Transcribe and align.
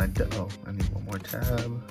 Uh, 0.00 0.06
oh, 0.32 0.48
I 0.66 0.72
need 0.72 0.88
one 0.94 1.04
more 1.04 1.18
tab. 1.18 1.82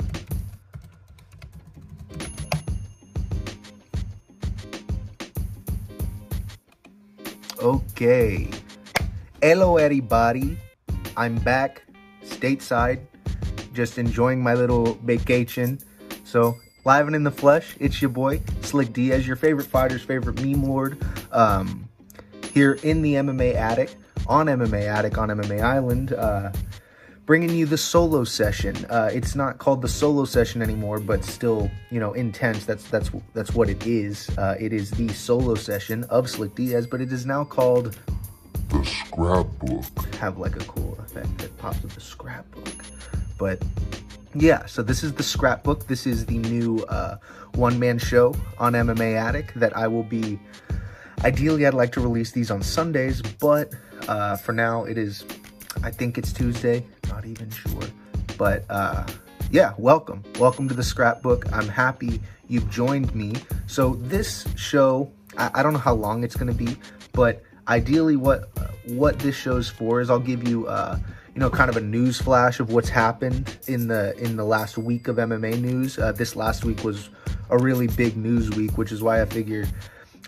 Okay. 7.62 8.50
Hello, 9.44 9.78
everybody. 9.78 10.58
I'm 11.16 11.38
back 11.38 11.84
stateside, 12.24 13.02
just 13.74 14.00
enjoying 14.00 14.42
my 14.42 14.56
little 14.56 14.96
vacation. 15.04 15.78
So, 16.24 16.58
live 16.86 17.06
and 17.06 17.16
in 17.16 17.24
the 17.24 17.30
flesh, 17.30 17.76
it's 17.80 18.02
your 18.02 18.10
boy, 18.10 18.42
Slick 18.62 18.92
Diaz, 18.92 19.28
your 19.28 19.36
favorite 19.36 19.68
fighter's 19.68 20.02
favorite 20.02 20.42
meme 20.42 20.64
lord, 20.64 20.98
um, 21.32 21.88
here 22.56 22.80
in 22.82 23.04
the 23.04 23.14
MMA 23.14 23.54
Attic, 23.54 23.96
on 24.26 24.48
MMA 24.48 24.88
Attic, 24.88 25.20
on 25.20 25.30
MMA 25.30 25.62
Island, 25.62 26.14
uh, 26.14 26.52
bringing 27.30 27.56
you 27.56 27.68
the 27.68 27.78
solo 27.78 28.24
session. 28.24 28.76
Uh, 28.90 29.08
it's 29.14 29.36
not 29.36 29.60
called 29.60 29.84
the 29.84 29.88
solo 29.88 30.26
session 30.26 30.64
anymore, 30.64 31.00
but 31.00 31.24
still, 31.24 31.70
you 31.92 32.00
know, 32.00 32.12
intense. 32.14 32.66
That's 32.66 32.84
that's 32.90 33.12
that's 33.36 33.54
what 33.54 33.70
it 33.70 33.86
is. 33.86 34.32
Uh, 34.36 34.56
it 34.60 34.74
is 34.74 34.90
the 34.90 35.10
solo 35.10 35.54
session 35.54 36.06
of 36.06 36.28
Slick 36.28 36.56
Diaz, 36.56 36.88
but 36.88 37.02
it 37.02 37.14
is 37.14 37.28
now 37.28 37.44
called 37.44 37.96
the 38.70 38.84
scrapbook. 38.84 40.16
Have 40.16 40.40
like 40.40 40.56
a 40.56 40.66
cool 40.66 40.98
effect 41.06 41.38
that 41.38 41.56
pops 41.60 41.84
with 41.84 41.94
the 41.94 42.02
scrapbook, 42.02 42.74
but 43.38 43.62
yeah. 44.34 44.66
So 44.66 44.82
this 44.82 45.04
is 45.04 45.14
the 45.14 45.22
scrapbook. 45.22 45.86
This 45.86 46.08
is 46.08 46.26
the 46.26 46.40
new 46.40 46.80
uh, 46.90 47.18
one-man 47.54 48.00
show 48.00 48.34
on 48.58 48.74
MMA 48.74 49.14
Attic 49.14 49.54
that 49.54 49.78
I 49.78 49.88
will 49.88 50.02
be. 50.02 50.40
Ideally, 51.24 51.68
I'd 51.68 51.76
like 51.76 51.92
to 51.92 52.02
release 52.02 52.32
these 52.32 52.50
on 52.50 52.64
Sundays, 52.64 53.22
but 53.22 53.72
uh, 54.08 54.36
for 54.38 54.52
now, 54.52 54.86
it 54.86 54.98
is. 54.98 55.26
I 55.84 55.92
think 55.92 56.18
it's 56.18 56.34
Tuesday. 56.34 56.86
Not 57.08 57.26
even 57.26 57.50
sure, 57.50 57.82
but 58.38 58.66
uh, 58.70 59.06
yeah. 59.52 59.74
Welcome, 59.78 60.24
welcome 60.38 60.68
to 60.68 60.74
the 60.74 60.84
scrapbook. 60.84 61.52
I'm 61.54 61.68
happy 61.68 62.20
you've 62.48 62.70
joined 62.70 63.16
me. 63.16 63.36
So 63.68 63.96
this 63.96 64.46
show, 64.56 65.12
I, 65.38 65.52
I 65.56 65.64
don't 65.64 65.74
know 65.74 65.80
how 65.80 65.94
long 65.94 66.24
it's 66.24 66.36
going 66.36 66.52
to 66.52 66.66
be, 66.66 66.76
but 67.14 67.44
ideally, 67.68 68.18
what 68.18 68.50
what 68.86 69.20
this 69.20 69.36
show's 69.36 69.70
for 69.70 70.02
is 70.02 70.10
I'll 70.10 70.20
give 70.20 70.48
you. 70.48 70.68
Uh, 70.68 71.00
you 71.36 71.40
know, 71.42 71.50
kind 71.50 71.70
of 71.70 71.78
a 71.78 71.82
news 71.82 72.20
flash 72.20 72.60
of 72.60 72.74
what's 72.74 72.90
happened 72.90 73.56
in 73.68 73.88
the 73.88 74.18
in 74.18 74.36
the 74.36 74.44
last 74.44 74.78
week 74.78 75.08
of 75.08 75.18
MMA 75.18 75.62
news. 75.62 75.98
Uh, 75.98 76.12
this 76.12 76.36
last 76.36 76.66
week 76.66 76.84
was 76.84 77.10
a 77.50 77.58
really 77.58 77.88
big 77.88 78.18
news 78.18 78.50
week, 78.50 78.78
which 78.78 78.92
is 78.92 79.02
why 79.02 79.22
I 79.22 79.26
figured 79.26 79.70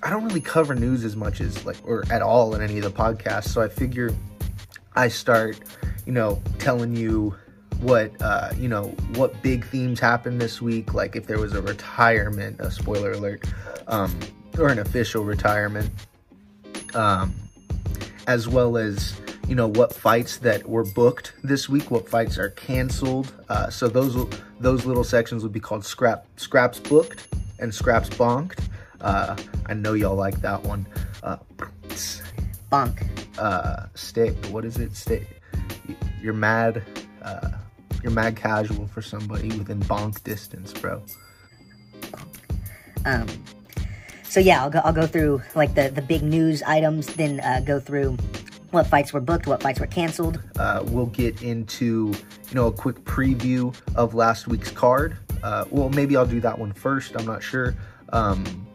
I 0.04 0.10
don't 0.10 0.24
really 0.24 0.42
cover 0.42 0.74
news 0.74 1.04
as 1.04 1.16
much 1.16 1.42
as 1.42 1.66
like 1.66 1.78
or 1.84 2.06
at 2.12 2.22
all 2.22 2.56
in 2.56 2.62
any 2.62 2.78
of 2.78 2.84
the 2.84 2.92
podcasts. 2.92 3.50
So 3.50 3.62
I 3.62 3.68
figure 3.68 4.16
I 4.96 5.08
start, 5.08 5.60
you 6.06 6.12
know, 6.12 6.42
telling 6.60 6.96
you 6.96 7.36
what 7.80 8.12
uh, 8.22 8.52
you 8.58 8.68
know 8.68 8.90
what 9.16 9.42
big 9.42 9.66
themes 9.66 10.00
happened 10.00 10.40
this 10.40 10.62
week. 10.62 10.94
Like 10.94 11.16
if 11.16 11.28
there 11.28 11.40
was 11.40 11.54
a 11.54 11.62
retirement, 11.62 12.60
a 12.60 12.72
spoiler 12.72 13.14
alert, 13.14 13.44
um, 13.88 14.18
or 14.58 14.70
an 14.70 14.80
official 14.80 15.24
retirement, 15.24 15.90
um, 16.94 17.34
as 18.28 18.48
well 18.48 18.78
as 18.78 19.20
you 19.48 19.56
know 19.56 19.68
what 19.68 19.94
fights 19.94 20.38
that 20.38 20.68
were 20.68 20.86
booked 20.86 21.34
this 21.44 21.68
week, 21.68 21.90
what 21.92 22.08
fights 22.08 22.38
are 22.38 22.52
canceled. 22.52 23.34
Uh, 23.50 23.70
so 23.70 23.88
those 23.88 24.16
those 24.60 24.86
little 24.86 25.04
sections 25.04 25.44
would 25.44 25.54
be 25.54 25.60
called 25.60 25.84
scrap 25.84 26.26
scraps 26.38 26.80
booked 26.80 27.28
and 27.60 27.74
scraps 27.74 28.10
bonked. 28.10 28.60
Uh, 29.00 29.36
I 29.66 29.74
know 29.74 29.94
y'all 29.94 30.16
like 30.16 30.42
that 30.42 30.62
one. 30.64 30.86
Uh, 31.24 31.38
Bonk. 32.72 33.21
Uh, 33.38 33.88
stay. 33.96 34.32
What 34.50 34.66
is 34.66 34.78
it? 34.78 34.96
Stay. 34.96 35.28
You're 36.22 36.34
mad. 36.34 36.84
Uh, 37.22 37.52
you're 38.04 38.12
mad 38.12 38.36
casual 38.36 38.88
for 38.88 39.02
somebody 39.02 39.50
within 39.58 39.80
bonk 39.82 40.24
distance, 40.24 40.74
bro. 40.74 41.04
Um. 43.06 43.28
So 44.24 44.40
yeah, 44.40 44.64
I'll 44.64 44.70
go. 44.70 44.80
I'll 44.84 44.94
go 44.94 45.08
through 45.08 45.42
like 45.56 45.76
the 45.76 45.90
the 45.90 46.02
big 46.02 46.24
news 46.24 46.64
items, 46.64 47.08
then 47.16 47.40
uh, 47.42 47.62
go 47.66 47.80
through 47.80 48.18
what 48.72 48.88
fights 48.88 49.14
were 49.14 49.20
booked, 49.20 49.48
what 49.48 49.62
fights 49.62 49.80
were 49.80 49.88
canceled. 49.88 50.42
Uh, 50.58 50.84
we'll 50.88 51.08
get 51.08 51.42
into 51.42 52.14
you 52.50 52.56
know 52.56 52.68
a 52.68 52.72
quick 52.72 53.04
preview 53.04 53.76
of 53.96 54.14
last 54.14 54.48
week's 54.48 54.72
card. 54.72 55.18
Uh, 55.44 55.66
well, 55.70 55.90
maybe 55.90 56.16
I'll 56.16 56.26
do 56.26 56.40
that 56.42 56.58
one 56.58 56.72
first. 56.72 57.16
I'm 57.16 57.26
not 57.26 57.44
sure. 57.44 57.76
Um, 58.14 58.68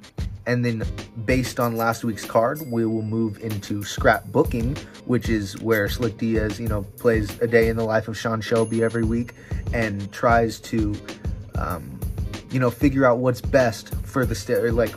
and 0.47 0.65
then 0.65 0.85
based 1.25 1.59
on 1.59 1.77
last 1.77 2.05
week's 2.05 2.25
card, 2.25 2.61
we 2.71 2.87
will 2.87 3.03
move 3.03 3.43
into 3.43 3.81
scrapbooking, 3.81 4.79
which 5.05 5.29
is 5.29 5.61
where 5.61 5.89
Slick 5.89 6.17
Diaz, 6.19 6.61
you 6.61 6.69
know, 6.69 6.83
plays 6.99 7.41
a 7.41 7.49
day 7.49 7.69
in 7.69 7.77
the 7.77 7.85
life 7.85 8.07
of 8.07 8.17
Sean 8.17 8.41
Shelby 8.41 8.83
every 8.83 9.05
week 9.05 9.35
and 9.73 10.11
tries 10.13 10.61
to, 10.61 10.95
um, 11.57 11.99
you 12.51 12.61
know, 12.61 12.71
figure 12.71 13.05
out 13.05 13.19
what's 13.19 13.41
best 13.41 13.93
for 14.05 14.25
the 14.25 14.37
state, 14.37 14.71
like 14.73 14.95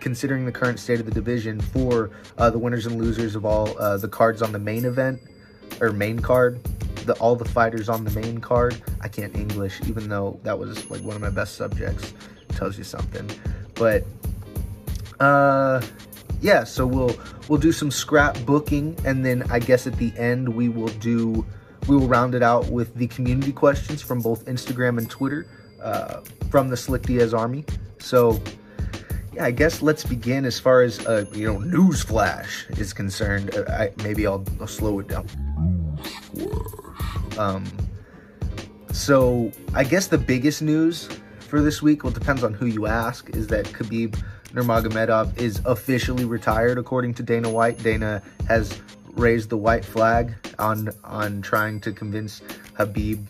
considering 0.00 0.44
the 0.44 0.52
current 0.52 0.80
state 0.80 0.98
of 0.98 1.06
the 1.06 1.12
division 1.12 1.60
for 1.60 2.10
uh, 2.36 2.50
the 2.50 2.58
winners 2.58 2.86
and 2.86 3.00
losers 3.00 3.36
of 3.36 3.44
all 3.44 3.78
uh, 3.78 3.96
the 3.96 4.08
cards 4.08 4.42
on 4.42 4.50
the 4.50 4.58
main 4.58 4.84
event 4.84 5.20
or 5.80 5.92
main 5.92 6.18
card. 6.18 6.62
The, 7.04 7.14
all 7.14 7.36
the 7.36 7.48
fighters 7.48 7.88
on 7.88 8.04
the 8.04 8.10
main 8.10 8.38
card. 8.38 8.82
I 9.00 9.08
can't 9.08 9.34
English, 9.34 9.80
even 9.86 10.08
though 10.10 10.38
that 10.42 10.58
was 10.58 10.90
like 10.90 11.00
one 11.02 11.16
of 11.16 11.22
my 11.22 11.30
best 11.30 11.54
subjects. 11.54 12.12
Tells 12.50 12.76
you 12.76 12.84
something. 12.84 13.30
But 13.74 14.04
uh 15.20 15.82
yeah 16.40 16.62
so 16.62 16.86
we'll 16.86 17.14
we'll 17.48 17.58
do 17.58 17.72
some 17.72 17.90
scrap 17.90 18.38
booking 18.46 18.96
and 19.04 19.24
then 19.24 19.42
i 19.50 19.58
guess 19.58 19.86
at 19.86 19.96
the 19.96 20.12
end 20.16 20.48
we 20.48 20.68
will 20.68 20.88
do 21.00 21.44
we 21.88 21.96
will 21.96 22.06
round 22.06 22.34
it 22.34 22.42
out 22.42 22.66
with 22.66 22.94
the 22.94 23.06
community 23.08 23.52
questions 23.52 24.00
from 24.00 24.20
both 24.20 24.44
instagram 24.46 24.98
and 24.98 25.10
twitter 25.10 25.48
uh, 25.82 26.20
from 26.50 26.68
the 26.68 26.76
slick 26.76 27.02
diaz 27.02 27.34
army. 27.34 27.64
So 27.98 28.40
yeah 29.32 29.44
i 29.44 29.50
guess 29.50 29.82
let's 29.82 30.04
begin 30.04 30.44
as 30.44 30.58
far 30.58 30.82
as 30.82 31.04
uh, 31.06 31.24
you 31.32 31.46
know 31.46 31.58
news 31.58 32.02
flash 32.02 32.66
is 32.70 32.92
concerned. 32.92 33.54
Uh, 33.54 33.64
I, 33.70 33.92
maybe 34.02 34.26
I'll, 34.26 34.44
I'll 34.60 34.66
slow 34.66 34.98
it 34.98 35.08
down. 35.08 35.26
Um 37.38 37.64
so 38.90 39.52
i 39.74 39.84
guess 39.84 40.06
the 40.06 40.18
biggest 40.18 40.62
news 40.62 41.08
for 41.40 41.60
this 41.60 41.82
week 41.82 42.02
well 42.02 42.12
depends 42.12 42.42
on 42.42 42.54
who 42.54 42.66
you 42.66 42.86
ask 42.86 43.28
is 43.36 43.46
that 43.46 43.66
khabib 43.66 44.20
Nurmagomedov 44.58 45.38
is 45.38 45.62
officially 45.64 46.24
retired, 46.24 46.78
according 46.78 47.14
to 47.14 47.22
Dana 47.22 47.48
White. 47.48 47.80
Dana 47.80 48.20
has 48.48 48.80
raised 49.12 49.50
the 49.50 49.56
white 49.56 49.84
flag 49.84 50.34
on 50.58 50.90
on 51.04 51.42
trying 51.42 51.80
to 51.80 51.92
convince 51.92 52.42
Habib 52.74 53.24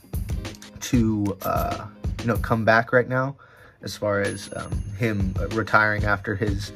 to 0.80 1.36
uh, 1.42 1.86
you 2.20 2.26
know 2.26 2.36
come 2.38 2.64
back 2.64 2.94
right 2.94 3.08
now, 3.08 3.36
as 3.82 3.94
far 3.94 4.22
as 4.22 4.48
um, 4.56 4.72
him 4.96 5.34
retiring 5.50 6.04
after 6.04 6.34
his 6.34 6.72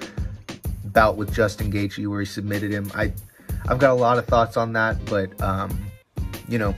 bout 0.84 1.16
with 1.16 1.32
Justin 1.32 1.72
Gaethje, 1.72 2.06
where 2.06 2.20
he 2.20 2.26
submitted 2.26 2.70
him. 2.70 2.92
I 2.94 3.12
I've 3.68 3.78
got 3.78 3.92
a 3.92 3.94
lot 3.94 4.18
of 4.18 4.26
thoughts 4.26 4.58
on 4.58 4.74
that, 4.74 5.02
but 5.06 5.41
um, 5.41 5.86
you 6.46 6.58
know, 6.58 6.74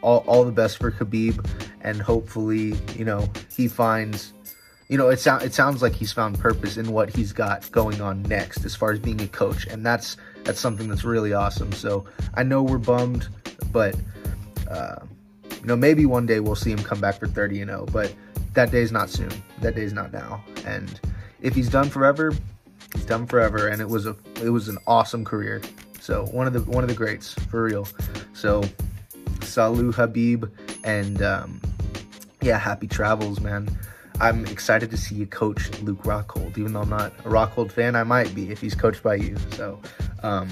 all 0.00 0.22
all 0.28 0.44
the 0.44 0.52
best 0.52 0.78
for 0.78 0.92
Khabib, 0.92 1.44
and 1.80 2.00
hopefully 2.00 2.76
you 2.94 3.04
know 3.04 3.28
he 3.50 3.66
finds 3.66 4.32
you 4.88 4.96
know, 4.96 5.08
it, 5.08 5.18
so- 5.18 5.36
it 5.36 5.54
sounds 5.54 5.82
like 5.82 5.94
he's 5.94 6.12
found 6.12 6.38
purpose 6.38 6.76
in 6.76 6.92
what 6.92 7.14
he's 7.14 7.32
got 7.32 7.70
going 7.72 8.00
on 8.00 8.22
next 8.22 8.64
as 8.64 8.74
far 8.74 8.92
as 8.92 8.98
being 8.98 9.20
a 9.20 9.28
coach. 9.28 9.66
And 9.66 9.84
that's 9.84 10.16
that's 10.44 10.60
something 10.60 10.88
that's 10.88 11.04
really 11.04 11.32
awesome. 11.32 11.72
So 11.72 12.04
I 12.34 12.44
know 12.44 12.62
we're 12.62 12.78
bummed, 12.78 13.28
but, 13.72 13.96
uh, 14.70 14.96
you 15.50 15.66
know, 15.66 15.74
maybe 15.76 16.06
one 16.06 16.24
day 16.24 16.38
we'll 16.38 16.54
see 16.54 16.70
him 16.70 16.78
come 16.78 17.00
back 17.00 17.18
for 17.18 17.26
30 17.26 17.62
and 17.62 17.70
0, 17.70 17.86
but 17.92 18.14
that 18.54 18.70
day's 18.70 18.92
not 18.92 19.10
soon. 19.10 19.30
That 19.60 19.74
day's 19.74 19.92
not 19.92 20.12
now. 20.12 20.44
And 20.64 21.00
if 21.40 21.54
he's 21.54 21.68
done 21.68 21.88
forever, 21.88 22.32
he's 22.94 23.04
done 23.04 23.26
forever. 23.26 23.68
And 23.68 23.80
it 23.80 23.88
was 23.88 24.06
a 24.06 24.16
it 24.42 24.50
was 24.50 24.68
an 24.68 24.78
awesome 24.86 25.24
career. 25.24 25.60
So 26.00 26.26
one 26.26 26.46
of 26.46 26.52
the 26.52 26.60
one 26.60 26.84
of 26.84 26.88
the 26.88 26.94
greats 26.94 27.34
for 27.50 27.64
real. 27.64 27.88
So 28.34 28.62
salut 29.42 29.94
Habib 29.94 30.44
and 30.84 31.22
um, 31.22 31.60
yeah, 32.40 32.58
happy 32.58 32.86
travels, 32.86 33.40
man. 33.40 33.68
I'm 34.20 34.46
excited 34.46 34.90
to 34.90 34.96
see 34.96 35.14
you 35.14 35.26
coach 35.26 35.70
Luke 35.82 36.02
Rockhold. 36.02 36.56
Even 36.56 36.72
though 36.72 36.82
I'm 36.82 36.88
not 36.88 37.12
a 37.20 37.28
Rockhold 37.28 37.70
fan, 37.70 37.94
I 37.96 38.04
might 38.04 38.34
be 38.34 38.50
if 38.50 38.60
he's 38.60 38.74
coached 38.74 39.02
by 39.02 39.16
you. 39.16 39.36
So, 39.52 39.78
um, 40.22 40.48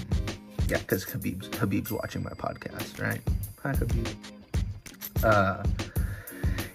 yeah, 0.69 0.79
because 0.79 1.05
Habib's, 1.05 1.49
Khabib's 1.49 1.91
watching 1.91 2.23
my 2.23 2.31
podcast, 2.31 3.01
right? 3.01 3.21
Hi, 3.63 3.73
Khabib. 3.73 4.15
Uh, 5.23 5.63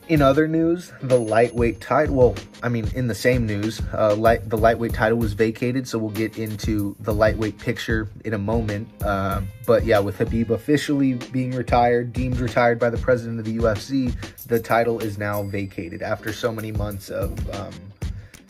in 0.09 0.23
other 0.23 0.47
news, 0.47 0.91
the 1.03 1.19
lightweight 1.19 1.79
title, 1.79 2.15
well, 2.15 2.35
I 2.63 2.69
mean, 2.69 2.89
in 2.95 3.07
the 3.07 3.15
same 3.15 3.45
news, 3.45 3.79
uh, 3.93 4.15
light, 4.15 4.49
the 4.49 4.57
lightweight 4.57 4.93
title 4.93 5.19
was 5.19 5.33
vacated, 5.33 5.87
so 5.87 5.99
we'll 5.99 6.09
get 6.09 6.39
into 6.39 6.95
the 6.99 7.13
lightweight 7.13 7.59
picture 7.59 8.09
in 8.25 8.33
a 8.33 8.37
moment. 8.37 8.89
Uh, 9.03 9.41
but 9.67 9.85
yeah, 9.85 9.99
with 9.99 10.17
Habib 10.17 10.51
officially 10.51 11.13
being 11.13 11.51
retired, 11.51 12.11
deemed 12.11 12.39
retired 12.39 12.79
by 12.79 12.89
the 12.89 12.97
president 12.97 13.37
of 13.37 13.45
the 13.45 13.57
UFC, 13.57 14.11
the 14.47 14.59
title 14.59 14.99
is 14.99 15.19
now 15.19 15.43
vacated 15.43 16.01
after 16.01 16.33
so 16.33 16.51
many 16.51 16.71
months 16.71 17.09
of 17.09 17.31
um, 17.55 17.73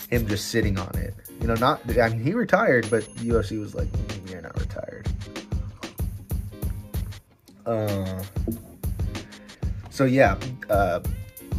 him 0.09 0.25
just 0.27 0.47
sitting 0.47 0.79
on 0.79 0.97
it. 0.97 1.13
You 1.41 1.47
know, 1.47 1.55
not, 1.55 1.81
I 1.99 2.07
mean, 2.07 2.23
he 2.23 2.33
retired, 2.33 2.89
but 2.89 3.03
UFC 3.17 3.59
was 3.59 3.75
like, 3.75 3.87
mm, 3.87 4.31
you're 4.31 4.41
not 4.41 4.57
retired. 4.57 5.09
Uh, 7.65 8.23
So 9.99 10.05
yeah, 10.05 10.37
uh, 10.69 11.01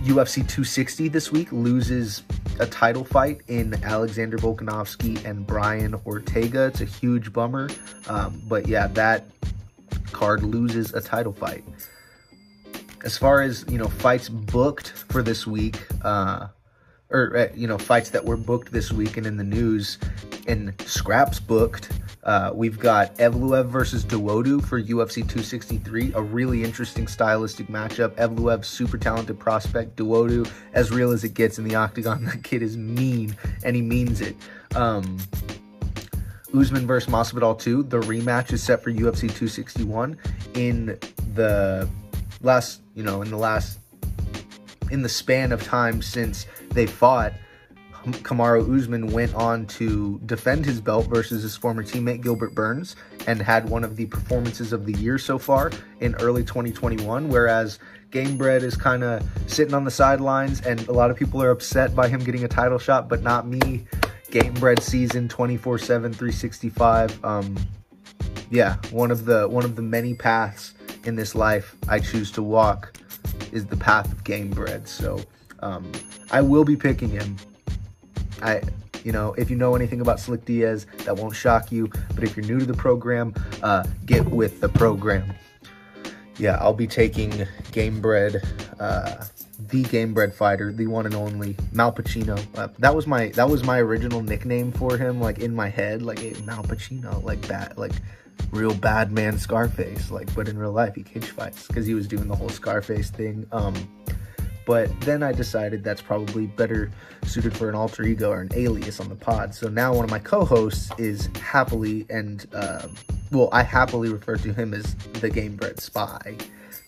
UFC 0.04 0.36
260 0.36 1.08
this 1.08 1.30
week 1.30 1.52
loses 1.52 2.22
a 2.58 2.66
title 2.66 3.04
fight 3.04 3.42
in 3.48 3.74
Alexander 3.84 4.38
Volkanovski 4.38 5.22
and 5.26 5.46
Brian 5.46 5.94
Ortega. 6.06 6.66
It's 6.66 6.80
a 6.80 6.86
huge 6.86 7.34
bummer, 7.34 7.68
um, 8.08 8.40
but 8.48 8.66
yeah, 8.66 8.86
that 8.88 9.26
card 10.12 10.42
loses 10.42 10.94
a 10.94 11.02
title 11.02 11.34
fight. 11.34 11.64
As 13.04 13.18
far 13.18 13.42
as 13.42 13.66
you 13.68 13.76
know, 13.76 13.88
fights 13.88 14.30
booked 14.30 14.88
for 15.10 15.22
this 15.22 15.46
week, 15.46 15.86
uh, 16.02 16.48
or 17.10 17.36
uh, 17.36 17.48
you 17.54 17.66
know, 17.66 17.76
fights 17.76 18.08
that 18.10 18.24
were 18.24 18.38
booked 18.38 18.72
this 18.72 18.90
week 18.90 19.18
and 19.18 19.26
in 19.26 19.36
the 19.36 19.44
news, 19.44 19.98
and 20.46 20.74
scraps 20.86 21.38
booked. 21.38 21.90
Uh, 22.30 22.52
we've 22.54 22.78
got 22.78 23.12
Evloev 23.16 23.66
versus 23.66 24.04
Dawodu 24.04 24.64
for 24.64 24.80
UFC 24.80 25.14
263, 25.14 26.12
a 26.14 26.22
really 26.22 26.62
interesting 26.62 27.08
stylistic 27.08 27.66
matchup. 27.66 28.10
Evloev, 28.10 28.64
super 28.64 28.96
talented 28.96 29.36
prospect. 29.36 29.96
Dawodu, 29.96 30.48
as 30.72 30.92
real 30.92 31.10
as 31.10 31.24
it 31.24 31.34
gets 31.34 31.58
in 31.58 31.64
the 31.64 31.74
octagon. 31.74 32.24
That 32.30 32.44
kid 32.44 32.62
is 32.62 32.76
mean, 32.76 33.36
and 33.64 33.74
he 33.74 33.82
means 33.82 34.20
it. 34.20 34.36
Um, 34.76 35.18
Usman 36.56 36.86
versus 36.86 37.12
Masvidal 37.12 37.58
2, 37.58 37.82
the 37.82 37.98
rematch 38.02 38.52
is 38.52 38.62
set 38.62 38.80
for 38.80 38.92
UFC 38.92 39.22
261 39.22 40.16
in 40.54 41.00
the 41.34 41.88
last, 42.42 42.80
you 42.94 43.02
know, 43.02 43.22
in 43.22 43.30
the 43.30 43.38
last, 43.38 43.80
in 44.92 45.02
the 45.02 45.08
span 45.08 45.50
of 45.50 45.64
time 45.64 46.00
since 46.00 46.46
they 46.70 46.86
fought. 46.86 47.32
Kamaru 48.06 48.76
Usman 48.76 49.08
went 49.08 49.34
on 49.34 49.66
to 49.66 50.20
defend 50.24 50.64
his 50.64 50.80
belt 50.80 51.06
versus 51.06 51.42
his 51.42 51.56
former 51.56 51.82
teammate 51.82 52.22
Gilbert 52.22 52.54
Burns 52.54 52.96
and 53.26 53.40
had 53.40 53.68
one 53.68 53.84
of 53.84 53.96
the 53.96 54.06
performances 54.06 54.72
of 54.72 54.86
the 54.86 54.92
year 54.94 55.18
so 55.18 55.38
far 55.38 55.70
in 56.00 56.14
early 56.16 56.42
2021. 56.42 57.28
Whereas 57.28 57.78
Gamebred 58.10 58.62
is 58.62 58.76
kind 58.76 59.04
of 59.04 59.22
sitting 59.46 59.74
on 59.74 59.84
the 59.84 59.90
sidelines, 59.90 60.60
and 60.62 60.86
a 60.88 60.92
lot 60.92 61.10
of 61.10 61.16
people 61.16 61.42
are 61.42 61.50
upset 61.50 61.94
by 61.94 62.08
him 62.08 62.24
getting 62.24 62.44
a 62.44 62.48
title 62.48 62.78
shot, 62.78 63.08
but 63.08 63.22
not 63.22 63.46
me. 63.46 63.86
Gamebred 64.30 64.80
season 64.80 65.28
24/7, 65.28 66.14
365. 66.14 67.24
Um, 67.24 67.56
yeah, 68.50 68.76
one 68.90 69.10
of 69.10 69.26
the 69.26 69.48
one 69.48 69.64
of 69.64 69.76
the 69.76 69.82
many 69.82 70.14
paths 70.14 70.74
in 71.04 71.16
this 71.16 71.34
life 71.34 71.76
I 71.88 71.98
choose 71.98 72.30
to 72.32 72.42
walk 72.42 72.96
is 73.52 73.66
the 73.66 73.76
path 73.76 74.10
of 74.12 74.24
Gamebred. 74.24 74.86
So 74.86 75.20
um, 75.60 75.90
I 76.30 76.40
will 76.40 76.64
be 76.64 76.76
picking 76.76 77.10
him 77.10 77.36
I, 78.42 78.62
you 79.04 79.12
know, 79.12 79.34
if 79.34 79.50
you 79.50 79.56
know 79.56 79.74
anything 79.74 80.00
about 80.00 80.20
Slick 80.20 80.44
Diaz, 80.44 80.86
that 81.04 81.16
won't 81.16 81.34
shock 81.34 81.72
you. 81.72 81.90
But 82.14 82.24
if 82.24 82.36
you're 82.36 82.46
new 82.46 82.58
to 82.58 82.66
the 82.66 82.74
program, 82.74 83.34
uh, 83.62 83.84
get 84.06 84.24
with 84.26 84.60
the 84.60 84.68
program. 84.68 85.32
Yeah, 86.38 86.56
I'll 86.60 86.72
be 86.72 86.86
taking 86.86 87.30
Gamebred, 87.72 88.42
uh, 88.80 89.24
the 89.68 89.84
Gamebred 89.84 90.32
fighter, 90.32 90.72
the 90.72 90.86
one 90.86 91.04
and 91.04 91.14
only 91.14 91.54
Mal 91.72 91.92
Pacino. 91.92 92.42
Uh, 92.56 92.68
that 92.78 92.94
was 92.94 93.06
my 93.06 93.28
that 93.28 93.48
was 93.48 93.62
my 93.62 93.78
original 93.78 94.22
nickname 94.22 94.72
for 94.72 94.96
him, 94.96 95.20
like 95.20 95.38
in 95.38 95.54
my 95.54 95.68
head, 95.68 96.00
like 96.00 96.20
hey, 96.20 96.34
Mal 96.44 96.62
Pacino, 96.62 97.22
like 97.22 97.42
that, 97.42 97.76
like 97.76 97.92
real 98.52 98.74
bad 98.74 99.12
man 99.12 99.38
Scarface. 99.38 100.10
Like, 100.10 100.34
but 100.34 100.48
in 100.48 100.58
real 100.58 100.72
life, 100.72 100.94
he 100.94 101.02
cage 101.02 101.26
fights 101.26 101.66
because 101.66 101.86
he 101.86 101.94
was 101.94 102.08
doing 102.08 102.28
the 102.28 102.36
whole 102.36 102.48
Scarface 102.48 103.10
thing. 103.10 103.46
Um, 103.52 103.74
but 104.70 105.00
then 105.00 105.24
I 105.24 105.32
decided 105.32 105.82
that's 105.82 106.00
probably 106.00 106.46
better 106.46 106.92
suited 107.24 107.56
for 107.56 107.68
an 107.68 107.74
alter 107.74 108.04
ego 108.04 108.30
or 108.30 108.40
an 108.40 108.50
alias 108.54 109.00
on 109.00 109.08
the 109.08 109.16
pod. 109.16 109.52
So 109.52 109.68
now 109.68 109.92
one 109.92 110.04
of 110.04 110.12
my 110.12 110.20
co-hosts 110.20 110.92
is 110.96 111.28
happily 111.42 112.06
and 112.08 112.46
uh, 112.54 112.86
well, 113.32 113.48
I 113.50 113.64
happily 113.64 114.10
refer 114.10 114.36
to 114.36 114.52
him 114.52 114.72
as 114.72 114.94
the 115.14 115.28
Gamebred 115.28 115.80
Spy. 115.80 116.36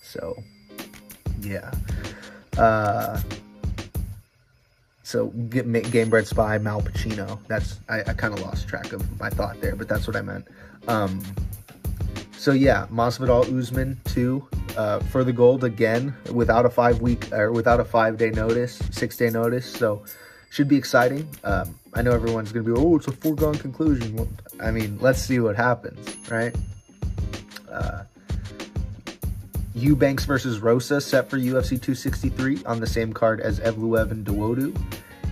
So 0.00 0.40
yeah. 1.40 1.72
Uh, 2.56 3.20
so 5.02 5.26
get 5.50 5.66
Gamebred 5.66 6.26
Spy 6.26 6.58
Mal 6.58 6.82
Pacino. 6.82 7.40
That's 7.48 7.80
I, 7.88 8.02
I 8.02 8.12
kind 8.12 8.32
of 8.32 8.42
lost 8.42 8.68
track 8.68 8.92
of 8.92 9.18
my 9.18 9.28
thought 9.28 9.60
there, 9.60 9.74
but 9.74 9.88
that's 9.88 10.06
what 10.06 10.14
I 10.14 10.22
meant. 10.22 10.46
Um, 10.86 11.20
so 12.42 12.50
yeah, 12.50 12.88
Masvidal 12.90 13.56
Usman 13.56 14.00
too 14.04 14.44
uh, 14.76 14.98
for 14.98 15.22
the 15.22 15.32
gold 15.32 15.62
again 15.62 16.12
without 16.32 16.66
a 16.66 16.70
five 16.70 17.00
week 17.00 17.32
or 17.32 17.52
without 17.52 17.78
a 17.78 17.84
five 17.84 18.18
day 18.18 18.30
notice, 18.30 18.82
six 18.90 19.16
day 19.16 19.30
notice. 19.30 19.64
So 19.64 20.02
should 20.50 20.66
be 20.66 20.76
exciting. 20.76 21.28
Um, 21.44 21.78
I 21.94 22.02
know 22.02 22.10
everyone's 22.10 22.50
gonna 22.50 22.64
be, 22.64 22.72
oh, 22.72 22.96
it's 22.96 23.06
a 23.06 23.12
foregone 23.12 23.54
conclusion. 23.54 24.16
Well, 24.16 24.28
I 24.60 24.72
mean, 24.72 24.98
let's 25.00 25.22
see 25.22 25.38
what 25.38 25.54
happens, 25.54 26.16
right? 26.28 26.52
Uh, 27.70 28.02
Eubanks 29.76 30.24
versus 30.24 30.58
Rosa 30.58 31.00
set 31.00 31.30
for 31.30 31.38
UFC 31.38 31.80
263 31.80 32.64
on 32.64 32.80
the 32.80 32.88
same 32.88 33.12
card 33.12 33.40
as 33.40 33.60
Evloev 33.60 34.10
and 34.10 34.26
Dawodu. 34.26 34.76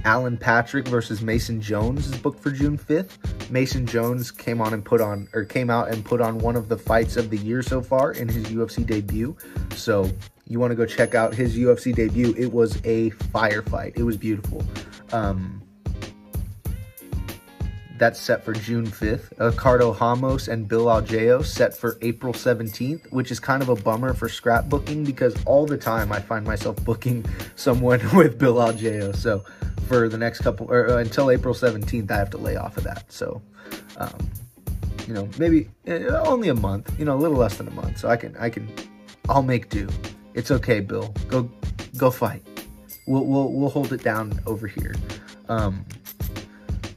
Alan 0.04 0.36
Patrick 0.36 0.88
versus 0.88 1.20
Mason 1.20 1.60
Jones 1.60 2.06
is 2.06 2.16
booked 2.16 2.40
for 2.40 2.50
June 2.50 2.78
5th. 2.78 3.50
Mason 3.50 3.86
Jones 3.86 4.30
came 4.30 4.60
on 4.60 4.72
and 4.72 4.84
put 4.84 5.00
on 5.00 5.28
or 5.34 5.44
came 5.44 5.68
out 5.68 5.88
and 5.88 6.04
put 6.04 6.20
on 6.20 6.38
one 6.38 6.56
of 6.56 6.68
the 6.68 6.76
fights 6.76 7.16
of 7.16 7.30
the 7.30 7.36
year 7.36 7.62
so 7.62 7.82
far 7.82 8.12
in 8.12 8.28
his 8.28 8.44
UFC 8.44 8.86
debut. 8.86 9.36
So 9.74 10.10
you 10.46 10.58
want 10.58 10.70
to 10.70 10.74
go 10.74 10.86
check 10.86 11.14
out 11.14 11.34
his 11.34 11.56
UFC 11.56 11.94
debut. 11.94 12.34
It 12.36 12.52
was 12.52 12.76
a 12.84 13.10
firefight. 13.10 13.96
It 13.96 14.02
was 14.02 14.16
beautiful. 14.16 14.64
Um, 15.12 15.62
that's 18.00 18.18
set 18.18 18.42
for 18.42 18.54
June 18.54 18.86
5th. 18.86 19.38
Ricardo 19.38 19.92
Ramos 19.92 20.48
and 20.48 20.66
Bill 20.66 20.86
Algeo 20.86 21.44
set 21.44 21.76
for 21.76 21.98
April 22.00 22.32
17th, 22.32 23.12
which 23.12 23.30
is 23.30 23.38
kind 23.38 23.62
of 23.62 23.68
a 23.68 23.76
bummer 23.76 24.14
for 24.14 24.26
scrapbooking 24.26 25.04
because 25.04 25.36
all 25.44 25.66
the 25.66 25.76
time 25.76 26.10
I 26.10 26.18
find 26.18 26.46
myself 26.46 26.76
booking 26.84 27.26
someone 27.56 28.00
with 28.16 28.38
Bill 28.38 28.54
Algeo. 28.54 29.14
So 29.14 29.44
for 29.86 30.08
the 30.08 30.16
next 30.16 30.40
couple, 30.40 30.66
or 30.70 30.88
uh, 30.88 30.96
until 30.96 31.30
April 31.30 31.54
17th, 31.54 32.10
I 32.10 32.16
have 32.16 32.30
to 32.30 32.38
lay 32.38 32.56
off 32.56 32.78
of 32.78 32.84
that. 32.84 33.12
So, 33.12 33.42
um, 33.98 34.30
you 35.06 35.12
know, 35.12 35.28
maybe 35.38 35.68
uh, 35.86 36.22
only 36.26 36.48
a 36.48 36.54
month, 36.54 36.98
you 36.98 37.04
know, 37.04 37.14
a 37.14 37.20
little 37.20 37.36
less 37.36 37.58
than 37.58 37.68
a 37.68 37.72
month. 37.72 37.98
So 37.98 38.08
I 38.08 38.16
can, 38.16 38.34
I 38.38 38.48
can, 38.48 38.72
I'll 39.28 39.42
make 39.42 39.68
do. 39.68 39.86
It's 40.32 40.50
okay, 40.50 40.80
Bill. 40.80 41.14
Go, 41.28 41.50
go 41.98 42.10
fight. 42.10 42.42
We'll, 43.06 43.26
we'll, 43.26 43.52
we'll 43.52 43.68
hold 43.68 43.92
it 43.92 44.02
down 44.02 44.40
over 44.46 44.66
here. 44.66 44.94
Um, 45.50 45.84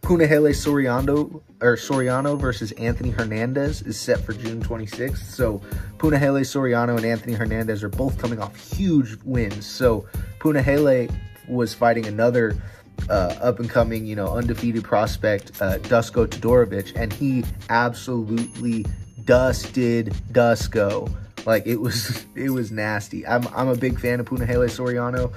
Punahele 0.03 0.51
Soriano 0.51 1.41
or 1.61 1.77
Soriano 1.77 2.37
versus 2.37 2.73
Anthony 2.73 3.09
Hernandez 3.09 3.81
is 3.83 3.97
set 3.97 4.19
for 4.19 4.33
June 4.33 4.61
26th. 4.61 5.17
So 5.17 5.59
Punahele 5.97 6.41
Soriano 6.41 6.97
and 6.97 7.05
Anthony 7.05 7.33
Hernandez 7.33 7.83
are 7.83 7.89
both 7.89 8.17
coming 8.17 8.41
off 8.41 8.53
huge 8.75 9.17
wins. 9.23 9.65
So 9.65 10.05
Punahele 10.39 11.09
was 11.47 11.73
fighting 11.73 12.05
another 12.05 12.61
uh, 13.09 13.35
up 13.41 13.59
and 13.59 13.69
coming, 13.69 14.05
you 14.05 14.17
know, 14.17 14.27
undefeated 14.27 14.83
prospect, 14.83 15.53
uh, 15.61 15.77
Dusko 15.79 16.27
Todorovic, 16.27 16.91
and 16.97 17.13
he 17.13 17.45
absolutely 17.69 18.85
dusted 19.23 20.07
Dusko. 20.33 21.09
Like 21.45 21.65
it 21.65 21.77
was, 21.77 22.25
it 22.35 22.49
was 22.49 22.73
nasty. 22.73 23.25
I'm, 23.25 23.47
I'm 23.55 23.69
a 23.69 23.75
big 23.77 23.97
fan 24.01 24.19
of 24.19 24.25
Punahele 24.25 24.69
Soriano. 24.69 25.31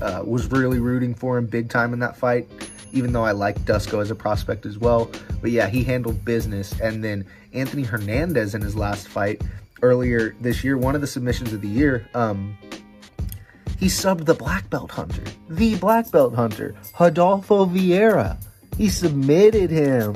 Uh, 0.00 0.22
was 0.24 0.50
really 0.50 0.80
rooting 0.80 1.14
for 1.14 1.38
him 1.38 1.46
big 1.46 1.68
time 1.68 1.92
in 1.92 2.00
that 2.00 2.16
fight, 2.16 2.48
even 2.92 3.12
though 3.12 3.24
I 3.24 3.32
like 3.32 3.58
Dusko 3.60 4.00
as 4.00 4.10
a 4.10 4.14
prospect 4.14 4.66
as 4.66 4.78
well. 4.78 5.10
But 5.40 5.50
yeah, 5.50 5.68
he 5.68 5.84
handled 5.84 6.24
business. 6.24 6.78
And 6.80 7.02
then 7.02 7.26
Anthony 7.52 7.82
Hernandez 7.82 8.54
in 8.54 8.62
his 8.62 8.76
last 8.76 9.08
fight 9.08 9.42
earlier 9.82 10.34
this 10.40 10.64
year, 10.64 10.76
one 10.76 10.94
of 10.94 11.00
the 11.00 11.06
submissions 11.06 11.52
of 11.52 11.60
the 11.60 11.68
year, 11.68 12.08
um, 12.14 12.56
he 13.78 13.86
subbed 13.86 14.24
the 14.24 14.34
black 14.34 14.70
belt 14.70 14.90
hunter, 14.90 15.22
the 15.48 15.76
black 15.76 16.10
belt 16.10 16.34
hunter, 16.34 16.74
Rodolfo 16.98 17.66
Vieira. 17.66 18.38
He 18.76 18.88
submitted 18.88 19.70
him. 19.70 20.14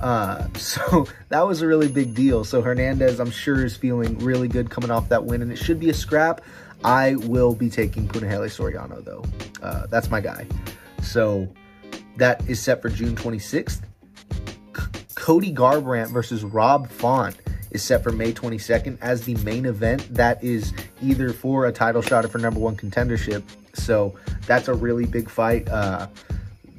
Uh, 0.00 0.48
so 0.54 1.06
that 1.28 1.46
was 1.46 1.62
a 1.62 1.66
really 1.66 1.88
big 1.88 2.14
deal. 2.14 2.44
So 2.44 2.62
Hernandez, 2.62 3.20
I'm 3.20 3.30
sure, 3.30 3.64
is 3.64 3.76
feeling 3.76 4.18
really 4.18 4.48
good 4.48 4.70
coming 4.70 4.90
off 4.90 5.08
that 5.10 5.24
win, 5.24 5.42
and 5.42 5.52
it 5.52 5.56
should 5.56 5.78
be 5.78 5.90
a 5.90 5.94
scrap. 5.94 6.40
I 6.84 7.14
will 7.14 7.54
be 7.54 7.70
taking 7.70 8.06
Punahele 8.06 8.48
Soriano, 8.50 9.02
though. 9.02 9.24
Uh, 9.62 9.86
that's 9.86 10.10
my 10.10 10.20
guy. 10.20 10.46
So 11.00 11.48
that 12.16 12.48
is 12.48 12.60
set 12.60 12.82
for 12.82 12.88
June 12.88 13.16
26th. 13.16 13.80
C 13.80 13.82
Cody 15.14 15.52
Garbrandt 15.52 16.10
versus 16.10 16.44
Rob 16.44 16.90
Font 16.90 17.36
is 17.70 17.82
set 17.82 18.02
for 18.02 18.12
May 18.12 18.32
22nd 18.32 18.98
as 19.00 19.24
the 19.24 19.34
main 19.36 19.66
event. 19.66 20.14
That 20.14 20.42
is 20.44 20.72
either 21.02 21.32
for 21.32 21.66
a 21.66 21.72
title 21.72 22.02
shot 22.02 22.24
or 22.24 22.28
for 22.28 22.38
number 22.38 22.60
one 22.60 22.76
contendership. 22.76 23.42
So 23.74 24.14
that's 24.46 24.68
a 24.68 24.74
really 24.74 25.06
big 25.06 25.28
fight. 25.28 25.68
Uh, 25.68 26.08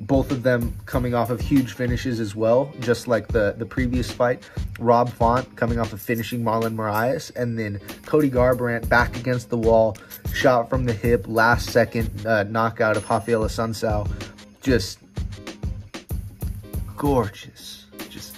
both 0.01 0.32
of 0.32 0.44
them 0.44 0.75
coming 0.86 1.13
off 1.13 1.30
of 1.30 1.39
huge 1.42 1.74
finishes 1.74 2.20
as 2.20 2.36
well, 2.36 2.72
just 2.80 3.08
like 3.08 3.27
the, 3.30 3.56
the 3.58 3.65
previous 3.65 4.12
fight. 4.12 4.48
Rob 4.80 5.10
Font 5.10 5.56
coming 5.56 5.80
off 5.80 5.94
of 5.94 6.01
finishing 6.01 6.44
Marlon 6.44 6.75
Moraes, 6.75 7.36
and 7.36 7.58
then 7.58 7.80
Cody 8.06 8.30
Garbrandt 8.30 8.88
back 8.88 9.18
against 9.18 9.50
the 9.50 9.58
wall, 9.58 9.98
shot 10.34 10.70
from 10.70 10.86
the 10.86 10.94
hip, 10.94 11.25
last 11.27 11.70
second 11.70 12.25
uh, 12.25 12.44
knockout 12.44 12.98
of 12.98 13.10
Rafael 13.10 13.42
Assunção. 13.42 14.10
Just 14.62 15.00
gorgeous 16.98 17.86
Just 18.10 18.36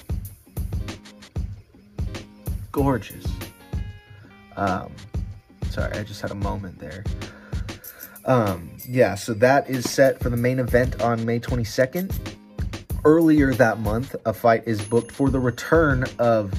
gorgeous. 2.71 3.25
Um, 4.55 4.91
Sorry, 5.77 5.93
I 5.93 6.03
just 6.03 6.21
had 6.21 6.31
a 6.31 6.35
moment 6.35 6.79
there. 6.79 7.03
Um, 8.25 8.71
yeah, 8.89 9.13
so 9.13 9.35
that 9.35 9.69
is 9.69 9.87
set 9.87 10.19
for 10.19 10.31
the 10.31 10.37
main 10.37 10.57
event 10.57 11.03
on 11.03 11.23
May 11.23 11.39
22nd. 11.39 12.11
Earlier 13.05 13.53
that 13.53 13.79
month, 13.79 14.15
a 14.25 14.33
fight 14.33 14.63
is 14.65 14.81
booked 14.81 15.11
for 15.11 15.29
the 15.29 15.39
return 15.39 16.05
of 16.17 16.51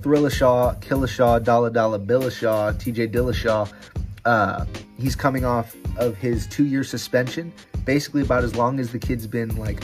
Thrillashaw, 0.00 0.80
Killishaw, 0.80 1.42
Dalla 1.42 1.72
Dalla 1.72 1.98
Billishaw, 1.98 2.72
TJ 2.74 3.12
Dillashaw. 3.12 3.72
Uh, 4.24 4.64
he's 4.96 5.16
coming 5.16 5.44
off 5.44 5.74
of 5.96 6.16
his 6.16 6.46
two 6.46 6.66
year 6.66 6.84
suspension, 6.84 7.52
basically 7.84 8.22
about 8.22 8.44
as 8.44 8.54
long 8.54 8.78
as 8.78 8.92
the 8.92 8.98
kid's 8.98 9.26
been 9.26 9.56
like 9.56 9.82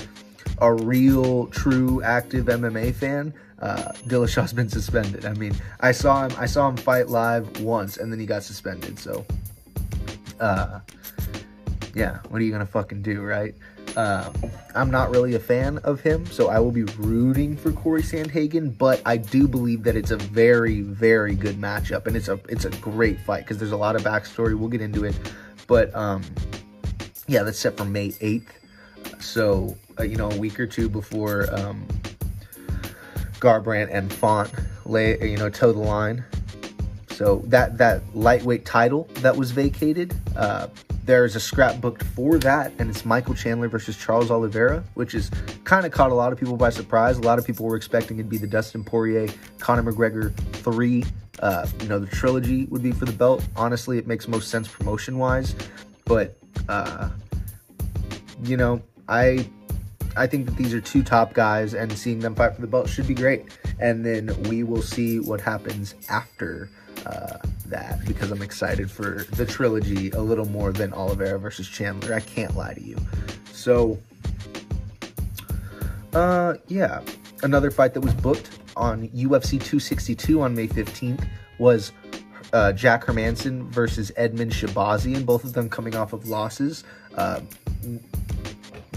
a 0.61 0.73
real, 0.73 1.47
true, 1.47 2.03
active 2.03 2.47
MMA 2.47 2.95
fan. 2.95 3.33
Uh, 3.61 3.93
Dillashaw's 4.07 4.53
been 4.53 4.69
suspended. 4.69 5.25
I 5.25 5.35
mean, 5.35 5.55
I 5.81 5.93
saw 5.93 6.27
him. 6.27 6.33
I 6.39 6.47
saw 6.47 6.69
him 6.69 6.77
fight 6.77 7.09
live 7.09 7.61
once, 7.61 7.99
and 7.99 8.11
then 8.11 8.19
he 8.19 8.27
got 8.27 8.43
suspended. 8.43 8.99
So, 8.99 9.27
uh, 10.39 10.81
yeah, 11.95 12.19
what 12.29 12.41
are 12.41 12.45
you 12.45 12.53
gonna 12.53 12.67
fucking 12.67 13.03
do, 13.03 13.23
right? 13.23 13.55
Uh, 13.97 14.33
I'm 14.75 14.91
not 14.91 15.11
really 15.11 15.35
a 15.35 15.41
fan 15.41 15.79
of 15.79 16.01
him, 16.01 16.25
so 16.27 16.49
I 16.49 16.61
will 16.61 16.71
be 16.71 16.85
rooting 16.85 17.57
for 17.57 17.73
Corey 17.73 18.03
Sandhagen. 18.03 18.77
But 18.79 19.03
I 19.05 19.17
do 19.17 19.49
believe 19.49 19.83
that 19.83 19.97
it's 19.97 20.11
a 20.11 20.17
very, 20.17 20.81
very 20.81 21.35
good 21.35 21.57
matchup, 21.57 22.07
and 22.07 22.17
it's 22.17 22.29
a 22.29 22.41
it's 22.49 22.65
a 22.65 22.71
great 22.71 23.21
fight 23.21 23.45
because 23.45 23.59
there's 23.59 23.73
a 23.73 23.77
lot 23.77 23.97
of 23.97 24.03
backstory. 24.03 24.57
We'll 24.59 24.69
get 24.69 24.81
into 24.81 25.05
it, 25.05 25.19
but 25.67 25.95
um, 25.95 26.23
yeah, 27.27 27.43
that's 27.43 27.59
set 27.59 27.77
for 27.77 27.85
May 27.85 28.11
8th. 28.11 28.60
So 29.21 29.77
uh, 29.99 30.05
you 30.05 30.17
know, 30.17 30.31
a 30.31 30.37
week 30.37 30.59
or 30.59 30.67
two 30.67 30.89
before 30.89 31.53
um, 31.55 31.87
Garbrandt 33.39 33.89
and 33.93 34.13
Font 34.13 34.51
lay 34.87 35.31
you 35.31 35.37
know 35.37 35.51
toe 35.51 35.73
the 35.73 35.79
line. 35.79 36.25
So 37.11 37.43
that 37.47 37.77
that 37.79 38.03
lightweight 38.17 38.65
title 38.65 39.09
that 39.17 39.37
was 39.37 39.51
vacated. 39.51 40.15
Uh, 40.37 40.69
there's 41.05 41.37
a 41.37 41.41
scrap 41.41 41.81
booked 41.81 42.03
for 42.03 42.39
that, 42.39 42.73
and 42.79 42.89
it's 42.89 43.05
Michael 43.05 43.35
Chandler 43.35 43.69
versus 43.69 43.97
Charles 43.97 44.31
Oliveira, 44.31 44.85
which 44.95 45.15
is 45.15 45.31
kind 45.65 45.85
of 45.85 45.93
caught 45.93 46.13
a 46.13 46.15
lot 46.15 46.33
of 46.33 46.39
people 46.39 46.57
by 46.57 46.71
surprise. 46.71 47.19
A 47.19 47.23
lot 47.23 47.39
of 47.39 47.45
people 47.45 47.67
were 47.67 47.77
expecting 47.77 48.19
it'd 48.19 48.31
be 48.31 48.39
the 48.39 48.47
Dustin 48.47 48.85
Poirier, 48.85 49.29
Conor 49.59 49.93
McGregor 49.93 50.35
three. 50.55 51.05
Uh, 51.41 51.67
you 51.81 51.89
know, 51.89 51.99
the 51.99 52.07
trilogy 52.07 52.67
would 52.67 52.83
be 52.83 52.93
for 52.93 53.07
the 53.07 53.13
belt. 53.13 53.47
Honestly, 53.57 53.99
it 53.99 54.07
makes 54.07 54.29
most 54.29 54.49
sense 54.49 54.69
promotion 54.69 55.19
wise, 55.19 55.55
but 56.05 56.39
uh, 56.69 57.11
you 58.45 58.57
know, 58.57 58.83
I 59.11 59.47
I 60.17 60.27
think 60.27 60.47
that 60.47 60.57
these 60.57 60.75
are 60.75 60.81
two 60.81 61.03
top 61.03 61.35
guys, 61.35 61.75
and 61.75 61.93
seeing 61.93 62.21
them 62.21 62.35
fight 62.35 62.55
for 62.55 62.61
the 62.61 62.67
belt 62.67 62.89
should 62.89 63.07
be 63.07 63.15
great. 63.15 63.47
And 63.79 64.05
then 64.05 64.35
we 64.45 64.63
will 64.63 64.83
see 64.83 65.21
what 65.21 65.41
happens 65.41 65.95
after 66.09 66.69
uh, 67.07 67.39
that 67.67 68.05
because 68.07 68.31
I'm 68.31 68.43
excited 68.43 68.91
for 68.91 69.25
the 69.33 69.47
trilogy 69.47 70.11
a 70.11 70.21
little 70.21 70.47
more 70.47 70.73
than 70.73 70.93
Oliveira 70.93 71.39
versus 71.39 71.69
Chandler. 71.69 72.15
I 72.15 72.21
can't 72.21 72.57
lie 72.57 72.75
to 72.75 72.83
you. 72.83 72.97
So, 73.53 73.99
uh, 76.13 76.55
yeah, 76.67 77.01
another 77.43 77.71
fight 77.71 77.95
that 77.95 78.01
was 78.01 78.15
booked 78.15 78.59
on 78.77 79.09
UFC 79.09 79.51
262 79.51 80.41
on 80.41 80.55
May 80.55 80.67
15th 80.67 81.27
was 81.59 81.93
uh, 82.53 82.73
Jack 82.73 83.05
Hermansson 83.05 83.69
versus 83.69 84.11
Edmen 84.17 84.51
Shahbazyan, 84.51 85.25
both 85.25 85.45
of 85.45 85.53
them 85.53 85.69
coming 85.69 85.95
off 85.95 86.13
of 86.13 86.29
losses. 86.29 86.85
Uh, 87.15 87.41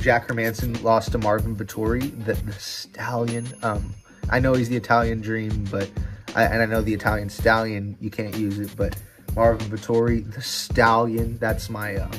Jack 0.04 0.28
Hermansson 0.28 0.84
lost 0.84 1.14
to 1.14 1.18
Marvin 1.18 1.56
Vettori, 1.56 2.12
the, 2.26 2.34
the 2.34 2.52
stallion. 2.52 3.48
Um, 3.64 3.94
I 4.30 4.38
know 4.42 4.54
he's 4.54 4.68
the 4.68 4.76
Italian 4.76 5.22
dream, 5.22 5.66
but 5.72 5.90
I, 6.36 6.44
and 6.44 6.62
I 6.62 6.66
know 6.66 6.82
the 6.82 6.94
Italian 6.94 7.30
stallion, 7.30 7.96
you 8.02 8.10
can't 8.10 8.36
use 8.36 8.60
it, 8.60 8.76
but 8.76 8.98
Marvin 9.34 9.66
Vettori, 9.70 10.30
the 10.30 10.42
stallion, 10.42 11.38
that's 11.38 11.70
my, 11.70 11.96
um, 11.96 12.12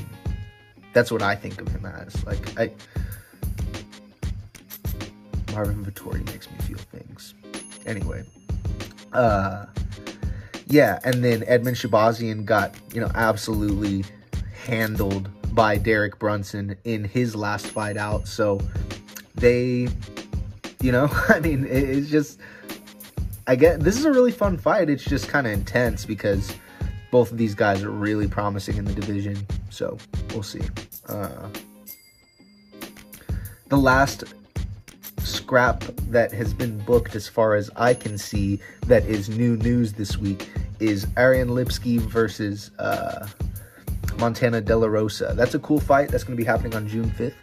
that's 0.95 1.11
what 1.11 1.21
I 1.21 1.35
think 1.35 1.61
of 1.61 1.69
him 1.69 1.85
as. 1.85 2.25
Like, 2.25 2.59
I, 2.59 2.73
Marvin 5.53 5.85
Vettori 5.85 6.25
makes 6.25 6.51
me 6.51 6.57
feel 6.61 6.79
things. 6.79 7.35
Anyway, 7.85 8.25
uh, 9.13 9.67
yeah, 10.69 11.01
and 11.05 11.23
then 11.23 11.43
Edmen 11.43 11.75
Shahbazyan 11.75 12.47
got, 12.47 12.75
you 12.95 13.03
know, 13.03 13.11
absolutely 13.15 14.07
handled 14.65 15.29
by 15.55 15.79
Derek 15.79 16.19
Brunson 16.19 16.77
in 16.85 17.05
his 17.05 17.37
last 17.37 17.67
fight 17.69 17.97
out. 17.97 18.27
So 18.27 18.61
they, 19.37 19.89
you 20.81 20.93
know, 20.93 21.09
I 21.29 21.41
mean, 21.41 21.67
it's 21.69 22.11
just, 22.11 22.41
I 23.47 23.57
get 23.57 23.81
this 23.81 23.97
is 23.97 24.05
a 24.05 24.13
really 24.13 24.33
fun 24.33 24.59
fight. 24.59 24.91
It's 24.91 25.05
just 25.05 25.29
kind 25.29 25.47
of 25.47 25.53
intense 25.53 26.05
because 26.05 26.55
both 27.11 27.31
of 27.31 27.39
these 27.39 27.55
guys 27.55 27.83
are 27.83 27.91
really 27.91 28.27
promising 28.27 28.77
in 28.77 28.85
the 28.85 28.93
division. 28.93 29.47
So 29.71 29.99
we'll 30.31 30.43
see. 30.43 30.63
Uh, 31.09 31.49
the 33.69 33.77
last 33.77 34.25
scrap 35.19 35.81
that 36.09 36.33
has 36.33 36.53
been 36.53 36.79
booked, 36.81 37.15
as 37.15 37.29
far 37.29 37.55
as 37.55 37.71
I 37.77 37.95
can 37.95 38.19
see, 38.19 38.61
that 38.87 39.05
is 39.05 39.29
new 39.29 39.57
news 39.57 39.93
this 39.93 40.17
week 40.17 40.51
is 40.81 41.07
Ariane 41.17 41.49
Lipski 41.49 41.99
versus 41.99 42.71
uh, 42.79 43.27
Montana 44.19 44.61
De 44.61 44.77
La 44.77 44.87
Rosa. 44.87 45.33
That's 45.37 45.55
a 45.55 45.59
cool 45.59 45.81
fight. 45.81 46.09
That's 46.09 46.25
going 46.25 46.37
to 46.37 46.41
be 46.41 46.47
happening 46.47 46.75
on 46.75 46.89
June 46.89 47.11
5th. 47.11 47.35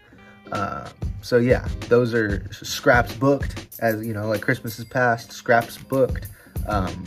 Uh, 0.51 0.90
so 1.22 1.38
yeah, 1.38 1.68
those 1.88 2.13
are 2.13 2.46
scraps 2.51 3.13
booked. 3.16 3.68
As 3.80 4.06
you 4.06 4.13
know, 4.13 4.28
like 4.28 4.42
Christmas 4.42 4.80
is 4.80 4.86
past, 4.86 5.32
scraps 5.32 5.78
booked. 5.78 6.28
Um, 6.68 7.06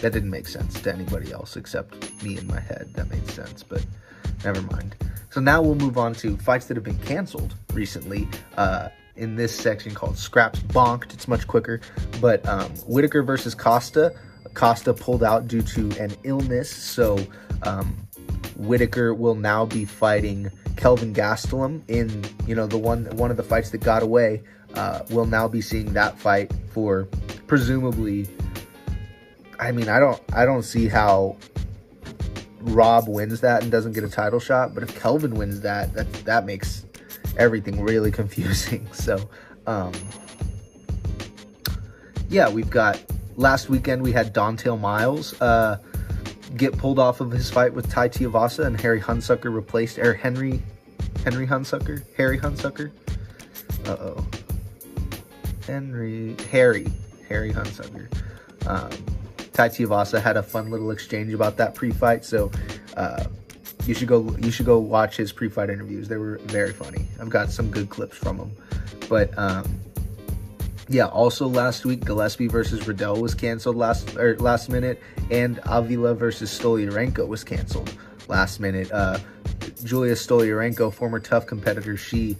that 0.00 0.12
didn't 0.12 0.30
make 0.30 0.46
sense 0.46 0.80
to 0.82 0.92
anybody 0.92 1.32
else 1.32 1.56
except 1.56 2.22
me 2.22 2.38
in 2.38 2.46
my 2.46 2.60
head. 2.60 2.92
That 2.94 3.08
made 3.10 3.28
sense, 3.30 3.62
but 3.62 3.84
never 4.44 4.60
mind. 4.62 4.96
So 5.30 5.40
now 5.40 5.62
we'll 5.62 5.74
move 5.74 5.96
on 5.96 6.14
to 6.14 6.36
fights 6.38 6.66
that 6.66 6.76
have 6.76 6.84
been 6.84 6.98
canceled 6.98 7.54
recently. 7.72 8.28
Uh, 8.56 8.88
in 9.16 9.36
this 9.36 9.54
section 9.54 9.94
called 9.94 10.18
Scraps 10.18 10.60
Bonked. 10.60 11.14
It's 11.14 11.28
much 11.28 11.46
quicker. 11.46 11.80
But 12.20 12.46
um, 12.46 12.70
Whitaker 12.86 13.22
versus 13.22 13.54
Costa. 13.54 14.14
Costa 14.56 14.94
pulled 14.94 15.22
out 15.22 15.46
due 15.46 15.60
to 15.60 15.90
an 16.00 16.16
illness, 16.24 16.70
so 16.70 17.18
um, 17.62 17.94
Whitaker 18.56 19.14
will 19.14 19.34
now 19.34 19.66
be 19.66 19.84
fighting 19.84 20.50
Kelvin 20.76 21.12
Gastelum 21.14 21.82
in 21.88 22.24
you 22.46 22.54
know 22.54 22.66
the 22.66 22.78
one 22.78 23.04
one 23.16 23.30
of 23.30 23.36
the 23.36 23.42
fights 23.42 23.70
that 23.70 23.78
got 23.82 24.02
away. 24.02 24.42
Uh, 24.74 25.02
we'll 25.10 25.26
now 25.26 25.46
be 25.46 25.60
seeing 25.60 25.92
that 25.92 26.18
fight 26.18 26.50
for 26.70 27.06
presumably. 27.46 28.26
I 29.60 29.72
mean, 29.72 29.90
I 29.90 30.00
don't 30.00 30.20
I 30.32 30.46
don't 30.46 30.62
see 30.62 30.88
how 30.88 31.36
Rob 32.60 33.08
wins 33.08 33.42
that 33.42 33.62
and 33.62 33.70
doesn't 33.70 33.92
get 33.92 34.04
a 34.04 34.08
title 34.08 34.40
shot, 34.40 34.74
but 34.74 34.82
if 34.82 34.98
Kelvin 34.98 35.34
wins 35.34 35.60
that, 35.60 35.92
that 35.92 36.10
that 36.24 36.46
makes 36.46 36.86
everything 37.36 37.82
really 37.82 38.10
confusing. 38.20 38.88
So, 38.92 39.28
um, 39.66 39.92
yeah, 42.30 42.48
we've 42.48 42.70
got 42.70 43.02
last 43.36 43.68
weekend 43.68 44.02
we 44.02 44.12
had 44.12 44.32
Don'Tale 44.32 44.78
Mayes. 44.78 45.40
Uh, 45.40 45.78
get 46.56 46.76
pulled 46.76 46.98
off 46.98 47.20
of 47.20 47.30
his 47.30 47.50
fight 47.50 47.72
with 47.72 47.90
Tai 47.90 48.08
Tuivasa, 48.08 48.66
and 48.66 48.80
Harry 48.80 49.00
Hunsucker 49.00 49.52
replaced 49.52 49.98
er 49.98 50.14
Henry 50.14 50.62
Henry 51.24 51.46
Hunsucker 51.46 52.04
Harry 52.16 52.38
Hunsucker. 52.38 52.90
Uh 53.86 53.96
oh, 54.00 54.26
Henry 55.66 56.36
Harry 56.50 56.86
Harry 57.28 57.52
Hunsucker. 57.52 58.08
Um, 58.66 58.90
Tai 59.52 59.68
Tuivasa 59.68 60.20
had 60.20 60.36
a 60.36 60.42
fun 60.42 60.70
little 60.70 60.90
exchange 60.90 61.32
about 61.32 61.56
that 61.56 61.74
pre-fight, 61.74 62.24
so 62.24 62.50
uh, 62.96 63.24
you 63.86 63.94
should 63.94 64.08
go 64.08 64.34
you 64.38 64.50
should 64.50 64.66
go 64.66 64.78
watch 64.78 65.16
his 65.16 65.32
pre-fight 65.32 65.70
interviews. 65.70 66.08
They 66.08 66.16
were 66.16 66.38
very 66.44 66.72
funny. 66.72 67.06
I've 67.20 67.30
got 67.30 67.50
some 67.50 67.70
good 67.70 67.90
clips 67.90 68.16
from 68.16 68.38
him, 68.38 68.50
but 69.08 69.36
um, 69.38 69.80
yeah, 70.88 71.06
also 71.06 71.48
last 71.48 71.84
week, 71.84 72.04
Gillespie 72.04 72.48
versus 72.48 72.86
Riddell 72.86 73.20
was 73.20 73.34
canceled 73.34 73.76
last 73.76 74.14
last 74.14 74.68
minute, 74.68 75.02
and 75.30 75.60
Avila 75.64 76.14
versus 76.14 76.56
Stoliarenko 76.56 77.26
was 77.26 77.42
canceled 77.42 77.92
last 78.28 78.60
minute. 78.60 78.90
Uh, 78.92 79.18
Julia 79.82 80.14
Stoliarenko, 80.14 80.92
former 80.92 81.18
tough 81.18 81.46
competitor, 81.46 81.96
she 81.96 82.36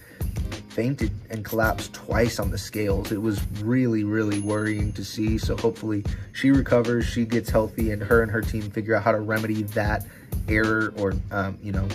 fainted 0.69 1.11
and 1.31 1.45
collapsed 1.45 1.95
twice 1.95 2.39
on 2.39 2.51
the 2.51 2.59
scales. 2.59 3.11
It 3.11 3.23
was 3.23 3.41
really, 3.63 4.05
really 4.05 4.41
worrying 4.41 4.93
to 4.93 5.05
see. 5.05 5.39
So 5.39 5.57
hopefully 5.57 6.05
she 6.33 6.51
recovers, 6.51 7.07
she 7.07 7.25
gets 7.25 7.49
healthy, 7.49 7.91
and 7.93 8.03
her 8.03 8.23
and 8.23 8.31
her 8.31 8.43
team 8.43 8.63
figure 8.71 8.95
out 8.95 9.03
how 9.03 9.13
to 9.13 9.21
remedy 9.21 9.63
that 9.63 10.07
error 10.49 10.93
or, 10.99 11.15
um, 11.31 11.59
you 11.63 11.73
know, 11.73 11.89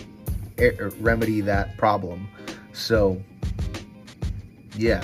er- 0.60 0.92
remedy 1.00 1.42
that 1.42 1.78
problem. 1.78 2.28
So, 2.74 3.22
yeah. 4.76 5.04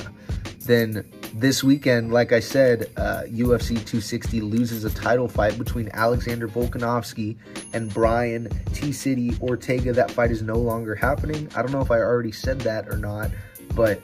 Then 0.62 1.06
this 1.40 1.64
weekend, 1.64 2.12
like 2.12 2.32
I 2.32 2.40
said, 2.40 2.92
uh, 2.98 3.24
UFC 3.28 3.76
260 3.76 4.42
loses 4.42 4.86
a 4.86 4.90
title 4.90 5.28
fight 5.28 5.56
between 5.60 5.88
Alexander 5.94 6.48
Volkanovski 6.48 7.38
and 7.74 7.94
Brian 7.94 8.50
T 8.74 8.92
City 8.92 9.38
Ortega. 9.40 9.94
That 9.94 10.10
fight 10.10 10.32
is 10.32 10.42
no 10.42 10.56
longer 10.56 10.96
happening. 10.96 11.48
I 11.56 11.62
don't 11.62 11.72
know 11.72 11.82
if 11.82 11.92
I 11.92 12.00
already 12.00 12.32
said 12.32 12.60
that 12.62 12.90
or 12.90 12.98
not, 12.98 13.30
but 13.76 14.02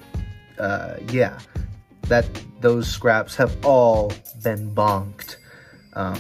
uh, 0.60 0.98
yeah, 1.10 1.40
that 2.04 2.28
those 2.62 2.88
scraps 2.88 3.36
have 3.36 3.66
all 3.66 4.14
been 4.44 4.74
bonked. 4.76 5.38
Um, 5.94 6.20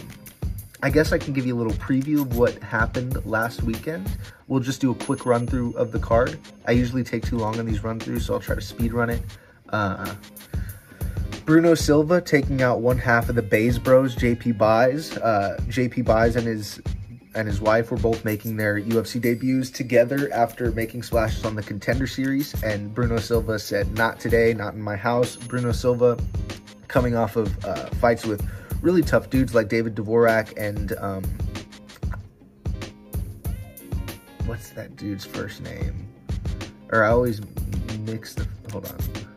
I 0.81 0.89
guess 0.89 1.11
I 1.11 1.19
can 1.19 1.33
give 1.33 1.45
you 1.45 1.55
a 1.55 1.59
little 1.59 1.73
preview 1.73 2.21
of 2.21 2.37
what 2.37 2.57
happened 2.63 3.23
last 3.23 3.61
weekend. 3.61 4.09
We'll 4.47 4.61
just 4.61 4.81
do 4.81 4.89
a 4.89 4.95
quick 4.95 5.27
run 5.27 5.45
through 5.45 5.73
of 5.73 5.91
the 5.91 5.99
card. 5.99 6.39
I 6.65 6.71
usually 6.71 7.03
take 7.03 7.23
too 7.23 7.37
long 7.37 7.59
on 7.59 7.67
these 7.67 7.83
run 7.83 7.99
throughs, 7.99 8.23
so 8.23 8.33
I'll 8.33 8.39
try 8.39 8.55
to 8.55 8.61
speed 8.61 8.93
run 8.93 9.11
it. 9.11 9.21
Uh, 9.69 10.15
Bruno 11.45 11.75
Silva 11.75 12.21
taking 12.21 12.61
out 12.61 12.79
one 12.79 12.97
half 12.97 13.27
of 13.27 13.35
the 13.35 13.41
Buys 13.41 13.77
Bros, 13.77 14.15
JP 14.15 14.57
Buys. 14.57 15.17
Uh, 15.17 15.57
JP 15.67 16.05
Buys 16.05 16.35
and 16.35 16.47
his 16.47 16.81
and 17.35 17.47
his 17.47 17.59
wife 17.59 17.89
were 17.89 17.97
both 17.97 18.23
making 18.23 18.57
their 18.57 18.79
UFC 18.79 19.19
debuts 19.19 19.71
together 19.71 20.31
after 20.31 20.71
making 20.71 21.01
splashes 21.01 21.43
on 21.43 21.55
the 21.55 21.63
Contender 21.63 22.05
Series. 22.05 22.53
And 22.63 22.93
Bruno 22.93 23.17
Silva 23.17 23.59
said, 23.59 23.91
"Not 23.97 24.19
today, 24.19 24.53
not 24.53 24.73
in 24.73 24.81
my 24.81 24.95
house." 24.95 25.35
Bruno 25.35 25.73
Silva, 25.73 26.17
coming 26.87 27.15
off 27.15 27.35
of 27.35 27.65
uh, 27.65 27.87
fights 27.95 28.25
with 28.25 28.47
really 28.81 29.01
tough 29.01 29.29
dudes 29.29 29.53
like 29.55 29.67
David 29.67 29.95
Dvorak 29.95 30.53
and 30.57 30.93
um, 30.99 31.23
what's 34.45 34.69
that 34.69 34.95
dude's 34.95 35.25
first 35.25 35.61
name? 35.61 36.07
Or 36.91 37.03
I 37.03 37.09
always 37.09 37.41
mix 37.99 38.33
the. 38.33 38.47
Hold 38.71 38.85
on. 38.85 39.32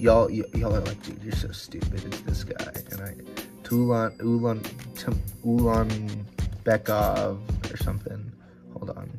Y'all, 0.00 0.30
y'all 0.30 0.74
are 0.74 0.80
like, 0.80 1.02
dude, 1.02 1.22
you're 1.22 1.32
so 1.32 1.50
stupid. 1.52 2.04
It's 2.04 2.20
this 2.20 2.44
guy, 2.44 2.72
and 2.90 3.00
I, 3.00 3.14
Tulan, 3.62 4.16
Ulan, 4.20 4.60
Tum- 4.94 5.22
Ulan 5.44 6.26
Bekov 6.64 7.38
or 7.72 7.76
something. 7.78 8.32
Hold 8.72 8.90
on. 8.90 9.10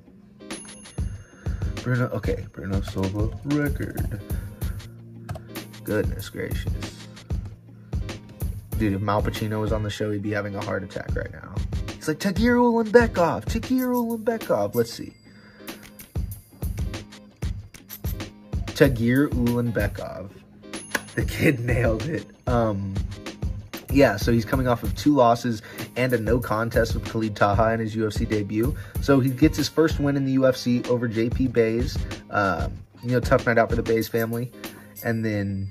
Bruno, 1.82 2.08
okay, 2.10 2.46
Bruno 2.52 2.82
Silva 2.82 3.30
record. 3.46 4.20
Goodness 5.84 6.30
gracious. 6.30 7.08
Dude, 8.78 8.94
if 8.94 9.02
Mal 9.02 9.22
Pacino 9.22 9.62
was 9.62 9.72
on 9.72 9.84
the 9.84 9.90
show, 9.90 10.12
he'd 10.12 10.22
be 10.22 10.32
having 10.32 10.56
a 10.56 10.62
heart 10.64 10.84
attack 10.84 11.16
right 11.16 11.32
now. 11.32 11.54
He's 11.96 12.08
like, 12.08 12.20
Tagir 12.20 12.58
Ulanbekov, 12.58 13.46
Tagir 13.46 13.88
Ulanbekov. 13.94 14.76
Let's 14.76 14.92
see. 14.92 15.14
Tagir 18.76 19.30
Ulanbekov. 19.30 20.30
The 21.16 21.24
kid 21.24 21.60
nailed 21.62 22.04
it. 22.04 22.26
Um, 22.48 22.94
yeah, 23.90 24.18
so 24.18 24.34
he's 24.34 24.44
coming 24.44 24.68
off 24.68 24.84
of 24.84 24.94
two 24.96 25.14
losses 25.16 25.62
and 25.96 26.12
a 26.12 26.20
no 26.20 26.40
contest 26.40 26.94
with 26.94 27.06
Khalid 27.06 27.36
Taha 27.36 27.74
in 27.74 27.80
his 27.80 27.96
UFC 27.96 28.28
debut. 28.28 28.76
So 29.02 29.22
he 29.22 29.30
gets 29.30 29.58
his 29.58 29.70
first 29.70 30.00
win 30.00 30.18
in 30.18 30.26
the 30.26 30.36
UFC 30.36 30.86
over 30.88 31.08
JP 31.08 31.54
Buys. 31.54 31.98
Um, 32.30 32.74
you 33.04 33.12
know, 33.12 33.20
tough 33.20 33.46
night 33.46 33.58
out 33.58 33.70
for 33.70 33.76
the 33.76 33.84
Buys 33.84 34.08
family. 34.08 34.52
And 35.04 35.24
then, 35.24 35.70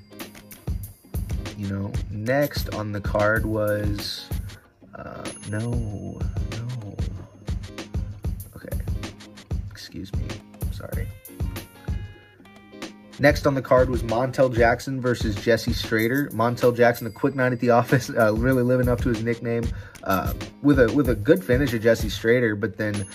you 1.59 1.69
know, 1.69 1.93
next 2.11 2.75
on 2.75 2.93
the 2.93 3.01
card 3.01 3.45
was, 3.45 4.27
uh, 4.95 5.25
no, 5.51 5.61
no. 5.71 6.97
Okay, 8.57 8.79
excuse 9.71 10.15
me, 10.15 10.25
sorry. 10.71 11.09
Next 13.19 13.47
on 13.47 13.55
the 13.55 13.63
card 13.63 13.91
was 13.91 14.03
Montel 14.03 14.55
Jackson 14.55 15.01
versus 15.01 15.37
Jesse 15.37 15.71
Strader. 15.71 16.31
Montel 16.33 16.77
Jackson, 16.77 17.07
a 17.07 17.11
quick 17.11 17.35
night 17.35 17.53
at 17.53 17.61
the 17.61 17.71
office, 17.81 18.11
uh, 18.11 18.35
really 18.35 18.63
living 18.63 18.89
up 18.89 19.01
to 19.03 19.09
his 19.09 19.23
nickname, 19.23 19.65
uh, 20.03 20.33
with 20.63 20.81
a 20.81 20.93
with 20.93 21.09
a 21.09 21.15
good 21.15 21.45
finish 21.45 21.73
of 21.73 21.83
Jesse 21.83 22.09
Strader, 22.09 22.59
but 22.59 22.77
then 22.77 23.07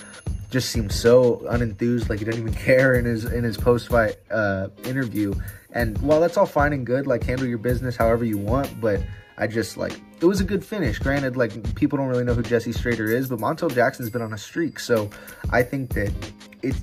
just 0.50 0.72
seemed 0.72 0.92
so 0.92 1.38
unenthused, 1.50 2.10
like 2.10 2.20
he 2.20 2.26
didn't 2.26 2.40
even 2.40 2.54
care 2.66 2.96
in 2.96 3.06
his 3.06 3.26
in 3.26 3.44
his 3.44 3.58
post 3.58 3.90
fight 3.90 4.18
uh, 4.32 4.70
interview. 4.86 5.34
And 5.72 5.98
while 6.00 6.20
that's 6.20 6.38
all 6.38 6.48
fine 6.48 6.74
and 6.74 6.86
good, 6.86 7.06
like 7.06 7.24
handle 7.24 7.46
your 7.46 7.60
business 7.60 7.96
however 7.96 8.26
you 8.26 8.38
want, 8.38 8.82
but 8.82 9.02
I 9.40 9.48
just 9.48 9.78
like 9.78 10.00
it 10.20 10.26
was 10.26 10.42
a 10.42 10.44
good 10.44 10.64
finish. 10.64 11.00
Granted, 11.00 11.38
like 11.38 11.76
people 11.76 11.98
don't 11.98 12.08
really 12.08 12.26
know 12.26 12.34
who 12.34 12.44
Jesse 12.44 12.74
Strader 12.74 13.12
is, 13.12 13.30
but 13.30 13.40
Montel 13.40 13.74
Jackson's 13.74 14.10
been 14.10 14.22
on 14.22 14.34
a 14.34 14.38
streak, 14.38 14.80
so 14.80 15.10
I 15.50 15.64
think 15.64 15.94
that 15.94 16.14
it 16.62 16.76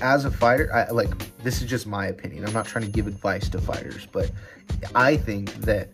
as 0.00 0.24
a 0.24 0.30
fighter, 0.30 0.72
I 0.72 0.90
like 0.90 1.10
this 1.42 1.60
is 1.60 1.68
just 1.68 1.86
my 1.86 2.06
opinion. 2.06 2.46
I'm 2.46 2.54
not 2.54 2.66
trying 2.66 2.84
to 2.84 2.90
give 2.90 3.06
advice 3.06 3.48
to 3.50 3.60
fighters, 3.60 4.06
but 4.10 4.30
I 4.94 5.16
think 5.16 5.54
that 5.56 5.88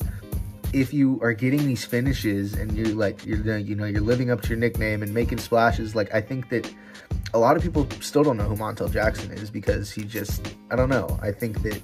if 0.72 0.94
you 0.94 1.18
are 1.22 1.32
getting 1.32 1.66
these 1.66 1.84
finishes 1.84 2.54
and 2.54 2.76
you're 2.76 2.94
like 2.94 3.26
you're 3.26 3.58
you 3.58 3.74
know 3.74 3.86
you're 3.86 4.00
living 4.00 4.30
up 4.30 4.40
to 4.42 4.48
your 4.50 4.58
nickname 4.58 5.02
and 5.02 5.12
making 5.12 5.38
splashes, 5.38 5.94
like 5.94 6.14
I 6.14 6.20
think 6.20 6.48
that 6.50 6.72
a 7.34 7.38
lot 7.38 7.56
of 7.56 7.62
people 7.62 7.88
still 8.00 8.22
don't 8.22 8.36
know 8.36 8.44
who 8.44 8.56
Montel 8.56 8.92
Jackson 8.92 9.32
is 9.32 9.50
because 9.50 9.90
he 9.90 10.04
just 10.04 10.54
I 10.70 10.76
don't 10.76 10.88
know. 10.88 11.18
I 11.20 11.32
think 11.32 11.62
that 11.62 11.82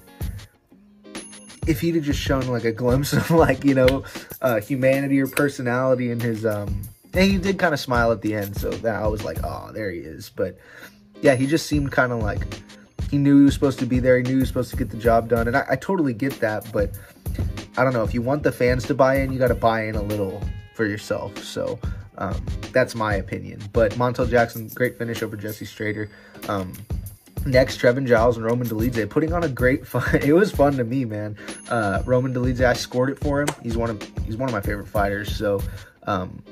if 1.67 1.81
he'd 1.81 1.95
have 1.95 2.03
just 2.03 2.19
shown 2.19 2.47
like 2.47 2.63
a 2.63 2.71
glimpse 2.71 3.13
of 3.13 3.29
like 3.31 3.63
you 3.63 3.75
know 3.75 4.03
uh, 4.41 4.59
humanity 4.59 5.19
or 5.19 5.27
personality 5.27 6.11
in 6.11 6.19
his 6.19 6.45
um 6.45 6.81
and 7.13 7.31
he 7.31 7.37
did 7.37 7.57
kind 7.57 7.73
of 7.73 7.79
smile 7.79 8.11
at 8.11 8.21
the 8.21 8.35
end 8.35 8.55
so 8.55 8.69
that 8.69 8.95
i 8.95 9.07
was 9.07 9.23
like 9.23 9.37
oh 9.43 9.71
there 9.73 9.91
he 9.91 9.99
is. 9.99 10.29
But 10.35 10.57
yeah 11.21 11.35
he 11.35 11.47
just 11.47 11.65
seemed 11.65 11.91
kind 11.91 12.11
of 12.11 12.21
like 12.21 12.61
he 13.09 13.17
knew 13.17 13.39
he 13.39 13.45
was 13.45 13.53
supposed 13.53 13.79
to 13.79 13.85
be 13.85 13.99
there 13.99 14.17
he 14.17 14.23
knew 14.23 14.33
he 14.33 14.39
was 14.39 14.49
supposed 14.49 14.71
to 14.71 14.77
get 14.77 14.89
the 14.89 14.97
job 14.97 15.29
done 15.29 15.47
and 15.47 15.57
i, 15.57 15.65
I 15.69 15.75
totally 15.75 16.13
get 16.13 16.39
that 16.41 16.71
but 16.71 16.91
i 17.77 17.83
don't 17.83 17.93
know 17.93 18.03
if 18.03 18.13
you 18.13 18.21
want 18.21 18.43
the 18.43 18.51
fans 18.51 18.85
to 18.87 18.93
buy 18.93 19.15
in 19.21 19.31
you 19.31 19.39
got 19.39 19.47
to 19.47 19.55
buy 19.55 19.85
in 19.85 19.95
a 19.95 20.01
little 20.01 20.41
for 20.75 20.85
yourself 20.85 21.37
so 21.43 21.79
um, 22.17 22.43
that's 22.71 22.95
my 22.95 23.15
opinion. 23.15 23.61
But 23.73 23.93
montel 23.93 24.29
jackson 24.29 24.67
great 24.69 24.97
finish 24.97 25.21
over 25.21 25.37
jesse 25.37 25.65
strader. 25.65 26.09
Um, 26.47 26.73
Next, 27.47 27.79
Trevin 27.79 28.05
Giles 28.05 28.35
and 28.35 28.45
Roman 28.45 28.67
Dolidze 28.67 29.09
putting 29.09 29.31
on 29.31 29.43
a 29.43 29.47
great 29.47 29.87
fight. 29.87 30.25
It 30.25 30.33
was 30.33 30.51
fun 30.51 30.73
to 30.73 30.83
me, 30.83 31.05
man. 31.05 31.37
Uh, 31.69 32.03
Roman 32.05 32.33
Dolidze, 32.33 32.65
I 32.65 32.73
scored 32.73 33.09
it 33.09 33.17
for 33.19 33.41
him. 33.41 33.47
He's 33.63 33.77
one 33.77 33.89
of 33.89 34.01
he's 34.25 34.35
one 34.35 34.49
of 34.49 34.53
my 34.53 34.61
favorite 34.61 34.87
fighters. 34.87 35.33
So, 35.35 35.61
um, 36.03 36.43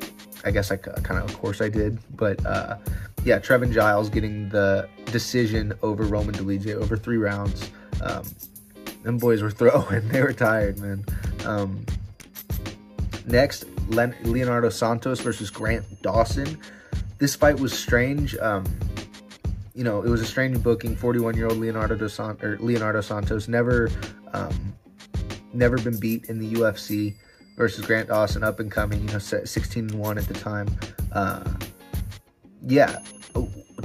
I 0.45 0.51
guess 0.51 0.71
I 0.71 0.77
kind 0.77 1.21
of, 1.21 1.29
of 1.29 1.37
course, 1.37 1.59
I 1.59 1.67
did. 1.67 1.99
But 2.15 2.43
uh, 2.45 2.77
yeah, 3.25 3.39
Trevin 3.39 3.73
Giles 3.73 4.09
getting 4.09 4.47
the 4.49 4.87
decision 5.07 5.73
over 5.81 6.03
Roman 6.03 6.33
Dolidze 6.33 6.73
over 6.73 6.95
three 6.95 7.17
rounds. 7.17 7.69
Um, 8.01 8.23
them 9.03 9.17
boys 9.17 9.41
were 9.41 9.51
throwing. 9.51 10.07
They 10.07 10.21
were 10.21 10.33
tired, 10.33 10.79
man. 10.79 11.03
Um, 11.45 11.85
next, 13.25 13.65
Leonardo 13.89 14.69
Santos 14.69 15.19
versus 15.19 15.49
Grant 15.49 16.01
Dawson. 16.01 16.57
This 17.17 17.35
fight 17.35 17.59
was 17.59 17.77
strange. 17.77 18.37
Um, 18.37 18.65
you 19.75 19.83
know, 19.83 20.01
it 20.01 20.09
was 20.09 20.21
a 20.21 20.25
strange 20.25 20.63
booking. 20.63 20.95
41 20.95 21.35
year 21.35 21.47
old 21.47 21.57
Leonardo 21.57 21.95
Dos 21.95 22.13
Santos, 22.13 22.43
or 22.43 22.57
Leonardo 22.59 23.01
Santos, 23.01 23.47
never, 23.47 23.91
um, 24.33 24.73
never 25.53 25.77
been 25.77 25.99
beat 25.99 26.25
in 26.29 26.39
the 26.39 26.53
UFC 26.53 27.13
versus 27.57 27.85
Grant 27.85 28.07
Dawson, 28.07 28.43
up 28.43 28.59
and 28.59 28.71
coming. 28.71 29.05
You 29.05 29.13
know, 29.13 29.19
16 29.19 29.89
and 29.89 29.99
one 29.99 30.17
at 30.17 30.27
the 30.27 30.33
time. 30.33 30.67
Uh, 31.11 31.43
yeah, 32.65 32.99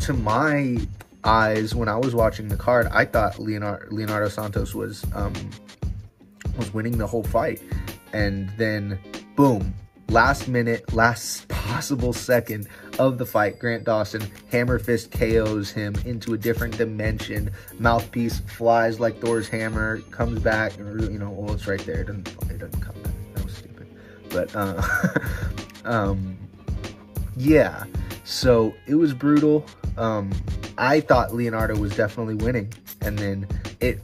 to 0.00 0.12
my 0.12 0.79
eyes, 1.24 1.74
when 1.74 1.88
I 1.88 1.96
was 1.96 2.14
watching 2.14 2.48
the 2.48 2.57
card, 2.57 2.87
I 2.92 3.05
thought 3.05 3.38
Leonardo, 3.40 3.87
Leonardo 3.90 4.29
Santos 4.29 4.74
was 4.74 5.05
um, 5.12 5.35
was 6.57 6.72
winning 6.72 6.98
the 6.98 7.07
whole 7.07 7.24
fight, 7.24 7.61
and 8.12 8.48
then 8.57 8.98
boom, 9.35 9.74
last 10.09 10.46
minute, 10.46 10.92
last 10.92 11.48
possible 11.70 12.12
second 12.12 12.68
of 13.00 13.16
the 13.16 13.24
fight, 13.24 13.58
Grant 13.58 13.84
Dawson 13.84 14.30
hammer 14.50 14.78
fist 14.78 15.10
KOs 15.10 15.70
him 15.70 15.94
into 16.04 16.34
a 16.34 16.38
different 16.38 16.76
dimension. 16.76 17.50
Mouthpiece 17.78 18.40
flies 18.40 19.00
like 19.00 19.18
Thor's 19.20 19.48
hammer, 19.48 20.00
comes 20.10 20.38
back, 20.40 20.76
and 20.76 21.10
you 21.10 21.18
know, 21.18 21.30
well, 21.30 21.54
it's 21.54 21.66
right 21.66 21.80
there. 21.80 22.02
It 22.02 22.08
doesn't, 22.08 22.28
it 22.50 22.58
doesn't 22.58 22.80
come 22.80 22.94
back. 23.02 23.12
That 23.34 23.44
was 23.44 23.54
stupid. 23.54 23.86
But 24.28 24.54
uh, 24.54 24.82
um, 25.86 26.36
yeah. 27.38 27.84
So 28.24 28.74
it 28.86 28.96
was 28.96 29.14
brutal. 29.14 29.64
Um, 29.96 30.30
I 30.76 31.00
thought 31.00 31.34
Leonardo 31.34 31.78
was 31.78 31.96
definitely 31.96 32.34
winning, 32.34 32.70
and 33.00 33.18
then 33.18 33.48
it 33.80 33.98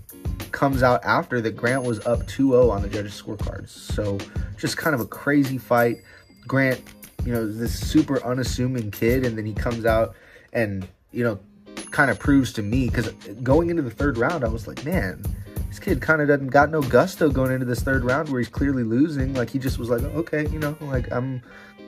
comes 0.53 0.83
out 0.83 1.05
after 1.05 1.43
that 1.43 1.55
Grant 1.55 1.83
was 1.83 2.05
up 2.07 2.21
2-0 2.21 2.71
on 2.71 2.81
the 2.81 2.89
judges' 2.89 3.21
scorecards. 3.21 3.69
So 3.69 4.19
just 4.57 4.79
kind 4.79 4.95
of 4.95 5.01
a 5.03 5.07
crazy 5.07 5.59
fight. 5.59 5.99
Grant 6.47 6.81
you 7.27 7.33
know, 7.33 7.51
this 7.51 7.79
super 7.79 8.23
unassuming 8.25 8.91
kid, 8.91 9.27
and 9.27 9.37
then 9.37 9.45
he 9.45 9.53
comes 9.53 9.85
out 9.85 10.15
and, 10.53 10.87
you 11.11 11.25
know, 11.25 11.39
kind 11.91 12.11
of 12.11 12.19
proves 12.19 12.53
to 12.55 12.63
me 12.63 12.89
because 12.89 13.09
going 13.43 13.69
into 13.71 13.83
the 13.83 13.91
third 13.91 14.17
round, 14.17 14.45
I 14.45 14.49
was 14.49 14.67
like, 14.67 14.85
man, 14.85 15.23
this 15.69 15.79
kid 15.79 16.01
kind 16.01 16.23
of 16.23 16.29
doesn't 16.29 16.49
got 16.49 16.71
no 16.71 16.81
gusto 16.81 17.31
going 17.31 17.53
into 17.53 17.67
this 17.67 17.83
third 17.83 18.05
round 18.05 18.29
where 18.29 18.41
he's 18.41 18.49
clearly 18.49 18.83
losing. 18.83 19.35
Like 19.35 19.51
he 19.51 19.59
just 19.59 19.79
was 19.79 19.91
like, 19.91 20.03
okay, 20.03 20.47
you 20.49 20.59
know, 20.59 20.77
like 20.81 21.11
I'm 21.13 21.43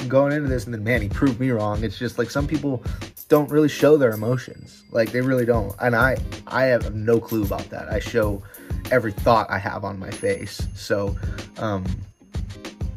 going 0.09 0.33
into 0.33 0.49
this, 0.49 0.65
and 0.65 0.75
then 0.75 0.85
man, 0.85 1.03
he 1.03 1.09
proved 1.09 1.41
me 1.41 1.51
wrong. 1.51 1.83
It's 1.83 1.99
just 1.99 2.19
like 2.19 2.31
some 2.31 2.47
people 2.47 2.83
don't 3.29 3.51
really 3.51 3.69
show 3.69 3.97
their 3.97 4.11
emotions, 4.11 4.85
like 4.91 5.13
they 5.13 5.21
really 5.21 5.45
don't, 5.45 5.75
and 5.81 5.95
I 5.95 6.17
I 6.47 6.65
have 6.65 6.95
no 6.95 7.21
clue 7.21 7.45
about 7.45 7.69
that. 7.71 7.91
I 7.91 7.99
show 7.99 8.43
every 8.91 9.13
thought 9.13 9.51
I 9.51 9.59
have 9.59 9.85
on 9.85 9.99
my 9.99 10.11
face, 10.11 10.67
so 10.75 11.17
um 11.59 11.85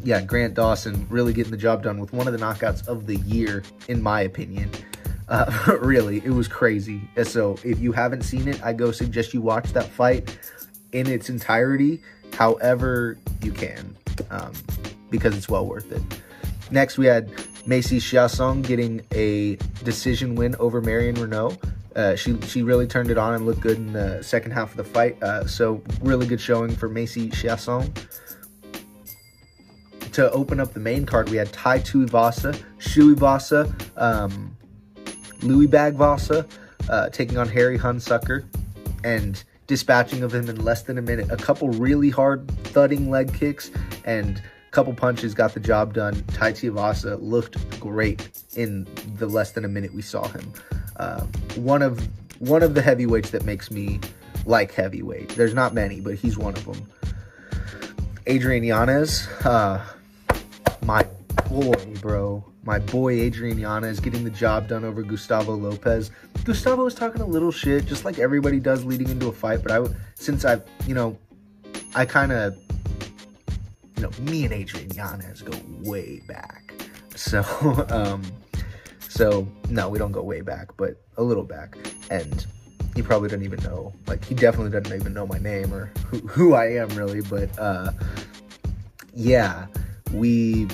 yeah, 0.03 0.21
Grant 0.21 0.53
Dawson 0.53 1.07
really 1.09 1.33
getting 1.33 1.51
the 1.51 1.57
job 1.57 1.83
done 1.83 1.99
with 1.99 2.13
one 2.13 2.27
of 2.27 2.33
the 2.33 2.39
knockouts 2.39 2.87
of 2.87 3.07
the 3.07 3.17
year, 3.17 3.63
in 3.87 4.01
my 4.01 4.21
opinion. 4.21 4.69
Uh, 5.27 5.77
really, 5.81 6.17
it 6.17 6.31
was 6.31 6.47
crazy. 6.47 7.01
So 7.23 7.57
if 7.63 7.79
you 7.79 7.91
haven't 7.91 8.23
seen 8.23 8.47
it, 8.47 8.63
I 8.63 8.73
go 8.73 8.91
suggest 8.91 9.33
you 9.33 9.41
watch 9.41 9.71
that 9.73 9.87
fight 9.87 10.37
in 10.91 11.07
its 11.07 11.29
entirety, 11.29 12.01
however 12.33 13.17
you 13.41 13.51
can. 13.51 13.95
Um, 14.29 14.53
because 15.09 15.35
it's 15.37 15.49
well 15.49 15.65
worth 15.65 15.91
it. 15.91 16.01
Next, 16.71 16.97
we 16.97 17.05
had 17.05 17.29
Macy 17.65 17.99
Chiasson 17.99 18.63
getting 18.63 19.01
a 19.13 19.57
decision 19.83 20.35
win 20.35 20.55
over 20.55 20.81
Marion 20.81 21.15
Reneau. 21.15 21.57
Uh, 21.95 22.15
she 22.15 22.39
she 22.41 22.63
really 22.63 22.87
turned 22.87 23.11
it 23.11 23.17
on 23.17 23.33
and 23.33 23.45
looked 23.45 23.59
good 23.59 23.77
in 23.77 23.91
the 23.91 24.21
second 24.23 24.51
half 24.51 24.71
of 24.71 24.77
the 24.77 24.83
fight. 24.83 25.21
Uh, 25.21 25.45
so 25.45 25.83
really 26.01 26.25
good 26.25 26.39
showing 26.39 26.73
for 26.73 26.87
Macy 26.87 27.29
Chiasson. 27.29 27.91
To 30.13 30.29
open 30.31 30.59
up 30.59 30.73
the 30.73 30.79
main 30.79 31.05
card, 31.05 31.29
we 31.29 31.37
had 31.37 31.51
Tai 31.53 31.79
Tuivasa, 31.79 32.61
Shuivasa, 32.79 33.73
um, 33.97 34.55
Louis 35.41 35.67
Bagvasa 35.67 36.49
uh, 36.89 37.09
taking 37.09 37.37
on 37.37 37.47
Harry 37.47 37.77
Hunsucker, 37.79 38.45
and 39.03 39.43
dispatching 39.67 40.21
of 40.23 40.33
him 40.33 40.49
in 40.49 40.63
less 40.63 40.83
than 40.83 40.97
a 40.97 41.01
minute. 41.01 41.31
A 41.31 41.37
couple 41.37 41.69
really 41.69 42.09
hard 42.09 42.49
thudding 42.65 43.09
leg 43.09 43.33
kicks 43.33 43.71
and 44.03 44.41
couple 44.71 44.93
punches 44.93 45.33
got 45.33 45.53
the 45.53 45.59
job 45.59 45.93
done. 45.93 46.23
Tai 46.33 46.53
Tuivasa 46.53 47.21
looked 47.21 47.79
great 47.79 48.29
in 48.55 48.87
the 49.17 49.27
less 49.27 49.51
than 49.51 49.65
a 49.65 49.67
minute 49.67 49.93
we 49.93 50.01
saw 50.01 50.27
him. 50.29 50.53
Uh, 50.95 51.21
one 51.55 51.81
of 51.81 52.07
one 52.39 52.63
of 52.63 52.73
the 52.73 52.81
heavyweights 52.81 53.29
that 53.31 53.43
makes 53.43 53.69
me 53.69 53.99
like 54.45 54.73
heavyweight. 54.73 55.29
There's 55.29 55.53
not 55.53 55.73
many, 55.73 55.99
but 55.99 56.15
he's 56.15 56.37
one 56.37 56.55
of 56.55 56.65
them. 56.65 56.89
Adrian 58.27 58.63
Yanez, 58.63 59.27
uh, 59.45 59.85
my 60.85 61.05
boy, 61.49 61.93
bro. 62.01 62.45
My 62.63 62.79
boy 62.79 63.19
Adrian 63.19 63.57
Yanez 63.57 63.99
getting 63.99 64.23
the 64.23 64.29
job 64.29 64.67
done 64.67 64.83
over 64.83 65.01
Gustavo 65.01 65.55
Lopez. 65.55 66.11
Gustavo 66.43 66.83
was 66.83 66.93
talking 66.93 67.21
a 67.21 67.25
little 67.25 67.51
shit, 67.51 67.85
just 67.85 68.05
like 68.05 68.19
everybody 68.19 68.59
does 68.59 68.85
leading 68.85 69.09
into 69.09 69.27
a 69.27 69.31
fight. 69.31 69.63
But 69.63 69.71
I, 69.71 69.85
since 70.15 70.45
I've, 70.45 70.63
you 70.87 70.93
know, 70.93 71.17
I 71.95 72.05
kind 72.05 72.31
of, 72.31 72.57
you 73.97 74.03
know, 74.03 74.11
me 74.21 74.45
and 74.45 74.53
Adrian 74.53 74.91
Yanez 74.91 75.41
go 75.41 75.57
way 75.81 76.21
back. 76.27 76.73
So, 77.15 77.41
um, 77.89 78.23
so 78.99 79.47
no, 79.69 79.89
we 79.89 79.99
don't 79.99 80.11
go 80.11 80.23
way 80.23 80.41
back, 80.41 80.69
but 80.77 81.01
a 81.17 81.23
little 81.23 81.43
back. 81.43 81.77
And 82.09 82.45
he 82.95 83.01
probably 83.01 83.29
doesn't 83.29 83.43
even 83.43 83.61
know, 83.63 83.93
like, 84.07 84.23
he 84.23 84.35
definitely 84.35 84.71
doesn't 84.71 84.99
even 84.99 85.13
know 85.13 85.25
my 85.25 85.37
name 85.37 85.73
or 85.73 85.91
who, 86.07 86.19
who 86.27 86.53
I 86.53 86.73
am 86.73 86.89
really. 86.89 87.21
But 87.21 87.57
uh, 87.57 87.91
yeah, 89.13 89.67
we 90.13 90.67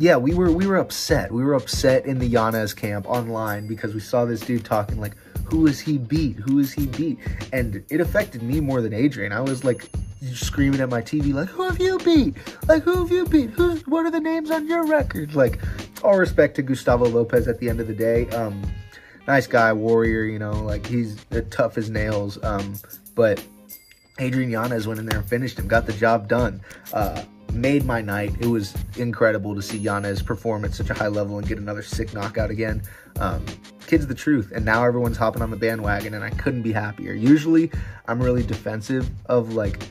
yeah, 0.00 0.16
we 0.16 0.32
were 0.32 0.50
we 0.50 0.66
were 0.66 0.78
upset. 0.78 1.30
We 1.30 1.44
were 1.44 1.52
upset 1.52 2.06
in 2.06 2.18
the 2.18 2.26
Yanez 2.26 2.72
camp 2.72 3.06
online 3.06 3.66
because 3.66 3.92
we 3.92 4.00
saw 4.00 4.24
this 4.24 4.40
dude 4.40 4.64
talking 4.64 4.98
like, 4.98 5.14
"Who 5.44 5.66
is 5.66 5.78
he 5.78 5.98
beat? 5.98 6.36
Who 6.36 6.58
is 6.58 6.72
he 6.72 6.86
beat?" 6.86 7.18
And 7.52 7.84
it 7.90 8.00
affected 8.00 8.42
me 8.42 8.60
more 8.60 8.80
than 8.80 8.94
Adrian. 8.94 9.30
I 9.32 9.42
was 9.42 9.62
like 9.62 9.90
screaming 10.32 10.80
at 10.80 10.88
my 10.88 11.02
TV 11.02 11.34
like, 11.34 11.50
"Who 11.50 11.64
have 11.64 11.78
you 11.78 11.98
beat? 11.98 12.34
Like, 12.66 12.82
who 12.82 12.96
have 12.96 13.10
you 13.10 13.26
beat? 13.26 13.50
Who's 13.50 13.86
what 13.86 14.06
are 14.06 14.10
the 14.10 14.20
names 14.20 14.50
on 14.50 14.66
your 14.66 14.86
record?" 14.86 15.34
Like, 15.34 15.60
all 16.02 16.16
respect 16.16 16.56
to 16.56 16.62
Gustavo 16.62 17.06
Lopez 17.06 17.46
at 17.46 17.58
the 17.58 17.68
end 17.68 17.78
of 17.78 17.86
the 17.86 17.94
day. 17.94 18.26
Um, 18.30 18.62
nice 19.26 19.46
guy, 19.46 19.70
warrior. 19.74 20.24
You 20.24 20.38
know, 20.38 20.62
like 20.62 20.86
he's 20.86 21.22
tough 21.50 21.76
as 21.76 21.90
nails. 21.90 22.42
Um, 22.42 22.74
but 23.14 23.44
Adrian 24.18 24.50
Yanez 24.50 24.86
went 24.86 24.98
in 24.98 25.04
there 25.04 25.18
and 25.18 25.28
finished 25.28 25.58
him, 25.58 25.68
got 25.68 25.84
the 25.84 25.92
job 25.92 26.26
done. 26.26 26.62
Uh, 26.94 27.22
made 27.52 27.84
my 27.84 28.00
night. 28.00 28.34
It 28.40 28.46
was 28.46 28.74
incredible 28.96 29.54
to 29.54 29.62
see 29.62 29.78
Yanez 29.78 30.22
perform 30.22 30.64
at 30.64 30.74
such 30.74 30.90
a 30.90 30.94
high 30.94 31.08
level 31.08 31.38
and 31.38 31.46
get 31.46 31.58
another 31.58 31.82
sick 31.82 32.12
knockout 32.14 32.50
again. 32.50 32.82
Um, 33.18 33.44
kid's 33.86 34.06
the 34.06 34.14
truth, 34.14 34.52
and 34.54 34.64
now 34.64 34.84
everyone's 34.84 35.16
hopping 35.16 35.42
on 35.42 35.50
the 35.50 35.56
bandwagon, 35.56 36.14
and 36.14 36.24
I 36.24 36.30
couldn't 36.30 36.62
be 36.62 36.72
happier. 36.72 37.12
Usually, 37.12 37.70
I'm 38.06 38.22
really 38.22 38.42
defensive 38.42 39.08
of 39.26 39.54
like 39.54 39.82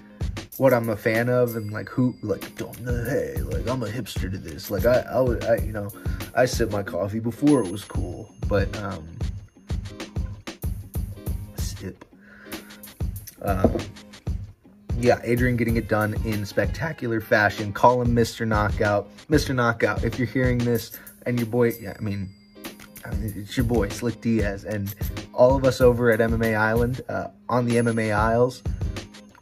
what 0.59 0.73
I'm 0.73 0.89
a 0.89 0.97
fan 0.97 1.29
of 1.29 1.55
and 1.55 1.71
like 1.71 1.87
who 1.87 2.13
like 2.21 2.53
don't 2.57 2.75
hey 2.75 3.35
like 3.37 3.65
I'm 3.67 3.81
a 3.81 3.87
hipster 3.87 4.29
to 4.29 4.37
this 4.37 4.69
like 4.69 4.85
I 4.85 4.99
I 5.09 5.21
would 5.21 5.45
I 5.45 5.55
you 5.55 5.71
know 5.71 5.89
I 6.35 6.45
sip 6.45 6.69
my 6.69 6.83
coffee 6.83 7.21
before 7.21 7.63
it 7.63 7.71
was 7.71 7.85
cool 7.85 8.35
but 8.49 8.77
um 8.77 9.07
sip 11.55 12.03
um 13.41 13.77
yeah, 14.99 15.19
Adrian 15.23 15.55
getting 15.55 15.77
it 15.77 15.87
done 15.87 16.13
in 16.25 16.45
spectacular 16.45 17.21
fashion. 17.21 17.71
Call 17.71 18.01
him 18.01 18.15
Mr. 18.15 18.47
Knockout. 18.47 19.09
Mr. 19.27 19.55
Knockout, 19.55 20.03
if 20.03 20.19
you're 20.19 20.27
hearing 20.27 20.57
this 20.57 20.91
and 21.25 21.39
your 21.39 21.47
boy, 21.47 21.73
yeah, 21.79 21.93
I 21.97 22.01
mean, 22.01 22.29
I 23.05 23.11
mean, 23.15 23.33
it's 23.35 23.55
your 23.55 23.65
boy, 23.65 23.89
Slick 23.89 24.19
Diaz, 24.21 24.65
and 24.65 24.93
all 25.33 25.55
of 25.55 25.63
us 25.63 25.79
over 25.81 26.11
at 26.11 26.19
MMA 26.19 26.57
Island, 26.57 27.01
uh, 27.07 27.27
on 27.47 27.65
the 27.65 27.75
MMA 27.75 28.13
Isles, 28.13 28.61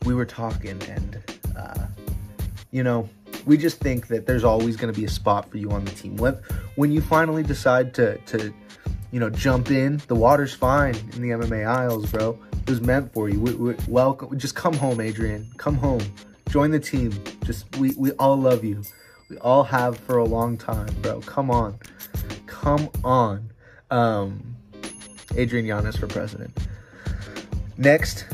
we 0.05 0.13
were 0.13 0.25
talking, 0.25 0.81
and, 0.83 1.23
uh, 1.57 1.87
you 2.71 2.83
know, 2.83 3.09
we 3.45 3.57
just 3.57 3.79
think 3.79 4.07
that 4.07 4.27
there's 4.27 4.43
always 4.43 4.75
going 4.75 4.93
to 4.93 4.99
be 4.99 5.05
a 5.05 5.09
spot 5.09 5.49
for 5.49 5.57
you 5.57 5.71
on 5.71 5.85
the 5.85 5.91
team. 5.91 6.17
When, 6.17 6.35
when 6.75 6.91
you 6.91 7.01
finally 7.01 7.43
decide 7.43 7.93
to, 7.95 8.17
to, 8.17 8.53
you 9.11 9.19
know, 9.19 9.29
jump 9.29 9.71
in, 9.71 10.01
the 10.07 10.15
water's 10.15 10.53
fine 10.53 10.95
in 11.13 11.21
the 11.21 11.29
MMA 11.29 11.65
Isles, 11.65 12.11
bro. 12.11 12.37
It 12.67 12.71
was 12.71 12.81
meant 12.81 13.13
for 13.13 13.29
you. 13.29 13.39
We, 13.39 13.53
we, 13.53 13.75
welcome. 13.87 14.37
Just 14.37 14.53
come 14.53 14.73
home, 14.73 14.99
Adrian. 14.99 15.49
Come 15.55 15.75
home. 15.75 16.01
Join 16.49 16.69
the 16.69 16.81
team. 16.81 17.13
Just 17.45 17.77
we 17.77 17.93
we 17.95 18.11
all 18.11 18.35
love 18.35 18.65
you. 18.65 18.83
We 19.29 19.37
all 19.37 19.63
have 19.63 19.97
for 19.99 20.17
a 20.17 20.25
long 20.25 20.57
time, 20.57 20.93
bro. 21.01 21.21
Come 21.21 21.49
on. 21.49 21.79
Come 22.45 22.89
on. 23.05 23.51
Um, 23.89 24.57
Adrian 25.37 25.65
Yanez 25.65 25.95
for 25.95 26.07
president. 26.07 26.57
Next, 27.77 28.25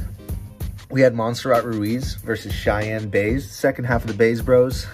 we 0.90 1.02
had 1.02 1.14
Montserrat 1.14 1.64
Ruiz 1.64 2.16
versus 2.16 2.54
Cheyenne 2.54 3.10
Buys. 3.10 3.48
Second 3.48 3.86
half 3.86 4.04
of 4.04 4.08
the 4.08 4.18
Buys 4.18 4.42
Bros 4.42 4.88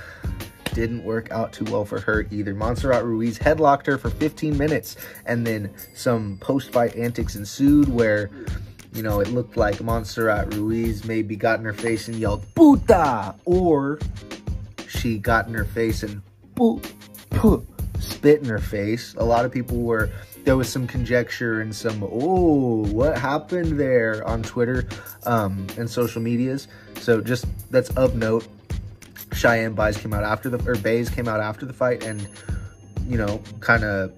didn't 0.73 1.05
work 1.05 1.31
out 1.31 1.53
too 1.53 1.63
well 1.71 1.85
for 1.85 2.01
her 2.01 2.27
either. 2.29 2.53
Montserrat 2.53 3.05
Ruiz 3.05 3.39
headlocked 3.39 3.85
her 3.85 3.97
for 3.97 4.09
15 4.09 4.57
minutes, 4.57 4.97
and 5.25 5.47
then 5.47 5.73
some 5.93 6.37
post-fight 6.41 6.97
antics 6.97 7.37
ensued 7.37 7.87
where 7.87 8.29
you 8.93 9.03
know, 9.03 9.19
it 9.19 9.29
looked 9.29 9.55
like 9.55 9.81
Montserrat 9.81 10.53
Ruiz 10.55 11.05
maybe 11.05 11.35
got 11.35 11.59
in 11.59 11.65
her 11.65 11.73
face 11.73 12.07
and 12.07 12.17
yelled, 12.17 12.43
puta! 12.55 13.35
Or 13.45 13.99
she 14.87 15.17
got 15.17 15.47
in 15.47 15.53
her 15.53 15.65
face 15.65 16.03
and 16.03 16.21
spit 17.99 18.41
in 18.41 18.45
her 18.45 18.59
face. 18.59 19.13
A 19.17 19.23
lot 19.23 19.45
of 19.45 19.51
people 19.51 19.77
were, 19.77 20.09
there 20.43 20.57
was 20.57 20.69
some 20.69 20.87
conjecture 20.87 21.61
and 21.61 21.75
some, 21.75 22.03
oh, 22.03 22.85
what 22.87 23.17
happened 23.17 23.79
there 23.79 24.27
on 24.27 24.41
Twitter 24.41 24.87
um, 25.25 25.67
and 25.77 25.89
social 25.89 26.21
medias. 26.21 26.67
So 26.95 27.21
just, 27.21 27.45
that's 27.69 27.91
of 27.91 28.15
note. 28.15 28.47
Cheyenne 29.33 29.73
Buys 29.73 29.97
came 29.97 30.13
out 30.13 30.23
after 30.23 30.49
the, 30.49 30.57
or 30.69 30.75
Buys 30.75 31.09
came 31.09 31.27
out 31.27 31.39
after 31.39 31.65
the 31.67 31.73
fight 31.73 32.03
and, 32.03 32.27
you 33.07 33.17
know, 33.17 33.39
kind 33.59 33.83
of 33.83 34.11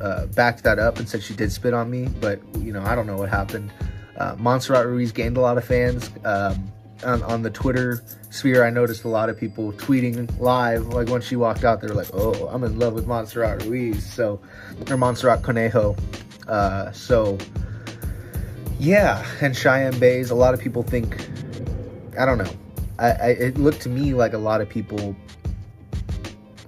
uh, 0.00 0.26
backed 0.26 0.62
that 0.62 0.78
up 0.78 0.98
and 0.98 1.08
said 1.08 1.22
she 1.22 1.34
did 1.34 1.50
spit 1.50 1.74
on 1.74 1.90
me, 1.90 2.06
but, 2.20 2.38
you 2.60 2.72
know, 2.72 2.82
I 2.82 2.94
don't 2.94 3.06
know 3.08 3.16
what 3.16 3.28
happened. 3.28 3.72
Uh, 4.18 4.34
Montserrat 4.38 4.86
Ruiz 4.86 5.12
gained 5.12 5.36
a 5.36 5.40
lot 5.40 5.58
of 5.58 5.64
fans. 5.64 6.10
Um, 6.24 6.72
on, 7.04 7.22
on, 7.24 7.42
the 7.42 7.50
Twitter 7.50 8.02
sphere, 8.30 8.64
I 8.64 8.70
noticed 8.70 9.04
a 9.04 9.08
lot 9.08 9.28
of 9.28 9.38
people 9.38 9.72
tweeting 9.74 10.38
live. 10.40 10.86
Like 10.86 11.08
when 11.08 11.20
she 11.20 11.36
walked 11.36 11.64
out, 11.64 11.82
they 11.82 11.88
were 11.88 11.94
like, 11.94 12.08
"Oh, 12.14 12.48
I'm 12.48 12.64
in 12.64 12.78
love 12.78 12.94
with 12.94 13.06
Montserrat 13.06 13.64
Ruiz." 13.64 14.04
So, 14.04 14.40
or 14.90 14.96
Montserrat 14.96 15.42
Conejo. 15.42 15.94
Uh, 16.48 16.90
so, 16.92 17.36
yeah, 18.78 19.26
and 19.42 19.54
Cheyenne 19.54 19.98
Buys. 19.98 20.30
A 20.30 20.34
lot 20.34 20.54
of 20.54 20.60
people 20.60 20.82
think, 20.82 21.28
I 22.18 22.24
don't 22.24 22.38
know. 22.38 22.50
I, 22.98 23.10
I 23.10 23.28
it 23.28 23.58
looked 23.58 23.82
to 23.82 23.90
me 23.90 24.14
like 24.14 24.32
a 24.32 24.38
lot 24.38 24.62
of 24.62 24.68
people, 24.70 25.14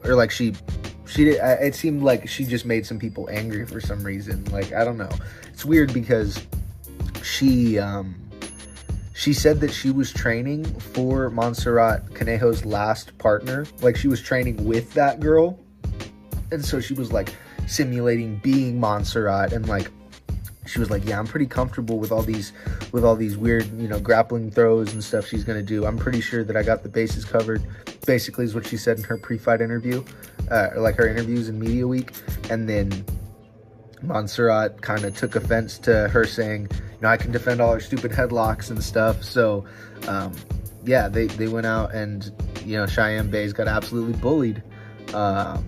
or 0.04 0.14
like 0.14 0.30
she, 0.30 0.54
she 1.06 1.24
did. 1.24 1.40
It 1.42 1.74
seemed 1.74 2.02
like 2.02 2.28
she 2.28 2.44
just 2.44 2.66
made 2.66 2.84
some 2.84 2.98
people 2.98 3.30
angry 3.30 3.64
for 3.64 3.80
some 3.80 4.04
reason. 4.04 4.44
Like 4.46 4.74
I 4.74 4.84
don't 4.84 4.98
know. 4.98 5.10
It's 5.50 5.64
weird 5.64 5.94
because 5.94 6.38
she 7.22 7.78
um, 7.78 8.14
she 9.14 9.32
said 9.32 9.60
that 9.60 9.72
she 9.72 9.90
was 9.90 10.12
training 10.12 10.64
for 10.64 11.28
Montserrat 11.30 12.06
Conejo's 12.10 12.64
last 12.64 13.16
partner. 13.18 13.66
Like 13.80 13.96
she 13.96 14.08
was 14.08 14.22
training 14.22 14.64
with 14.64 14.94
that 14.94 15.20
girl. 15.20 15.58
And 16.52 16.64
so 16.64 16.80
she 16.80 16.94
was 16.94 17.12
like 17.12 17.34
simulating 17.66 18.36
being 18.38 18.78
Montserrat 18.78 19.52
and 19.52 19.68
like 19.68 19.90
she 20.68 20.78
was 20.78 20.90
like, 20.90 21.04
"Yeah, 21.04 21.18
I'm 21.18 21.26
pretty 21.26 21.46
comfortable 21.46 21.98
with 21.98 22.12
all 22.12 22.22
these 22.22 22.52
with 22.92 23.04
all 23.04 23.16
these 23.16 23.36
weird, 23.36 23.66
you 23.80 23.88
know, 23.88 23.98
grappling 23.98 24.50
throws 24.50 24.92
and 24.92 25.02
stuff 25.02 25.26
she's 25.26 25.42
going 25.42 25.58
to 25.58 25.64
do. 25.64 25.86
I'm 25.86 25.98
pretty 25.98 26.20
sure 26.20 26.44
that 26.44 26.56
I 26.56 26.62
got 26.62 26.82
the 26.82 26.88
bases 26.88 27.24
covered." 27.24 27.62
Basically 28.06 28.44
is 28.44 28.54
what 28.54 28.66
she 28.66 28.76
said 28.76 28.98
in 28.98 29.04
her 29.04 29.18
pre-fight 29.18 29.60
interview, 29.60 30.04
uh, 30.50 30.68
like 30.76 30.96
her 30.96 31.08
interviews 31.08 31.48
in 31.48 31.58
Media 31.58 31.86
Week. 31.86 32.12
And 32.50 32.68
then 32.68 33.04
Montserrat 34.02 34.80
kind 34.80 35.04
of 35.04 35.16
took 35.16 35.36
offense 35.36 35.78
to 35.80 36.08
her 36.08 36.24
saying, 36.24 36.68
you 36.98 37.02
know, 37.02 37.08
I 37.10 37.16
can 37.16 37.30
defend 37.30 37.60
all 37.60 37.72
her 37.72 37.80
stupid 37.80 38.10
headlocks 38.10 38.70
and 38.70 38.82
stuff. 38.82 39.22
So, 39.22 39.64
um, 40.08 40.32
yeah, 40.84 41.06
they, 41.06 41.26
they 41.26 41.46
went 41.46 41.66
out 41.66 41.94
and, 41.94 42.32
you 42.64 42.76
know, 42.76 42.86
Cheyenne 42.86 43.30
Buys 43.30 43.52
got 43.52 43.68
absolutely 43.68 44.14
bullied. 44.14 44.62
Um, 45.14 45.64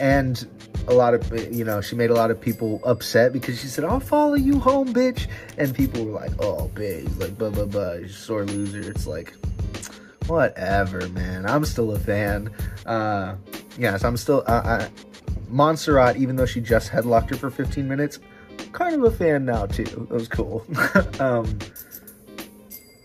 and 0.00 0.44
a 0.88 0.94
lot 0.94 1.14
of, 1.14 1.54
you 1.54 1.64
know, 1.64 1.80
she 1.80 1.94
made 1.94 2.10
a 2.10 2.14
lot 2.14 2.32
of 2.32 2.40
people 2.40 2.80
upset 2.84 3.32
because 3.32 3.60
she 3.60 3.68
said, 3.68 3.84
I'll 3.84 4.00
follow 4.00 4.34
you 4.34 4.58
home, 4.58 4.92
bitch. 4.92 5.28
And 5.58 5.72
people 5.72 6.04
were 6.04 6.12
like, 6.12 6.32
oh, 6.40 6.68
Buys, 6.74 7.16
like, 7.18 7.38
blah, 7.38 7.50
blah, 7.50 7.66
blah, 7.66 7.96
sore 8.08 8.44
loser. 8.44 8.90
It's 8.90 9.06
like, 9.06 9.32
whatever, 10.26 11.08
man. 11.10 11.46
I'm 11.46 11.64
still 11.64 11.92
a 11.92 11.98
fan. 11.98 12.50
Uh, 12.84 13.36
yes, 13.78 14.02
I'm 14.02 14.16
still. 14.16 14.42
Uh, 14.46 14.88
I, 14.88 14.90
Montserrat, 15.48 16.16
even 16.16 16.34
though 16.34 16.46
she 16.46 16.60
just 16.60 16.90
headlocked 16.90 17.30
her 17.30 17.36
for 17.36 17.50
15 17.50 17.86
minutes, 17.86 18.18
kind 18.76 18.94
of 18.94 19.04
a 19.04 19.10
fan 19.10 19.46
now 19.46 19.64
too. 19.66 19.84
That 19.84 20.10
was 20.10 20.28
cool. 20.28 20.64
um, 21.20 21.58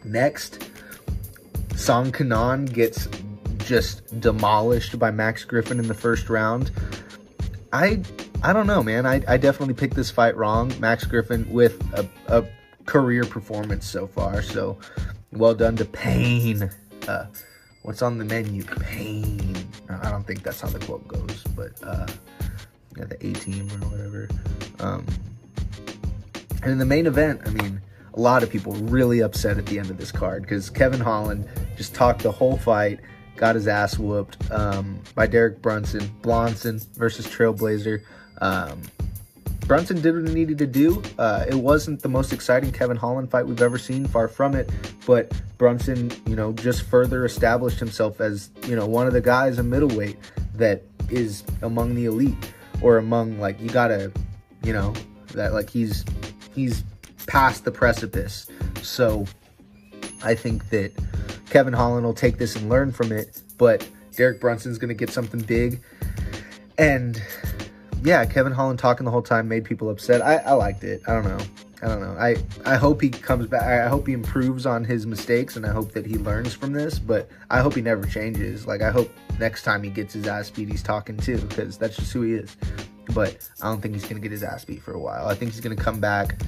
next, 0.04 0.68
Song 1.76 2.12
Kenan 2.12 2.66
gets 2.66 3.08
just 3.60 4.20
demolished 4.20 5.00
by 5.00 5.12
Max 5.12 5.46
Griffin 5.46 5.80
in 5.80 5.88
the 5.88 5.94
first 5.94 6.30
round. 6.30 6.72
I 7.72 8.04
I 8.44 8.52
don't 8.52 8.68
know, 8.68 8.84
man. 8.84 9.06
I, 9.06 9.22
I 9.28 9.38
definitely 9.38 9.76
picked 9.76 9.96
this 9.96 10.12
fight 10.12 10.36
wrong. 10.36 10.74
Max 10.80 11.06
Griffin 11.06 11.50
with 11.50 11.82
a, 11.94 12.08
a 12.28 12.46
career 12.86 13.24
performance 13.24 13.86
so 13.86 14.08
far. 14.08 14.42
So 14.42 14.78
well 15.32 15.56
done 15.56 15.78
to 15.78 15.86
Pain. 15.86 16.70
Uh, 17.08 17.28
what's 17.84 18.02
on 18.02 18.18
the 18.18 18.26
menu? 18.26 18.64
Pain. 18.66 19.56
I 19.90 20.12
don't 20.12 20.28
think 20.28 20.44
that's 20.44 20.60
how 20.60 20.68
the 20.68 20.80
quote 20.80 21.08
goes, 21.08 21.44
but 21.56 21.72
uh, 21.82 22.08
yeah, 22.98 23.06
the 23.06 23.16
A 23.26 23.34
team 23.34 23.70
or 23.72 23.88
whatever. 23.88 24.28
Um, 24.80 25.06
and 26.62 26.72
in 26.72 26.78
the 26.78 26.86
main 26.86 27.08
event, 27.08 27.42
I 27.46 27.50
mean, 27.50 27.82
a 28.14 28.20
lot 28.20 28.44
of 28.44 28.50
people 28.50 28.74
really 28.74 29.22
upset 29.22 29.58
at 29.58 29.66
the 29.66 29.80
end 29.80 29.90
of 29.90 29.98
this 29.98 30.12
card 30.12 30.44
because 30.44 30.70
Kevin 30.70 31.00
Holland 31.00 31.48
just 31.78 31.96
talked 31.96 32.24
the 32.24 32.32
whole 32.32 32.58
fight, 32.58 33.00
got 33.36 33.56
his 33.56 33.68
ass 33.68 33.98
whooped 33.98 34.52
um, 34.52 35.00
by 35.16 35.28
Derek 35.28 35.62
Brunson, 35.62 36.12
Blonson 36.22 36.80
versus 36.96 37.26
Trailblazer. 37.28 38.02
Um, 38.42 38.82
Brunson 39.62 40.02
did 40.02 40.16
what 40.16 40.28
he 40.28 40.34
needed 40.34 40.58
to 40.58 40.68
do. 40.68 41.02
Uh, 41.18 41.46
it 41.48 41.56
wasn't 41.56 42.02
the 42.02 42.10
most 42.10 42.34
exciting 42.34 42.72
Kevin 42.72 42.98
Holland 42.98 43.32
fight 43.32 43.48
we've 43.48 43.62
ever 43.62 43.78
seen, 43.78 44.06
far 44.06 44.28
from 44.28 44.54
it. 44.54 44.70
But 45.06 45.32
Brunson, 45.58 46.12
you 46.26 46.36
know, 46.36 46.52
just 46.52 46.84
further 46.84 47.24
established 47.24 47.80
himself 47.80 48.20
as, 48.20 48.50
you 48.68 48.76
know, 48.76 48.86
one 48.86 49.08
of 49.08 49.14
the 49.14 49.22
guys, 49.22 49.60
in 49.60 49.70
middleweight 49.70 50.18
that 50.56 50.84
is 51.10 51.44
among 51.62 51.96
the 51.96 52.06
elite 52.06 52.54
or 52.82 52.98
among 52.98 53.40
like 53.40 53.62
you 53.62 53.70
gotta, 53.70 54.12
you 54.64 54.74
know, 54.74 54.94
that 55.34 55.54
like 55.54 55.70
he's 55.70 56.04
he's 56.54 56.84
past 57.28 57.66
the 57.66 57.72
precipice. 57.72 58.48
So 58.82 59.26
I 60.24 60.36
think 60.36 60.70
that 60.70 60.92
Kevin 61.50 61.74
Holland 61.74 62.06
will 62.06 62.14
take 62.14 62.38
this 62.38 62.56
and 62.56 62.70
learn 62.70 62.92
from 62.92 63.12
it, 63.12 63.42
but 63.58 63.88
Derek 64.16 64.40
Brunson's 64.40 64.78
gonna 64.78 64.94
get 64.94 65.10
something 65.10 65.42
big. 65.42 65.82
And 66.78 67.22
yeah, 68.04 68.26
Kevin 68.26 68.52
Holland 68.54 68.80
talking 68.80 69.06
the 69.06 69.12
whole 69.12 69.22
time 69.22 69.48
made 69.48 69.66
people 69.66 69.90
upset. 69.90 70.22
I, 70.22 70.38
I 70.38 70.54
liked 70.54 70.84
it. 70.84 71.02
I 71.08 71.14
don't 71.14 71.26
know. 71.26 71.46
I 71.84 71.88
don't 71.88 72.02
know. 72.02 72.16
I, 72.20 72.36
I 72.66 72.76
hope 72.76 73.02
he 73.02 73.10
comes 73.10 73.48
back. 73.48 73.64
I 73.64 73.88
hope 73.88 74.06
he 74.06 74.14
improves 74.14 74.68
on 74.68 74.84
his 74.84 75.08
mistakes 75.08 75.56
and 75.56 75.66
I 75.66 75.72
hope 75.72 75.92
that 75.94 76.06
he 76.06 76.18
learns 76.18 76.54
from 76.54 76.74
this, 76.74 77.00
but 77.00 77.30
I 77.50 77.60
hope 77.60 77.74
he 77.74 77.82
never 77.82 78.06
changes. 78.06 78.68
Like, 78.68 78.82
I 78.82 78.92
hope 78.92 79.12
next 79.40 79.64
time 79.64 79.82
he 79.82 79.90
gets 79.90 80.14
his 80.14 80.28
ass 80.28 80.50
beat, 80.52 80.70
he's 80.70 80.84
talking 80.84 81.18
too, 81.18 81.38
because 81.40 81.78
that's 81.78 81.96
just 81.96 82.14
who 82.14 82.22
he 82.22 82.34
is. 82.34 82.56
But 83.14 83.50
I 83.62 83.68
don't 83.68 83.82
think 83.82 83.94
he's 83.96 84.04
going 84.04 84.16
to 84.16 84.22
get 84.22 84.32
his 84.32 84.44
ass 84.44 84.64
beat 84.64 84.82
for 84.82 84.94
a 84.94 85.00
while. 85.00 85.28
I 85.28 85.34
think 85.34 85.52
he's 85.52 85.62
going 85.62 85.76
to 85.76 85.82
come 85.82 86.00
back, 86.00 86.42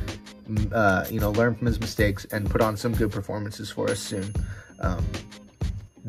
uh, 0.71 1.05
you 1.09 1.19
know, 1.19 1.31
learn 1.31 1.55
from 1.55 1.67
his 1.67 1.79
mistakes 1.79 2.25
and 2.25 2.49
put 2.49 2.61
on 2.61 2.77
some 2.77 2.93
good 2.93 3.11
performances 3.11 3.69
for 3.69 3.89
us 3.89 3.99
soon. 3.99 4.33
Um, 4.79 5.05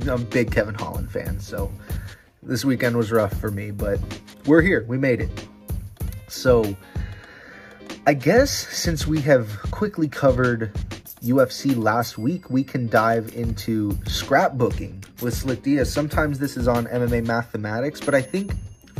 I'm 0.02 0.08
a 0.08 0.18
big 0.18 0.50
Kevin 0.50 0.74
Holland 0.74 1.10
fan, 1.10 1.40
so 1.40 1.72
this 2.42 2.64
weekend 2.64 2.96
was 2.96 3.10
rough 3.10 3.38
for 3.40 3.50
me, 3.50 3.70
but 3.70 3.98
we're 4.46 4.60
here. 4.60 4.84
We 4.86 4.98
made 4.98 5.20
it. 5.20 5.30
So, 6.28 6.76
I 8.06 8.14
guess 8.14 8.50
since 8.50 9.06
we 9.06 9.20
have 9.22 9.48
quickly 9.70 10.08
covered 10.08 10.72
UFC 11.22 11.76
last 11.76 12.18
week, 12.18 12.50
we 12.50 12.62
can 12.62 12.88
dive 12.88 13.34
into 13.34 13.92
scrapbooking 14.04 15.02
with 15.22 15.32
Slick 15.32 15.62
Diaz. 15.62 15.90
Sometimes 15.90 16.38
this 16.38 16.56
is 16.56 16.68
on 16.68 16.86
MMA 16.86 17.26
mathematics, 17.26 18.00
but 18.00 18.14
I 18.14 18.20
think 18.20 18.52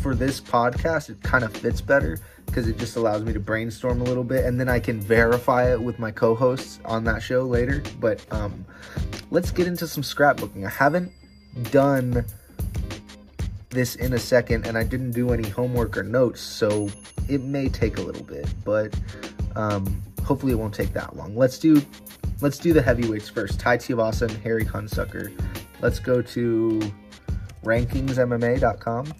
for 0.04 0.14
this 0.14 0.38
podcast, 0.38 1.08
it 1.08 1.22
kind 1.22 1.44
of 1.44 1.56
fits 1.56 1.80
better 1.80 2.20
because 2.44 2.68
it 2.68 2.76
just 2.76 2.96
allows 2.96 3.22
me 3.22 3.32
to 3.32 3.40
brainstorm 3.40 4.02
a 4.02 4.04
little 4.04 4.22
bit 4.22 4.44
and 4.44 4.60
then 4.60 4.68
I 4.68 4.78
can 4.78 5.00
verify 5.00 5.72
it 5.72 5.80
with 5.80 5.98
my 5.98 6.10
co 6.10 6.34
hosts 6.34 6.78
on 6.84 7.04
that 7.04 7.22
show 7.22 7.44
later. 7.44 7.82
But 8.00 8.22
um, 8.30 8.66
let's 9.30 9.50
get 9.50 9.66
into 9.66 9.88
some 9.88 10.02
scrapbooking. 10.02 10.66
I 10.66 10.68
haven't 10.68 11.10
done 11.70 12.22
this 13.70 13.96
in 13.96 14.12
a 14.12 14.18
second 14.18 14.66
and 14.66 14.76
I 14.76 14.84
didn't 14.84 15.12
do 15.12 15.32
any 15.32 15.48
homework 15.48 15.96
or 15.96 16.02
notes, 16.02 16.42
so 16.42 16.90
it 17.30 17.40
may 17.40 17.70
take 17.70 17.96
a 17.96 18.02
little 18.02 18.24
bit, 18.24 18.46
but 18.62 18.94
um, 19.56 20.02
hopefully 20.22 20.52
it 20.52 20.56
won't 20.56 20.74
take 20.74 20.92
that 20.92 21.16
long. 21.16 21.34
Let's 21.34 21.58
do 21.58 21.80
let's 22.42 22.58
do 22.58 22.74
the 22.74 22.82
heavyweights 22.82 23.30
first. 23.30 23.58
Tai 23.58 23.78
Tuivasa 23.78 24.28
and 24.28 24.36
Harry 24.42 24.66
Hunsucker. 24.66 25.32
Let's 25.80 25.98
go 25.98 26.20
to 26.20 26.92
rankingsmma.com. 27.64 29.14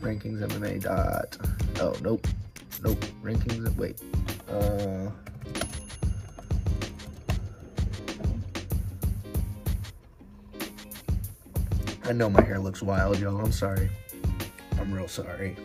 Rankingsmma. 0.00 0.82
Dot, 0.82 1.36
oh, 1.80 1.94
nope. 2.02 2.26
Nope. 2.82 3.04
Rankings. 3.22 3.74
Wait. 3.76 4.00
Uh, 4.48 5.10
I 12.04 12.12
know 12.12 12.30
my 12.30 12.42
hair 12.42 12.60
looks 12.60 12.82
wild, 12.82 13.18
y'all. 13.18 13.40
I'm 13.40 13.50
sorry. 13.50 13.90
I'm 14.78 14.92
real 14.92 15.08
sorry. 15.08 15.56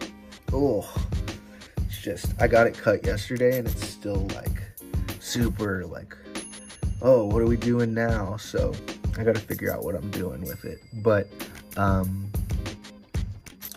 Oh, 0.52 0.91
it's 1.86 2.02
just, 2.02 2.34
I 2.39 2.48
got 2.48 2.65
it 2.65 2.76
cut 2.76 3.06
yesterday 3.06 3.60
and 3.60 3.67
it's 3.67 3.88
still 3.88 4.28
like 4.34 4.63
super 5.20 5.86
like, 5.86 6.17
oh, 7.02 7.26
what 7.26 7.44
are 7.44 7.46
we 7.46 7.58
doing 7.58 7.94
now? 7.94 8.38
So 8.38 8.74
I 9.20 9.24
got 9.24 9.36
to 9.36 9.41
figure 9.41 9.72
out 9.72 9.84
what 9.84 9.94
I'm 9.94 10.10
doing 10.10 10.41
with 10.41 10.65
it. 10.65 10.82
But, 11.04 11.28
um, 11.78 12.32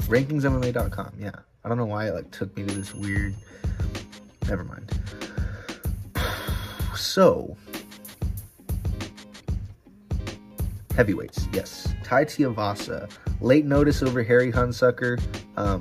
rankingsmma.com. 0.06 1.12
Yeah. 1.18 1.32
I 1.64 1.68
don't 1.68 1.78
know 1.78 1.86
why 1.86 2.08
it 2.08 2.14
like 2.14 2.30
took 2.30 2.54
me 2.56 2.64
to 2.64 2.74
this 2.74 2.94
weird, 2.94 3.34
never 4.48 4.64
mind. 4.64 4.90
So, 6.94 7.56
heavyweights, 10.94 11.48
yes. 11.52 11.92
Tai 12.04 12.24
Tuivasa, 12.24 13.10
late 13.40 13.64
notice 13.64 14.00
over 14.00 14.22
Harry 14.22 14.52
Hunsucker. 14.52 15.20
Um, 15.56 15.80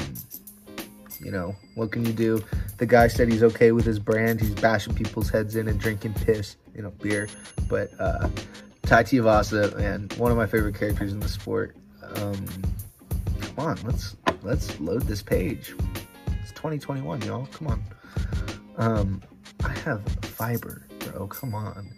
you 1.20 1.32
know, 1.32 1.56
what 1.76 1.92
can 1.92 2.04
you 2.04 2.14
do? 2.14 2.44
The 2.78 2.88
guy 2.88 3.08
said 3.08 3.32
he's 3.32 3.44
okay 3.44 3.72
with 3.72 3.86
his 3.86 4.00
brand. 4.00 4.42
He's 4.42 4.56
bashing 4.56 4.96
people's 4.96 5.30
heads 5.30 5.56
in 5.56 5.68
and 5.68 5.80
drinking 5.80 6.16
piss, 6.16 6.58
you 6.76 6.82
know, 6.82 6.90
beer. 6.90 7.28
But 7.70 7.92
uh, 8.00 8.28
Tai 8.82 9.04
Tuivasa, 9.04 9.78
man, 9.78 10.10
one 10.18 10.32
of 10.32 10.38
my 10.38 10.48
favorite 10.48 10.76
characters 10.76 11.14
in 11.14 11.20
the 11.20 11.30
sport. 11.30 11.76
Um, 12.16 12.46
come 13.56 13.68
on, 13.68 13.78
let's 13.84 14.16
let's 14.42 14.80
load 14.80 15.04
this 15.04 15.22
page. 15.22 15.74
It's 16.42 16.52
2021, 16.52 17.22
y'all. 17.24 17.48
Come 17.48 17.68
on. 17.68 17.84
Um, 18.78 19.22
I 19.64 19.70
have 19.70 20.04
fiber, 20.24 20.86
bro. 21.00 21.28
Come 21.28 21.54
on. 21.54 21.94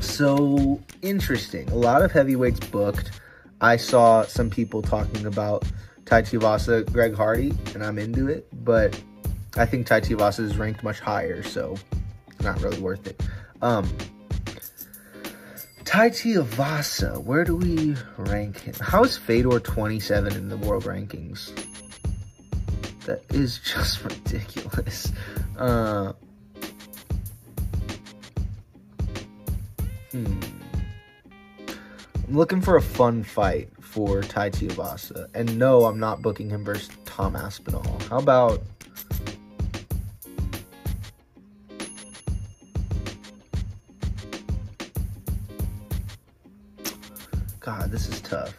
So 0.00 0.80
interesting. 1.02 1.68
A 1.70 1.74
lot 1.74 2.02
of 2.02 2.12
heavyweights 2.12 2.60
booked. 2.68 3.20
I 3.60 3.76
saw 3.76 4.22
some 4.22 4.50
people 4.50 4.82
talking 4.82 5.26
about 5.26 5.64
Tai 6.06 6.22
Tuivasa, 6.22 6.90
Greg 6.92 7.14
Hardy, 7.14 7.52
and 7.74 7.84
I'm 7.84 7.98
into 7.98 8.28
it, 8.28 8.46
but 8.64 9.00
I 9.56 9.66
think 9.66 9.86
Tai 9.86 10.00
Tuivasa 10.00 10.40
is 10.40 10.56
ranked 10.56 10.82
much 10.82 11.00
higher, 11.00 11.42
so 11.42 11.76
not 12.40 12.60
really 12.62 12.80
worth 12.80 13.06
it. 13.06 13.20
Um, 13.62 13.88
Tai 15.88 16.10
Tuivasa, 16.10 17.24
where 17.24 17.44
do 17.44 17.56
we 17.56 17.96
rank 18.18 18.60
him? 18.60 18.74
How 18.78 19.04
is 19.04 19.16
Fedor 19.16 19.58
27 19.58 20.34
in 20.34 20.50
the 20.50 20.58
world 20.58 20.84
rankings? 20.84 21.50
That 23.06 23.22
is 23.30 23.58
just 23.64 24.04
ridiculous. 24.04 25.10
Uh, 25.56 26.12
Hmm. 30.12 30.40
I'm 32.26 32.36
looking 32.36 32.60
for 32.60 32.76
a 32.76 32.82
fun 32.82 33.22
fight 33.22 33.70
for 33.80 34.20
Tai 34.20 34.50
Tuivasa. 34.50 35.28
And 35.32 35.58
no, 35.58 35.86
I'm 35.86 35.98
not 35.98 36.20
booking 36.20 36.50
him 36.50 36.66
versus 36.66 36.90
Tom 37.06 37.34
Aspinall. 37.34 37.98
How 38.10 38.18
about... 38.18 38.60
This 47.90 48.08
is 48.08 48.20
tough. 48.20 48.54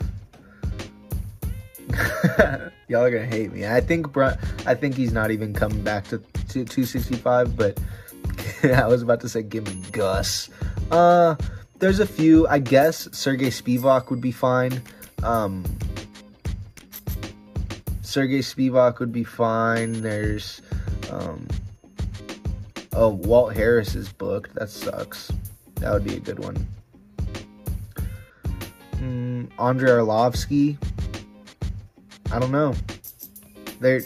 Y'all 2.88 3.04
are 3.04 3.12
gonna 3.12 3.26
hate 3.26 3.52
me. 3.54 3.68
I 3.68 3.82
think 3.82 4.12
Brun- 4.12 4.38
I 4.66 4.76
think 4.76 4.96
he's 4.96 5.12
not 5.12 5.32
even 5.32 5.54
coming 5.54 5.84
back 5.84 6.06
to, 6.06 6.18
to 6.18 6.66
265, 6.66 7.56
but 7.56 7.80
I 8.64 8.88
was 8.88 9.02
about 9.02 9.22
to 9.22 9.30
say 9.30 9.44
give 9.44 9.68
me 9.68 9.82
Gus. 9.92 10.50
Uh, 10.92 11.36
there's 11.80 12.00
a 12.00 12.06
few. 12.06 12.48
I 12.48 12.60
guess 12.60 13.08
Sergey 13.12 13.50
Spivak 13.50 14.10
would 14.10 14.22
be 14.22 14.32
fine. 14.32 14.82
Um, 15.24 15.64
Sergey 18.02 18.40
Spivak 18.40 19.00
would 19.00 19.12
be 19.12 19.24
fine. 19.24 20.02
There's, 20.02 20.62
um, 21.12 21.48
oh, 22.94 23.10
Walt 23.10 23.54
Harris 23.54 23.94
is 23.94 24.12
booked. 24.12 24.56
That 24.56 24.70
sucks. 24.70 25.32
That 25.76 25.94
would 25.94 26.04
be 26.04 26.16
a 26.16 26.20
good 26.20 26.40
one. 26.40 26.68
Andrei 29.60 29.90
Arlovski. 29.90 30.78
I 32.32 32.40
don't 32.40 32.52
know. 32.52 32.74
There, 33.80 34.02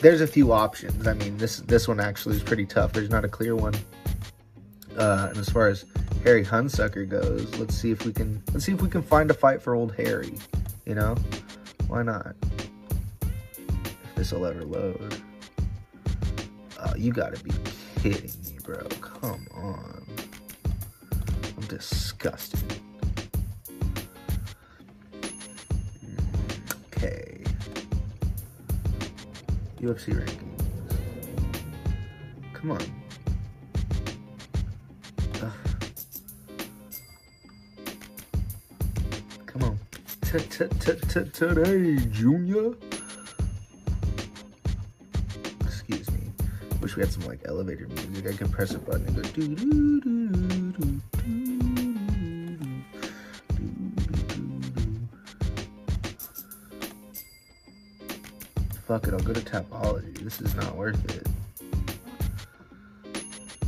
there's 0.00 0.20
a 0.20 0.26
few 0.26 0.52
options. 0.52 1.06
I 1.06 1.14
mean, 1.14 1.36
this 1.36 1.58
this 1.60 1.86
one 1.86 2.00
actually 2.00 2.36
is 2.36 2.42
pretty 2.42 2.66
tough. 2.66 2.92
There's 2.92 3.10
not 3.10 3.24
a 3.24 3.28
clear 3.28 3.54
one. 3.54 3.74
Uh, 4.96 5.28
and 5.30 5.38
as 5.38 5.48
far 5.48 5.68
as 5.68 5.84
Harry 6.24 6.44
Hunsucker 6.44 7.08
goes, 7.08 7.58
let's 7.58 7.74
see 7.74 7.90
if 7.90 8.04
we 8.04 8.12
can 8.12 8.42
let's 8.52 8.64
see 8.64 8.72
if 8.72 8.82
we 8.82 8.88
can 8.88 9.02
find 9.02 9.30
a 9.30 9.34
fight 9.34 9.62
for 9.62 9.74
old 9.74 9.94
Harry. 9.96 10.34
You 10.86 10.94
know, 10.94 11.14
why 11.88 12.02
not? 12.02 12.34
If 13.22 14.14
this 14.16 14.32
will 14.32 14.46
ever 14.46 14.64
load. 14.64 15.22
Uh, 16.78 16.94
you 16.96 17.12
gotta 17.12 17.42
be 17.44 17.50
kidding 18.00 18.32
me, 18.44 18.58
bro. 18.64 18.82
Come 19.00 19.46
on. 19.54 20.06
I'm 21.56 21.66
disgusted. 21.66 22.79
UFC 29.80 30.12
rankings. 30.12 30.46
Come 32.52 32.72
on. 32.72 32.82
Ugh. 35.42 35.52
Come 39.46 39.62
on. 39.64 39.78
Today, 40.22 41.96
Junior. 42.10 42.74
Excuse 45.62 46.10
me. 46.10 46.20
Wish 46.82 46.96
we 46.96 47.02
had 47.02 47.10
some 47.10 47.26
like 47.26 47.40
elevator 47.46 47.88
music. 47.88 48.26
I 48.26 48.36
could 48.36 48.52
press 48.52 48.74
a 48.74 48.78
button 48.78 49.06
and 49.06 49.16
go 49.16 49.22
doo 49.22 49.54
doo 49.54 50.00
doo 50.00 50.72
doo 50.72 51.00
Fuck 58.90 59.06
it, 59.06 59.14
I'll 59.14 59.20
go 59.20 59.32
to 59.32 59.40
Tapology. 59.40 60.18
This 60.18 60.40
is 60.40 60.52
not 60.56 60.74
worth 60.74 60.98
it. 61.14 61.24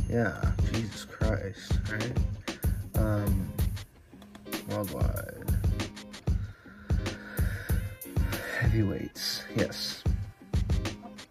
Yeah, 0.09 0.51
Jesus 0.73 1.05
Christ, 1.05 1.79
right? 1.89 2.11
Um, 2.95 3.47
worldwide. 4.69 5.45
Heavyweights, 8.59 9.43
yes. 9.55 10.03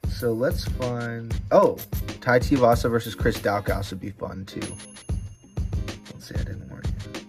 So 0.08 0.32
let's 0.32 0.64
find. 0.64 1.38
Oh, 1.50 1.76
Tai 2.22 2.38
Tuivasa 2.38 2.90
versus 2.90 3.14
Chris 3.14 3.36
Daukaus 3.36 3.90
would 3.90 4.00
be 4.00 4.12
fun 4.12 4.46
too. 4.46 4.60
Let's 6.14 6.30
see, 6.30 6.34
I 6.34 6.44
didn't 6.44 6.66
warn 6.70 6.82
you. 6.86 7.20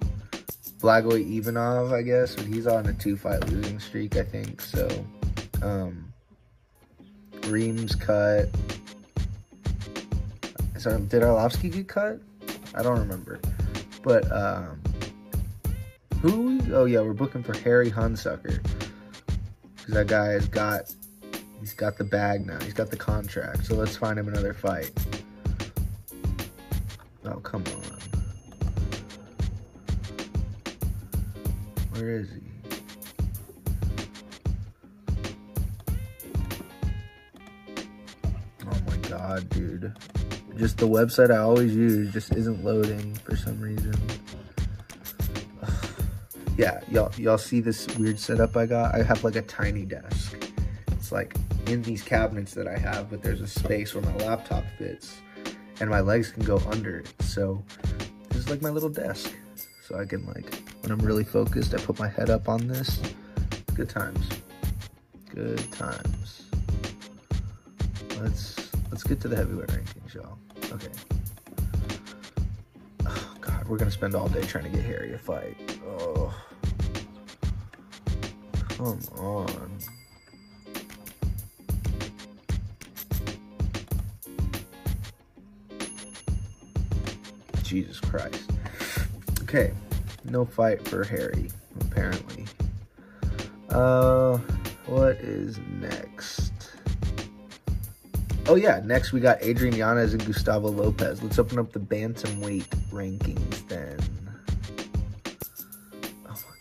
Blagoy 0.79 1.29
Ivanov, 1.39 1.91
I 1.91 2.03
guess, 2.03 2.37
but 2.37 2.45
he's 2.45 2.67
on 2.67 2.85
a 2.85 2.93
two-fight 2.93 3.49
losing 3.49 3.79
streak, 3.79 4.15
I 4.15 4.23
think. 4.23 4.61
So, 4.61 4.87
um, 5.61 6.12
Reams 7.47 7.95
cut. 7.95 8.49
So 10.77 10.97
did 10.99 11.21
Arlovski 11.21 11.71
get 11.71 11.87
cut? 11.87 12.19
I 12.75 12.83
don't 12.83 12.99
remember. 12.99 13.39
But 14.01 14.29
um, 14.31 14.81
who? 16.21 16.59
Oh 16.73 16.85
yeah, 16.85 17.01
we're 17.01 17.13
booking 17.13 17.43
for 17.43 17.57
Harry 17.59 17.91
Hunsucker 17.91 18.61
because 19.75 19.93
that 19.93 20.07
guy 20.07 20.27
has 20.27 20.47
got 20.47 20.93
he's 21.59 21.73
got 21.73 21.97
the 21.97 22.03
bag 22.03 22.45
now. 22.45 22.59
He's 22.59 22.73
got 22.73 22.89
the 22.89 22.97
contract. 22.97 23.65
So 23.65 23.75
let's 23.75 23.95
find 23.95 24.17
him 24.17 24.27
another 24.27 24.53
fight. 24.53 24.91
Oh 27.25 27.39
come 27.39 27.63
on. 27.67 27.99
Where 31.91 32.09
is 32.09 32.29
he? 32.29 32.52
God, 39.33 39.49
dude. 39.49 39.93
Just 40.57 40.77
the 40.77 40.87
website 40.87 41.31
I 41.31 41.37
always 41.37 41.75
use 41.75 42.13
just 42.13 42.33
isn't 42.33 42.63
loading 42.63 43.15
for 43.15 43.35
some 43.35 43.59
reason. 43.59 43.95
yeah, 46.57 46.81
y'all 46.91 47.11
y'all 47.17 47.37
see 47.37 47.59
this 47.59 47.87
weird 47.97 48.19
setup 48.19 48.55
I 48.55 48.65
got? 48.65 48.93
I 48.93 49.01
have 49.01 49.23
like 49.23 49.35
a 49.35 49.41
tiny 49.41 49.85
desk. 49.85 50.35
It's 50.91 51.11
like 51.11 51.35
in 51.67 51.81
these 51.81 52.03
cabinets 52.03 52.53
that 52.53 52.67
I 52.67 52.77
have, 52.77 53.09
but 53.09 53.23
there's 53.23 53.41
a 53.41 53.47
space 53.47 53.95
where 53.95 54.03
my 54.03 54.15
laptop 54.25 54.63
fits 54.77 55.17
and 55.79 55.89
my 55.89 56.01
legs 56.01 56.31
can 56.31 56.43
go 56.43 56.57
under 56.69 56.99
it. 56.99 57.11
So 57.21 57.63
this 58.29 58.37
is 58.37 58.49
like 58.49 58.61
my 58.61 58.69
little 58.69 58.89
desk. 58.89 59.33
So 59.87 59.99
I 59.99 60.05
can 60.05 60.25
like 60.27 60.53
when 60.81 60.91
I'm 60.91 60.99
really 60.99 61.23
focused, 61.23 61.73
I 61.73 61.77
put 61.77 61.97
my 61.97 62.07
head 62.07 62.29
up 62.29 62.47
on 62.47 62.67
this. 62.67 62.99
Good 63.73 63.89
times. 63.89 64.27
Good 65.33 65.71
times. 65.71 66.43
Let's 68.19 68.52
let's 68.93 69.01
get 69.01 69.19
to 69.19 69.27
the 69.27 69.35
heavyweight 69.35 69.69
rankings, 69.69 70.13
y'all. 70.13 70.37
Okay. 70.71 70.91
Oh 73.07 73.35
god, 73.41 73.67
we're 73.67 73.77
gonna 73.77 73.89
spend 73.89 74.13
all 74.13 74.27
day 74.29 74.43
trying 74.43 74.65
to 74.65 74.69
get 74.69 74.85
Harry 74.85 75.11
a 75.13 75.17
fight. 75.17 75.57
Oh. 75.83 76.31
Come 78.69 78.99
on. 79.17 79.79
Jesus 87.63 87.99
Christ. 87.99 88.51
Okay. 89.41 89.73
No 90.25 90.45
fight 90.45 90.87
for 90.87 91.03
Harry, 91.03 91.49
apparently. 91.81 92.45
Uh 93.69 94.37
what 94.85 95.15
is 95.15 95.57
next? 95.79 96.32
Oh 98.45 98.55
yeah, 98.55 98.81
next 98.83 99.13
we 99.13 99.21
got 99.21 99.37
Adrian 99.41 99.73
Yanez 99.73 100.13
and 100.13 100.25
Gustavo 100.25 100.69
Lopez. 100.69 101.23
Let's 101.23 101.39
open 101.39 101.59
up 101.59 101.71
the 101.71 101.79
bantamweight 101.79 102.67
rankings 102.91 103.67
then. 103.69 103.97
Oh 106.27 106.35
my 106.35 106.55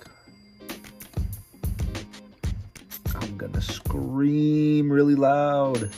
god. 3.04 3.22
I'm 3.22 3.36
gonna 3.36 3.60
scream 3.60 4.92
really 4.92 5.16
loud. 5.16 5.90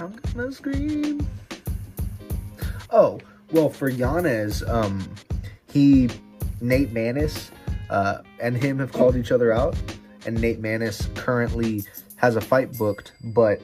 I'm 0.00 0.16
gonna 0.34 0.50
scream. 0.50 1.26
Oh, 2.90 3.20
well 3.52 3.70
for 3.70 3.88
Yanez, 3.88 4.64
um 4.64 5.08
he 5.70 6.10
Nate 6.60 6.92
Maness 6.92 7.50
uh, 7.90 8.22
and 8.40 8.56
him 8.56 8.80
have 8.80 8.92
called 8.92 9.14
each 9.16 9.30
other 9.30 9.52
out, 9.52 9.76
and 10.26 10.40
Nate 10.40 10.60
Maness 10.60 11.14
currently 11.14 11.84
has 12.16 12.34
a 12.34 12.40
fight 12.40 12.76
booked, 12.76 13.12
but 13.22 13.60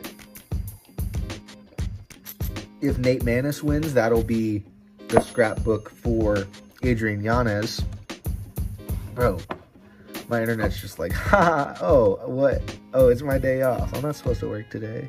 if 2.85 2.99
Nate 2.99 3.23
Maness 3.23 3.62
wins, 3.62 3.94
that'll 3.94 4.23
be 4.23 4.62
the 5.09 5.20
scrapbook 5.23 5.88
for 5.90 6.47
Adrian 6.83 7.23
Yanez. 7.23 7.83
Bro, 9.14 9.40
my 10.29 10.42
internet's 10.42 10.81
just 10.81 10.99
like, 10.99 11.12
ha, 11.14 11.77
oh, 11.81 12.20
what? 12.27 12.62
Oh, 12.92 13.09
it's 13.09 13.23
my 13.23 13.38
day 13.38 13.62
off. 13.62 13.94
I'm 13.94 14.03
not 14.03 14.16
supposed 14.16 14.40
to 14.40 14.49
work 14.49 14.68
today. 14.68 15.09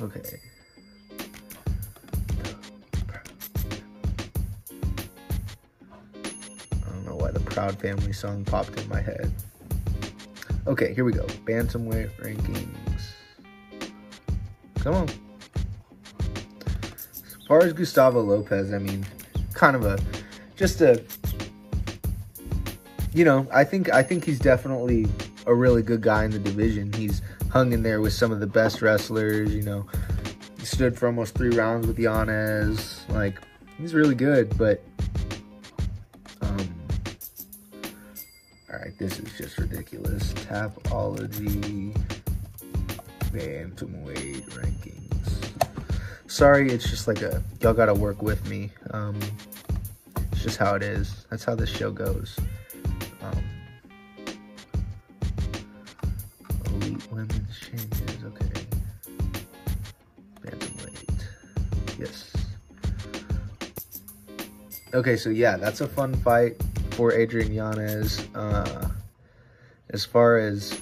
Okay. 0.00 0.40
I 6.72 6.88
don't 6.88 7.04
know 7.04 7.16
why 7.16 7.30
the 7.30 7.40
Proud 7.40 7.78
Family 7.78 8.14
song 8.14 8.44
popped 8.44 8.80
in 8.80 8.88
my 8.88 9.02
head. 9.02 9.30
Okay, 10.66 10.94
here 10.94 11.04
we 11.04 11.12
go. 11.12 11.24
Bantamweight 11.44 12.10
rankings. 12.22 12.86
Come 14.86 14.94
on. 14.94 15.08
As 16.20 17.46
far 17.48 17.58
as 17.64 17.72
Gustavo 17.72 18.20
Lopez, 18.20 18.72
I 18.72 18.78
mean, 18.78 19.04
kind 19.52 19.74
of 19.74 19.84
a 19.84 19.98
just 20.54 20.80
a 20.80 21.02
you 23.12 23.24
know, 23.24 23.48
I 23.52 23.64
think 23.64 23.92
I 23.92 24.04
think 24.04 24.24
he's 24.24 24.38
definitely 24.38 25.08
a 25.44 25.52
really 25.52 25.82
good 25.82 26.02
guy 26.02 26.24
in 26.24 26.30
the 26.30 26.38
division. 26.38 26.92
He's 26.92 27.20
hung 27.50 27.72
in 27.72 27.82
there 27.82 28.00
with 28.00 28.12
some 28.12 28.30
of 28.30 28.38
the 28.38 28.46
best 28.46 28.80
wrestlers, 28.80 29.52
you 29.52 29.62
know. 29.62 29.86
He 30.56 30.66
stood 30.66 30.96
for 30.96 31.06
almost 31.06 31.34
three 31.34 31.50
rounds 31.50 31.88
with 31.88 31.98
Yanez. 31.98 33.04
Like, 33.08 33.40
he's 33.78 33.92
really 33.92 34.14
good, 34.14 34.56
but 34.56 34.84
um 36.42 36.68
Alright, 38.70 38.96
this 39.00 39.18
is 39.18 39.36
just 39.36 39.58
ridiculous. 39.58 40.32
Tapology 40.34 41.92
bantamweight 43.36 44.48
rankings. 44.50 46.30
Sorry, 46.30 46.70
it's 46.70 46.88
just 46.88 47.06
like 47.06 47.20
a 47.20 47.42
y'all 47.60 47.74
gotta 47.74 47.92
work 47.92 48.22
with 48.22 48.48
me. 48.48 48.70
Um, 48.92 49.18
it's 50.32 50.42
just 50.42 50.56
how 50.56 50.74
it 50.74 50.82
is. 50.82 51.26
That's 51.28 51.44
how 51.44 51.54
this 51.54 51.68
show 51.68 51.90
goes. 51.90 52.38
Um, 53.20 53.44
elite 56.66 57.12
women's 57.12 57.60
changes. 57.60 58.24
Okay. 58.24 58.66
Bantamweight. 60.40 61.24
Yes. 61.98 62.32
Okay, 64.94 65.16
so 65.16 65.28
yeah, 65.28 65.58
that's 65.58 65.82
a 65.82 65.86
fun 65.86 66.14
fight 66.14 66.56
for 66.92 67.12
Adrian 67.12 67.52
Yanez. 67.52 68.26
Uh, 68.34 68.88
as 69.90 70.06
far 70.06 70.38
as 70.38 70.80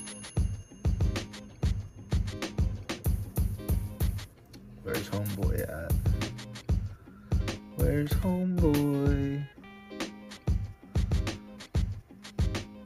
Homeboy? 8.10 9.46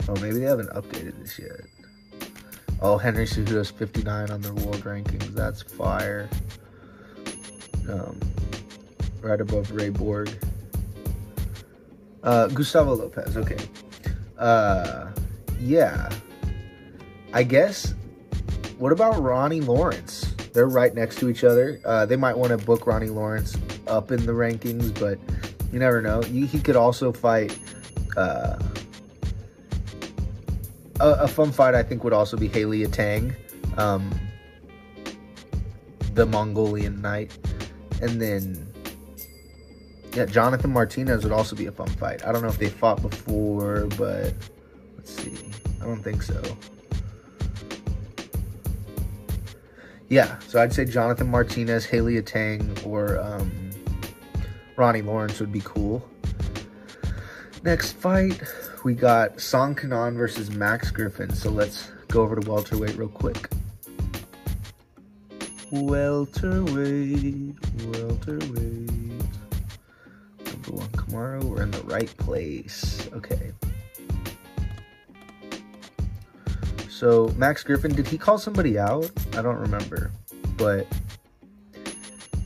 Oh, 0.08 0.14
maybe 0.20 0.38
they 0.38 0.46
haven't 0.46 0.70
updated 0.70 1.18
this 1.22 1.38
yet. 1.38 2.30
Oh, 2.80 2.96
Henry 2.96 3.26
Cejudo's 3.26 3.70
59 3.70 4.30
on 4.30 4.40
their 4.40 4.54
world 4.54 4.82
rankings. 4.84 5.34
That's 5.34 5.62
fire. 5.62 6.28
Um, 7.88 8.18
right 9.20 9.40
above 9.40 9.70
Ray 9.72 9.90
Borg. 9.90 10.30
Uh, 12.22 12.46
Gustavo 12.48 12.94
Lopez. 12.94 13.36
Okay. 13.36 13.58
Uh, 14.38 15.10
yeah. 15.60 16.10
I 17.32 17.42
guess. 17.42 17.94
What 18.78 18.92
about 18.92 19.20
Ronnie 19.20 19.60
Lawrence? 19.60 20.27
They're 20.58 20.66
right 20.66 20.92
next 20.92 21.20
to 21.20 21.28
each 21.28 21.44
other. 21.44 21.80
Uh, 21.84 22.04
they 22.04 22.16
might 22.16 22.36
want 22.36 22.50
to 22.50 22.58
book 22.58 22.84
Ronnie 22.84 23.10
Lawrence 23.10 23.56
up 23.86 24.10
in 24.10 24.26
the 24.26 24.32
rankings, 24.32 24.92
but 24.98 25.16
you 25.72 25.78
never 25.78 26.02
know. 26.02 26.20
He, 26.20 26.46
he 26.46 26.58
could 26.58 26.74
also 26.74 27.12
fight. 27.12 27.56
Uh, 28.16 28.58
a, 30.98 31.10
a, 31.10 31.28
fun 31.28 31.52
fight, 31.52 31.76
I 31.76 31.84
think, 31.84 32.02
would 32.02 32.12
also 32.12 32.36
be 32.36 32.48
Heili 32.48 32.90
Tang, 32.92 33.36
um, 33.76 34.12
the 36.14 36.26
Mongolian 36.26 37.00
Knight, 37.00 37.38
and 38.02 38.20
then 38.20 38.66
yeah, 40.12 40.26
Jonathan 40.26 40.72
Martinez 40.72 41.22
would 41.22 41.32
also 41.32 41.54
be 41.54 41.66
a 41.66 41.72
fun 41.72 41.86
fight. 41.86 42.26
I 42.26 42.32
don't 42.32 42.42
know 42.42 42.48
if 42.48 42.58
they 42.58 42.68
fought 42.68 43.00
before, 43.00 43.86
but 43.96 44.34
let's 44.96 45.22
see. 45.22 45.52
I 45.80 45.84
don't 45.84 46.02
think 46.02 46.20
so. 46.20 46.42
Yeah, 50.10 50.38
so 50.40 50.60
I'd 50.60 50.72
say 50.72 50.86
Jonathan 50.86 51.30
Martinez, 51.30 51.86
Heili 51.86 52.24
Tang, 52.24 52.74
or 52.84 53.18
um, 53.20 53.52
Ronnie 54.76 55.02
Lawrence 55.02 55.38
would 55.38 55.52
be 55.52 55.60
cool. 55.62 56.08
Next 57.62 57.92
fight, 57.92 58.40
we 58.84 58.94
got 58.94 59.38
Song 59.38 59.74
Kenan 59.74 60.16
versus 60.16 60.50
Max 60.50 60.90
Griffin. 60.90 61.34
So 61.34 61.50
let's 61.50 61.90
go 62.08 62.22
over 62.22 62.36
to 62.36 62.48
welterweight 62.48 62.96
real 62.96 63.08
quick. 63.08 63.50
Welterweight, 65.70 67.54
welterweight. 67.84 68.90
Number 70.46 70.72
one 70.72 70.88
Kamaru, 70.88 71.44
we're 71.44 71.62
in 71.62 71.70
the 71.70 71.82
right 71.82 72.16
place. 72.16 73.06
Okay. 73.12 73.52
So 76.98 77.32
Max 77.36 77.62
Griffin, 77.62 77.94
did 77.94 78.08
he 78.08 78.18
call 78.18 78.38
somebody 78.38 78.76
out? 78.76 79.08
I 79.34 79.40
don't 79.40 79.58
remember, 79.58 80.10
but 80.56 80.84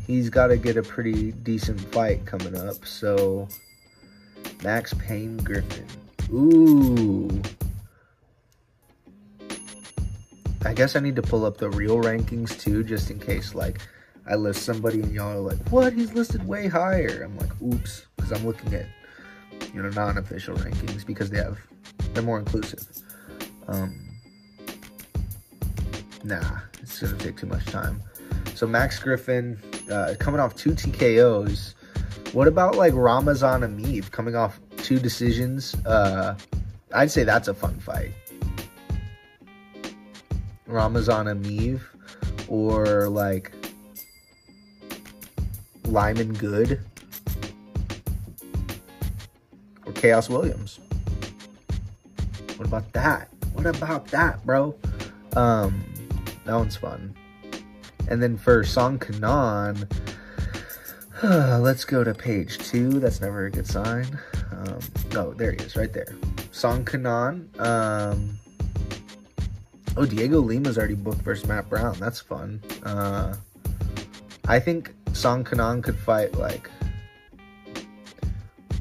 he's 0.06 0.28
got 0.28 0.48
to 0.48 0.58
get 0.58 0.76
a 0.76 0.82
pretty 0.82 1.32
decent 1.32 1.80
fight 1.80 2.26
coming 2.26 2.54
up. 2.54 2.84
So 2.84 3.48
Max 4.62 4.92
Payne 4.92 5.38
Griffin. 5.38 5.86
Ooh. 6.30 7.30
I 10.66 10.74
guess 10.74 10.96
I 10.96 11.00
need 11.00 11.16
to 11.16 11.22
pull 11.22 11.46
up 11.46 11.56
the 11.56 11.70
real 11.70 11.96
rankings 11.96 12.60
too, 12.60 12.84
just 12.84 13.10
in 13.10 13.18
case 13.18 13.54
like 13.54 13.80
I 14.28 14.34
list 14.34 14.64
somebody 14.64 15.00
and 15.00 15.14
y'all 15.14 15.32
are 15.32 15.40
like, 15.40 15.66
what? 15.70 15.94
He's 15.94 16.12
listed 16.12 16.46
way 16.46 16.68
higher. 16.68 17.22
I'm 17.22 17.38
like, 17.38 17.58
oops, 17.62 18.04
because 18.16 18.32
I'm 18.32 18.44
looking 18.46 18.74
at 18.74 18.84
you 19.72 19.82
know 19.82 19.88
non-official 19.88 20.56
rankings 20.56 21.06
because 21.06 21.30
they 21.30 21.38
have 21.38 21.58
they're 22.12 22.22
more 22.22 22.38
inclusive. 22.38 22.86
Um, 23.66 24.11
nah, 26.24 26.60
it's 26.80 27.00
gonna 27.00 27.16
take 27.18 27.36
too 27.36 27.46
much 27.46 27.64
time. 27.66 28.02
So 28.54 28.66
Max 28.66 28.98
Griffin 28.98 29.58
uh, 29.90 30.14
coming 30.18 30.40
off 30.40 30.54
two 30.54 30.70
TKOs. 30.70 31.74
What 32.32 32.48
about 32.48 32.76
like 32.76 32.94
Ramazan 32.94 33.62
Emeev 33.62 34.10
coming 34.10 34.36
off 34.36 34.60
two 34.78 34.98
decisions? 34.98 35.74
Uh, 35.86 36.36
I'd 36.92 37.10
say 37.10 37.24
that's 37.24 37.48
a 37.48 37.54
fun 37.54 37.78
fight. 37.78 38.12
Ramazan 40.66 41.26
Emeev 41.26 41.80
or 42.48 43.08
like 43.08 43.52
Lyman 45.86 46.32
Good 46.34 46.80
or 49.84 49.92
Khaos 49.92 50.28
Williams. 50.28 50.78
What 52.56 52.66
about 52.66 52.92
that? 52.92 53.28
What 53.52 53.66
about 53.66 54.06
that, 54.08 54.44
bro? 54.46 54.74
Um, 55.36 55.82
that 56.44 56.54
one's 56.54 56.76
fun. 56.76 57.14
And 58.08 58.22
then 58.22 58.36
for 58.36 58.64
Song 58.64 58.98
Kenan, 58.98 59.88
let's 61.22 61.84
go 61.84 62.02
to 62.02 62.12
page 62.12 62.58
two. 62.58 62.98
That's 63.00 63.20
never 63.20 63.46
a 63.46 63.50
good 63.50 63.66
sign. 63.66 64.18
Um, 64.50 64.78
no, 65.12 65.32
there 65.32 65.52
he 65.52 65.58
is, 65.58 65.76
right 65.76 65.92
there. 65.92 66.16
Song 66.50 66.84
Kenan. 66.84 67.48
Um, 67.58 68.38
oh, 69.96 70.04
Diego 70.04 70.40
Lima's 70.40 70.78
already 70.78 70.94
booked 70.94 71.22
versus 71.22 71.46
Matt 71.46 71.68
Brown. 71.68 71.96
That's 71.98 72.20
fun. 72.20 72.60
Uh, 72.82 73.34
I 74.46 74.58
think 74.58 74.92
Song 75.12 75.44
Kenan 75.44 75.82
could 75.82 75.98
fight 75.98 76.34
like 76.34 76.68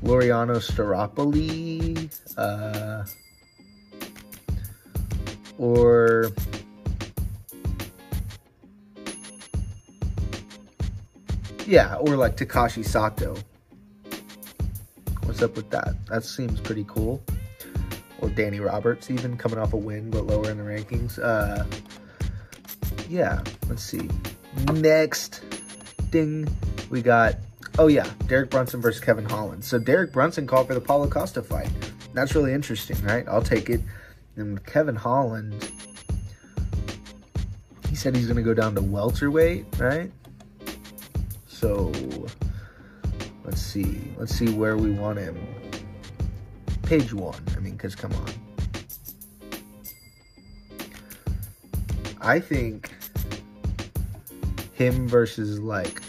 Laureano 0.04 0.58
Staropoli, 0.58 2.10
uh, 2.38 3.06
or 5.60 6.32
yeah, 11.72 11.96
or 11.96 12.18
like 12.18 12.36
Takashi 12.36 12.84
Sato. 12.84 13.38
What's 15.24 15.42
up 15.42 15.56
with 15.56 15.70
that? 15.70 15.94
That 16.08 16.26
seems 16.26 16.60
pretty 16.60 16.84
cool. 16.86 17.24
Or 18.20 18.28
Danny 18.28 18.60
Roberts, 18.60 19.10
even 19.10 19.38
coming 19.38 19.58
off 19.58 19.72
a 19.72 19.78
win 19.78 20.12
but 20.12 20.26
lower 20.26 20.52
in 20.52 20.58
the 20.58 20.66
rankings. 20.66 21.18
Uh, 21.18 21.64
yeah, 23.08 23.42
let's 23.70 23.84
see. 23.84 24.10
Next 24.74 25.46
ding, 26.10 26.46
we 26.90 27.02
got, 27.02 27.36
oh 27.80 27.88
yeah, 27.88 28.10
Derek 28.28 28.50
Brunson 28.50 28.82
versus 28.82 29.00
Kevin 29.00 29.24
Holland. 29.24 29.64
So 29.64 29.80
Derek 29.80 30.12
Brunson 30.12 30.46
called 30.46 30.68
for 30.68 30.74
the 30.74 30.82
Paulo 30.82 31.08
Costa 31.08 31.42
fight. 31.42 31.72
That's 32.14 32.36
really 32.36 32.52
interesting, 32.52 33.02
right? 33.06 33.26
I'll 33.30 33.42
take 33.42 33.70
it. 33.70 33.80
And 34.36 34.62
Kevin 34.66 34.98
Holland, 34.98 35.72
he 37.90 37.96
said 37.96 38.14
he's 38.14 38.26
going 38.26 38.36
to 38.36 38.44
go 38.44 38.54
down 38.54 38.76
to 38.76 38.82
welterweight, 38.82 39.68
right? 39.80 40.12
So 41.62 41.92
let's 43.46 43.62
see. 43.62 44.02
Let's 44.18 44.34
see 44.34 44.52
where 44.52 44.78
we 44.78 44.90
want 44.90 45.20
him. 45.20 45.38
Page 46.82 47.14
one. 47.14 47.40
I 47.56 47.60
mean, 47.60 47.74
because 47.74 47.94
come 47.94 48.12
on. 48.14 48.32
I 52.20 52.40
think 52.40 52.92
him 54.74 55.08
versus 55.08 55.60
like 55.60 56.02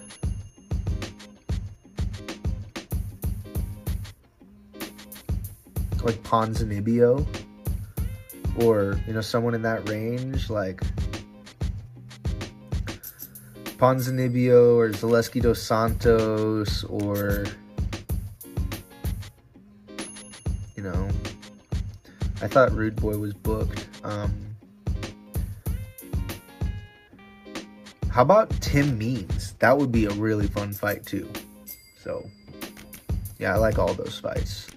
like 6.03 6.17
Ponzinibbio 6.23 7.27
or 8.59 8.99
you 9.07 9.13
know 9.13 9.21
someone 9.21 9.53
in 9.53 9.61
that 9.61 9.87
range 9.91 10.49
like 10.49 10.81
Ponzinibbio 13.83 14.77
or 14.77 14.91
Zaleski 14.91 15.43
dos 15.43 15.61
Santos 15.61 16.85
or 16.85 17.47
you 20.77 20.85
know 20.85 21.09
I 22.41 22.47
thought 22.47 22.71
Rude 22.71 22.95
Boy 22.95 23.19
was 23.19 23.35
booked 23.35 23.89
um 24.05 24.33
How 28.09 28.23
about 28.23 28.51
Tim 28.61 28.99
Means? 28.99 29.55
That 29.55 29.77
would 29.77 29.91
be 29.91 30.05
a 30.05 30.11
really 30.11 30.47
fun 30.47 30.75
fight 30.75 31.05
too. 31.07 31.29
So, 31.99 32.29
yeah, 33.39 33.55
I 33.55 33.57
like 33.57 33.79
all 33.79 33.95
those 33.95 34.19
fights. 34.21 34.69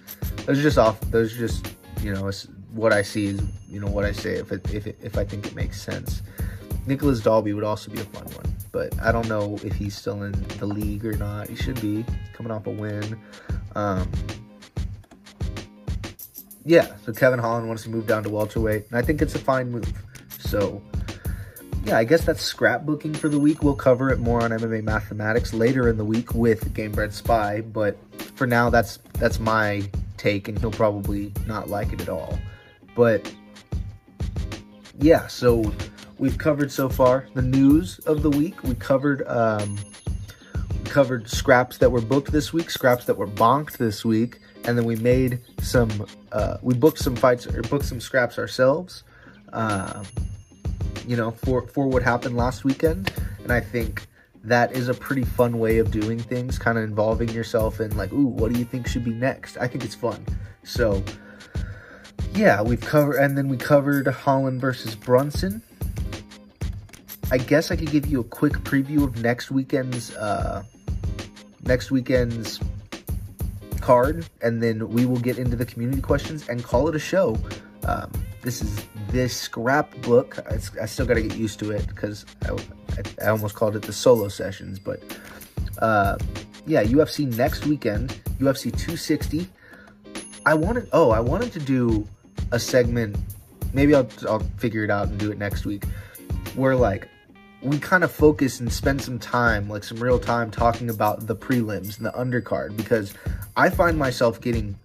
Those 0.46 0.58
are 0.58 0.62
just 0.62 0.78
off. 0.78 0.98
Those 1.12 1.34
are 1.34 1.38
just 1.46 1.76
you 2.00 2.14
know 2.14 2.30
what 2.72 2.92
I 2.92 3.02
see 3.02 3.26
is 3.26 3.42
you 3.68 3.78
know 3.78 3.88
what 3.88 4.04
I 4.06 4.12
say 4.12 4.36
if 4.36 4.50
it, 4.52 4.68
if 4.72 4.86
it, 4.86 4.98
if 5.02 5.18
I 5.18 5.24
think 5.24 5.46
it 5.46 5.54
makes 5.54 5.80
sense. 5.80 6.22
Nicolas 6.86 7.20
Dalby 7.20 7.52
would 7.52 7.62
also 7.62 7.90
be 7.90 8.00
a 8.00 8.04
fun 8.04 8.24
one, 8.24 8.55
but 8.76 8.92
I 9.00 9.10
don't 9.10 9.26
know 9.26 9.58
if 9.64 9.72
he's 9.72 9.96
still 9.96 10.22
in 10.22 10.32
the 10.58 10.66
league 10.66 11.06
or 11.06 11.14
not. 11.14 11.48
He 11.48 11.56
should 11.56 11.80
be 11.80 12.04
coming 12.34 12.52
off 12.52 12.66
a 12.66 12.70
win. 12.70 13.18
Um, 13.74 14.06
yeah, 16.62 16.94
so 17.06 17.14
Kevin 17.14 17.38
Holland 17.38 17.68
wants 17.68 17.84
to 17.84 17.88
move 17.88 18.06
down 18.06 18.22
to 18.24 18.28
welterweight, 18.28 18.88
and 18.90 18.98
I 18.98 19.00
think 19.00 19.22
it's 19.22 19.34
a 19.34 19.38
fine 19.38 19.70
move. 19.70 19.90
So 20.40 20.82
yeah, 21.86 21.96
I 21.96 22.04
guess 22.04 22.26
that's 22.26 22.52
scrapbooking 22.52 23.16
for 23.16 23.30
the 23.30 23.40
week. 23.40 23.62
We'll 23.62 23.74
cover 23.74 24.10
it 24.10 24.18
more 24.18 24.42
on 24.42 24.50
MMA 24.50 24.84
Mathematics 24.84 25.54
later 25.54 25.88
in 25.88 25.96
the 25.96 26.04
week 26.04 26.34
with 26.34 26.74
Gamebred 26.74 27.12
Spy, 27.12 27.62
but 27.62 27.96
for 28.34 28.46
now, 28.46 28.68
that's 28.68 28.98
that's 29.14 29.40
my 29.40 29.88
take, 30.18 30.48
and 30.48 30.58
he'll 30.58 30.70
probably 30.70 31.32
not 31.46 31.70
like 31.70 31.94
it 31.94 32.02
at 32.02 32.10
all. 32.10 32.38
But 32.94 33.32
yeah, 34.98 35.28
so 35.28 35.72
we've 36.18 36.38
covered 36.38 36.70
so 36.70 36.88
far 36.88 37.26
the 37.34 37.42
news 37.42 37.98
of 38.00 38.22
the 38.22 38.30
week. 38.30 38.62
We 38.62 38.74
covered 38.74 39.26
um, 39.26 39.78
we 40.54 40.90
covered 40.90 41.28
scraps 41.28 41.78
that 41.78 41.90
were 41.90 42.00
booked 42.00 42.32
this 42.32 42.52
week, 42.52 42.70
scraps 42.70 43.04
that 43.06 43.16
were 43.16 43.26
bonked 43.26 43.76
this 43.76 44.04
week, 44.04 44.40
and 44.64 44.76
then 44.76 44.84
we 44.84 44.96
made 44.96 45.40
some. 45.60 46.06
Uh, 46.32 46.58
we 46.62 46.74
booked 46.74 46.98
some 46.98 47.16
fights 47.16 47.46
or 47.46 47.62
booked 47.62 47.84
some 47.84 48.00
scraps 48.00 48.38
ourselves. 48.38 49.04
Uh, 49.52 50.04
you 51.06 51.16
know, 51.16 51.30
for 51.30 51.66
for 51.68 51.86
what 51.86 52.02
happened 52.02 52.36
last 52.36 52.64
weekend, 52.64 53.12
and 53.42 53.52
I 53.52 53.60
think 53.60 54.06
that 54.44 54.72
is 54.72 54.88
a 54.88 54.94
pretty 54.94 55.24
fun 55.24 55.58
way 55.58 55.78
of 55.78 55.90
doing 55.90 56.20
things, 56.20 56.58
kind 56.58 56.78
of 56.78 56.84
involving 56.84 57.28
yourself 57.30 57.80
in 57.80 57.96
like, 57.96 58.12
ooh, 58.12 58.26
what 58.26 58.52
do 58.52 58.58
you 58.58 58.64
think 58.64 58.86
should 58.86 59.04
be 59.04 59.10
next? 59.10 59.56
I 59.58 59.66
think 59.66 59.84
it's 59.84 59.94
fun. 59.94 60.24
So 60.62 61.02
yeah, 62.34 62.62
we've 62.62 62.80
covered, 62.80 63.16
and 63.16 63.36
then 63.36 63.48
we 63.48 63.56
covered 63.56 64.06
Holland 64.06 64.60
versus 64.60 64.94
Brunson. 64.94 65.62
I 67.30 67.38
guess 67.38 67.72
I 67.72 67.76
could 67.76 67.90
give 67.90 68.06
you 68.06 68.20
a 68.20 68.24
quick 68.24 68.52
preview 68.52 69.02
of 69.02 69.20
next 69.20 69.50
weekend's 69.50 70.14
uh, 70.14 70.62
next 71.64 71.90
weekend's 71.90 72.60
card, 73.80 74.28
and 74.42 74.62
then 74.62 74.88
we 74.88 75.06
will 75.06 75.18
get 75.18 75.38
into 75.38 75.56
the 75.56 75.66
community 75.66 76.00
questions 76.00 76.48
and 76.48 76.62
call 76.62 76.88
it 76.88 76.94
a 76.94 77.00
show. 77.00 77.36
Um, 77.84 78.10
this 78.42 78.62
is 78.62 78.84
this 79.08 79.36
scrapbook. 79.36 80.38
I, 80.48 80.82
I 80.82 80.86
still 80.86 81.04
got 81.04 81.14
to 81.14 81.22
get 81.22 81.36
used 81.36 81.58
to 81.60 81.72
it 81.72 81.86
because 81.88 82.26
I, 82.44 82.52
I, 82.52 83.26
I, 83.26 83.28
almost 83.30 83.56
called 83.56 83.74
it 83.74 83.82
the 83.82 83.92
solo 83.92 84.28
sessions, 84.28 84.78
but 84.78 85.02
uh, 85.78 86.16
yeah, 86.64 86.84
UFC 86.84 87.36
next 87.36 87.66
weekend, 87.66 88.10
UFC 88.38 88.64
260. 88.70 89.48
I 90.44 90.54
wanted, 90.54 90.88
oh, 90.92 91.10
I 91.10 91.18
wanted 91.18 91.52
to 91.54 91.58
do 91.58 92.06
a 92.52 92.58
segment. 92.60 93.16
Maybe 93.72 93.96
I'll 93.96 94.08
I'll 94.28 94.46
figure 94.58 94.84
it 94.84 94.90
out 94.90 95.08
and 95.08 95.18
do 95.18 95.32
it 95.32 95.38
next 95.38 95.66
week. 95.66 95.84
Where 96.54 96.76
like 96.76 97.08
we 97.62 97.78
kind 97.78 98.04
of 98.04 98.12
focus 98.12 98.60
and 98.60 98.72
spend 98.72 99.00
some 99.02 99.18
time, 99.18 99.68
like 99.68 99.84
some 99.84 99.98
real 99.98 100.18
time, 100.18 100.50
talking 100.50 100.90
about 100.90 101.26
the 101.26 101.34
prelims 101.34 101.96
and 101.96 102.06
the 102.06 102.12
undercard 102.12 102.76
because 102.76 103.14
I 103.56 103.70
find 103.70 103.98
myself 103.98 104.40
getting. 104.40 104.78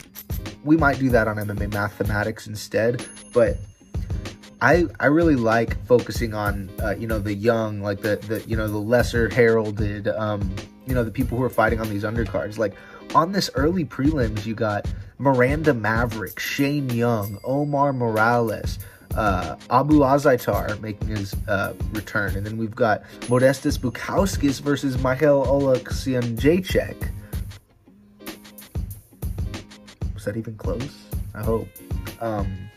We 0.63 0.78
might 0.78 0.99
do 0.99 1.09
that 1.09 1.28
on 1.28 1.38
MMA 1.38 1.74
Mathematics 1.74 2.47
instead, 2.47 3.05
but 3.34 3.57
I 4.61 4.86
I 4.99 5.07
really 5.07 5.36
like 5.36 5.84
focusing 5.86 6.34
on 6.34 6.69
uh, 6.82 6.95
you 6.95 7.07
know 7.07 7.19
the 7.19 7.34
young, 7.34 7.82
like 7.82 8.01
the 8.01 8.17
the 8.17 8.41
you 8.47 8.55
know 8.55 8.67
the 8.67 8.78
lesser 8.78 9.28
heralded, 9.30 10.07
um, 10.07 10.53
you 10.86 10.93
know 10.93 11.03
the 11.03 11.11
people 11.11 11.38
who 11.38 11.43
are 11.43 11.49
fighting 11.49 11.82
on 11.82 11.89
these 11.89 12.03
undercards. 12.03 12.57
Like 12.57 12.76
on 13.15 13.32
this 13.32 13.49
early 13.55 13.86
prelims, 13.86 14.45
you 14.45 14.53
got 14.53 14.86
Miranda 15.17 15.74
Maverick, 15.74 16.39
Shane 16.39 16.89
Young, 16.89 17.39
Omar 17.43 17.91
Morales, 17.91 18.78
uh, 19.16 19.55
Abu 19.70 19.99
Azaitar 19.99 20.80
making 20.82 21.09
his 21.09 21.36
uh, 21.47 21.74
return. 21.91 22.36
And 22.36 22.45
then 22.45 22.57
we've 22.57 22.76
got 22.76 23.03
Modestas 23.22 23.78
Bukauskas 23.78 24.62
versus 24.62 24.97
Michael 24.99 25.45
Oleksiejczuk. 25.45 27.12
Was 30.14 30.26
that 30.26 30.38
even 30.38 30.55
close? 30.55 31.05
I 31.34 31.43
hope. 31.43 31.68
Um, 32.20 32.70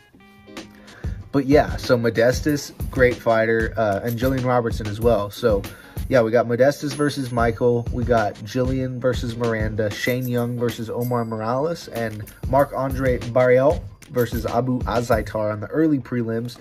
but 1.31 1.45
yeah, 1.45 1.75
so 1.75 1.97
Modestas, 1.97 2.73
great 2.89 3.15
fighter, 3.15 3.73
uh, 3.77 3.99
and 4.03 4.17
Jillian 4.17 4.45
Robertson 4.45 4.87
as 4.87 4.99
well. 5.01 5.29
So 5.29 5.61
yeah, 6.07 6.21
we 6.21 6.31
got 6.31 6.45
Modestas 6.45 6.93
versus 6.93 7.31
Michael. 7.31 7.87
We 7.91 8.03
got 8.03 8.35
Jillian 8.35 8.99
versus 8.99 9.35
Miranda. 9.35 9.89
Shane 9.89 10.27
Young 10.27 10.57
versus 10.57 10.89
Omar 10.89 11.25
Morales. 11.25 11.87
And 11.89 12.23
Marc 12.47 12.73
Andre 12.73 13.17
Barriault 13.19 13.81
versus 14.09 14.45
Abu 14.45 14.79
Azaitar 14.81 15.51
on 15.51 15.59
the 15.59 15.67
early 15.67 15.99
prelims. 15.99 16.57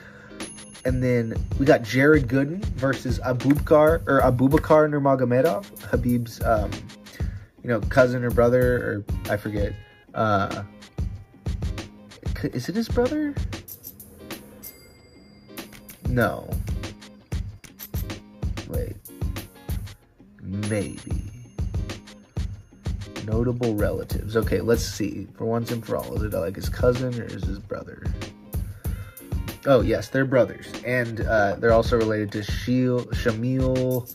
And 0.85 1.03
then 1.03 1.35
we 1.59 1.65
got 1.65 1.83
Jared 1.83 2.29
Gooden 2.29 2.63
versus 2.77 3.19
Abubakar 3.21 4.07
or 4.07 4.21
Abubakar 4.21 4.89
Nurmagomedov, 4.91 5.65
Khabib's 5.81 6.43
um, 6.45 6.71
you 7.63 7.69
know, 7.69 7.81
cousin 7.81 8.23
or 8.23 8.31
brother 8.31 9.05
or 9.27 9.33
I 9.33 9.37
forget. 9.37 9.73
Uh 10.13 10.65
is 12.53 12.69
it 12.69 12.75
his 12.75 12.89
brother? 12.89 13.35
No. 16.09 16.49
Wait. 18.69 18.97
Maybe. 20.43 21.34
Notable 23.27 23.75
relatives. 23.75 24.37
Okay, 24.37 24.61
let's 24.61 24.85
see. 24.85 25.27
For 25.37 25.45
once 25.45 25.71
and 25.71 25.85
for 25.85 25.97
all, 25.97 26.15
is 26.15 26.23
it 26.23 26.37
like 26.37 26.57
his 26.57 26.69
cousin 26.69 27.21
or 27.21 27.25
is 27.25 27.45
his 27.45 27.59
brother? 27.59 28.05
Oh, 29.67 29.81
yes, 29.81 30.09
they're 30.09 30.27
brothers. 30.27 30.67
And 30.85 31.23
uh, 31.23 31.57
they're 31.57 31.73
also 31.73 31.97
related 31.97 32.33
to 32.33 32.41
Shil, 32.41 33.07
Shamil 33.15 34.07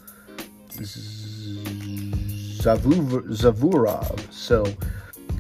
Zavurov. 2.61 4.31
So, 4.31 4.65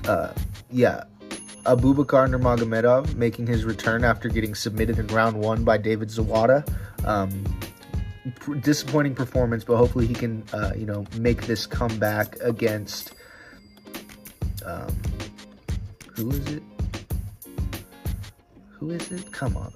uh, 0.07 0.33
yeah. 0.71 1.03
Abubakar 1.65 2.27
Nurmagomedov 2.27 3.15
making 3.15 3.45
his 3.45 3.65
return 3.65 4.03
after 4.03 4.29
getting 4.29 4.55
submitted 4.55 4.97
in 4.97 5.05
round 5.07 5.39
one 5.39 5.63
by 5.63 5.77
David 5.77 6.09
Zawada. 6.09 6.67
Um, 7.05 7.43
disappointing 8.61 9.13
performance, 9.13 9.63
but 9.63 9.77
hopefully 9.77 10.07
he 10.07 10.13
can, 10.13 10.43
uh, 10.53 10.71
you 10.75 10.85
know, 10.85 11.05
make 11.17 11.45
this 11.45 11.67
comeback 11.67 12.39
against. 12.41 13.13
Um, 14.69 14.95
who 16.15 16.29
is 16.29 16.47
it? 16.47 16.63
Who 18.69 18.91
is 18.91 19.11
it? 19.11 19.31
Come 19.31 19.57
on. 19.57 19.73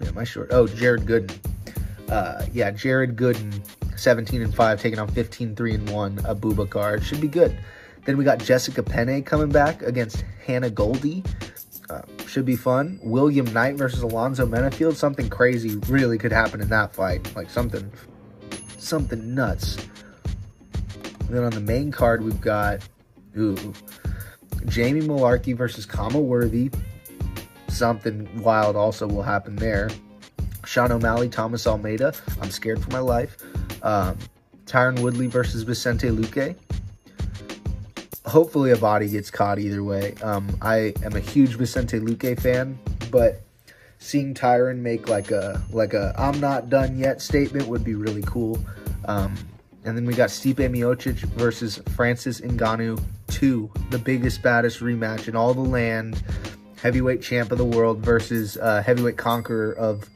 Yeah, 0.00 0.10
my 0.12 0.24
short. 0.24 0.48
Oh, 0.52 0.68
Jared 0.68 1.02
Gooden. 1.02 1.36
Uh, 2.08 2.46
yeah, 2.52 2.70
Jared 2.70 3.16
Gooden, 3.16 3.60
17 3.96 4.40
and 4.40 4.54
5, 4.54 4.80
taking 4.80 4.98
on 4.98 5.08
15 5.08 5.56
3 5.56 5.74
and 5.74 5.90
1. 5.90 6.16
Abubakar. 6.18 6.96
It 6.96 7.02
should 7.02 7.20
be 7.20 7.28
good. 7.28 7.58
Then 8.04 8.16
we 8.16 8.24
got 8.24 8.38
Jessica 8.38 8.82
Penne 8.82 9.22
coming 9.24 9.48
back 9.48 9.82
against 9.82 10.24
Hannah 10.46 10.70
Goldy. 10.70 11.24
Uh, 11.90 12.02
should 12.26 12.44
be 12.46 12.56
fun. 12.56 13.00
William 13.02 13.52
Knight 13.52 13.74
versus 13.74 14.02
Alonzo 14.02 14.46
Menifield. 14.46 14.94
Something 14.94 15.28
crazy 15.28 15.76
really 15.88 16.18
could 16.18 16.32
happen 16.32 16.60
in 16.60 16.68
that 16.68 16.94
fight. 16.94 17.34
Like 17.34 17.50
something, 17.50 17.90
something 18.78 19.34
nuts. 19.34 19.76
And 21.20 21.30
then 21.30 21.42
on 21.42 21.50
the 21.50 21.60
main 21.60 21.90
card, 21.90 22.22
we've 22.22 22.40
got, 22.40 22.80
ooh, 23.38 23.72
Jamie 24.66 25.00
Mullarkey 25.00 25.56
versus 25.56 25.86
Khama 25.86 26.18
Worthy. 26.18 26.70
Something 27.68 28.28
wild 28.42 28.76
also 28.76 29.06
will 29.06 29.22
happen 29.22 29.56
there. 29.56 29.90
Sean 30.64 30.92
O'Malley, 30.92 31.28
Thomas 31.28 31.66
Almeida. 31.66 32.12
I'm 32.42 32.50
scared 32.50 32.82
for 32.82 32.90
my 32.90 32.98
life. 32.98 33.36
Um, 33.82 34.18
Tyron 34.66 35.00
Woodley 35.00 35.28
versus 35.28 35.62
Vicente 35.62 36.08
Luque 36.08 36.56
hopefully 38.28 38.70
a 38.70 38.76
body 38.76 39.08
gets 39.08 39.30
caught 39.30 39.58
either 39.58 39.82
way. 39.82 40.14
Um, 40.22 40.56
I 40.60 40.92
am 41.02 41.16
a 41.16 41.20
huge 41.20 41.56
Vicente 41.56 41.98
Luque 41.98 42.38
fan, 42.38 42.78
but 43.10 43.40
seeing 43.98 44.34
Tyron 44.34 44.78
make 44.78 45.08
like 45.08 45.30
a 45.30 45.60
like 45.72 45.94
a 45.94 46.14
I'm 46.16 46.38
not 46.38 46.68
done 46.68 46.96
yet 46.96 47.20
statement 47.20 47.66
would 47.66 47.82
be 47.82 47.94
really 47.94 48.22
cool. 48.22 48.58
Um, 49.06 49.34
and 49.84 49.96
then 49.96 50.04
we 50.04 50.14
got 50.14 50.28
Stipe 50.28 50.56
Miocic 50.56 51.16
versus 51.36 51.80
Francis 51.96 52.40
Ngannou 52.40 53.02
2, 53.28 53.70
the 53.90 53.98
biggest, 53.98 54.42
baddest 54.42 54.80
rematch 54.80 55.28
in 55.28 55.36
all 55.36 55.54
the 55.54 55.60
land. 55.60 56.22
Heavyweight 56.82 57.22
champ 57.22 57.50
of 57.50 57.58
the 57.58 57.64
world 57.64 57.98
versus 57.98 58.56
uh, 58.56 58.82
heavyweight 58.82 59.16
conqueror 59.16 59.72
of, 59.72 60.08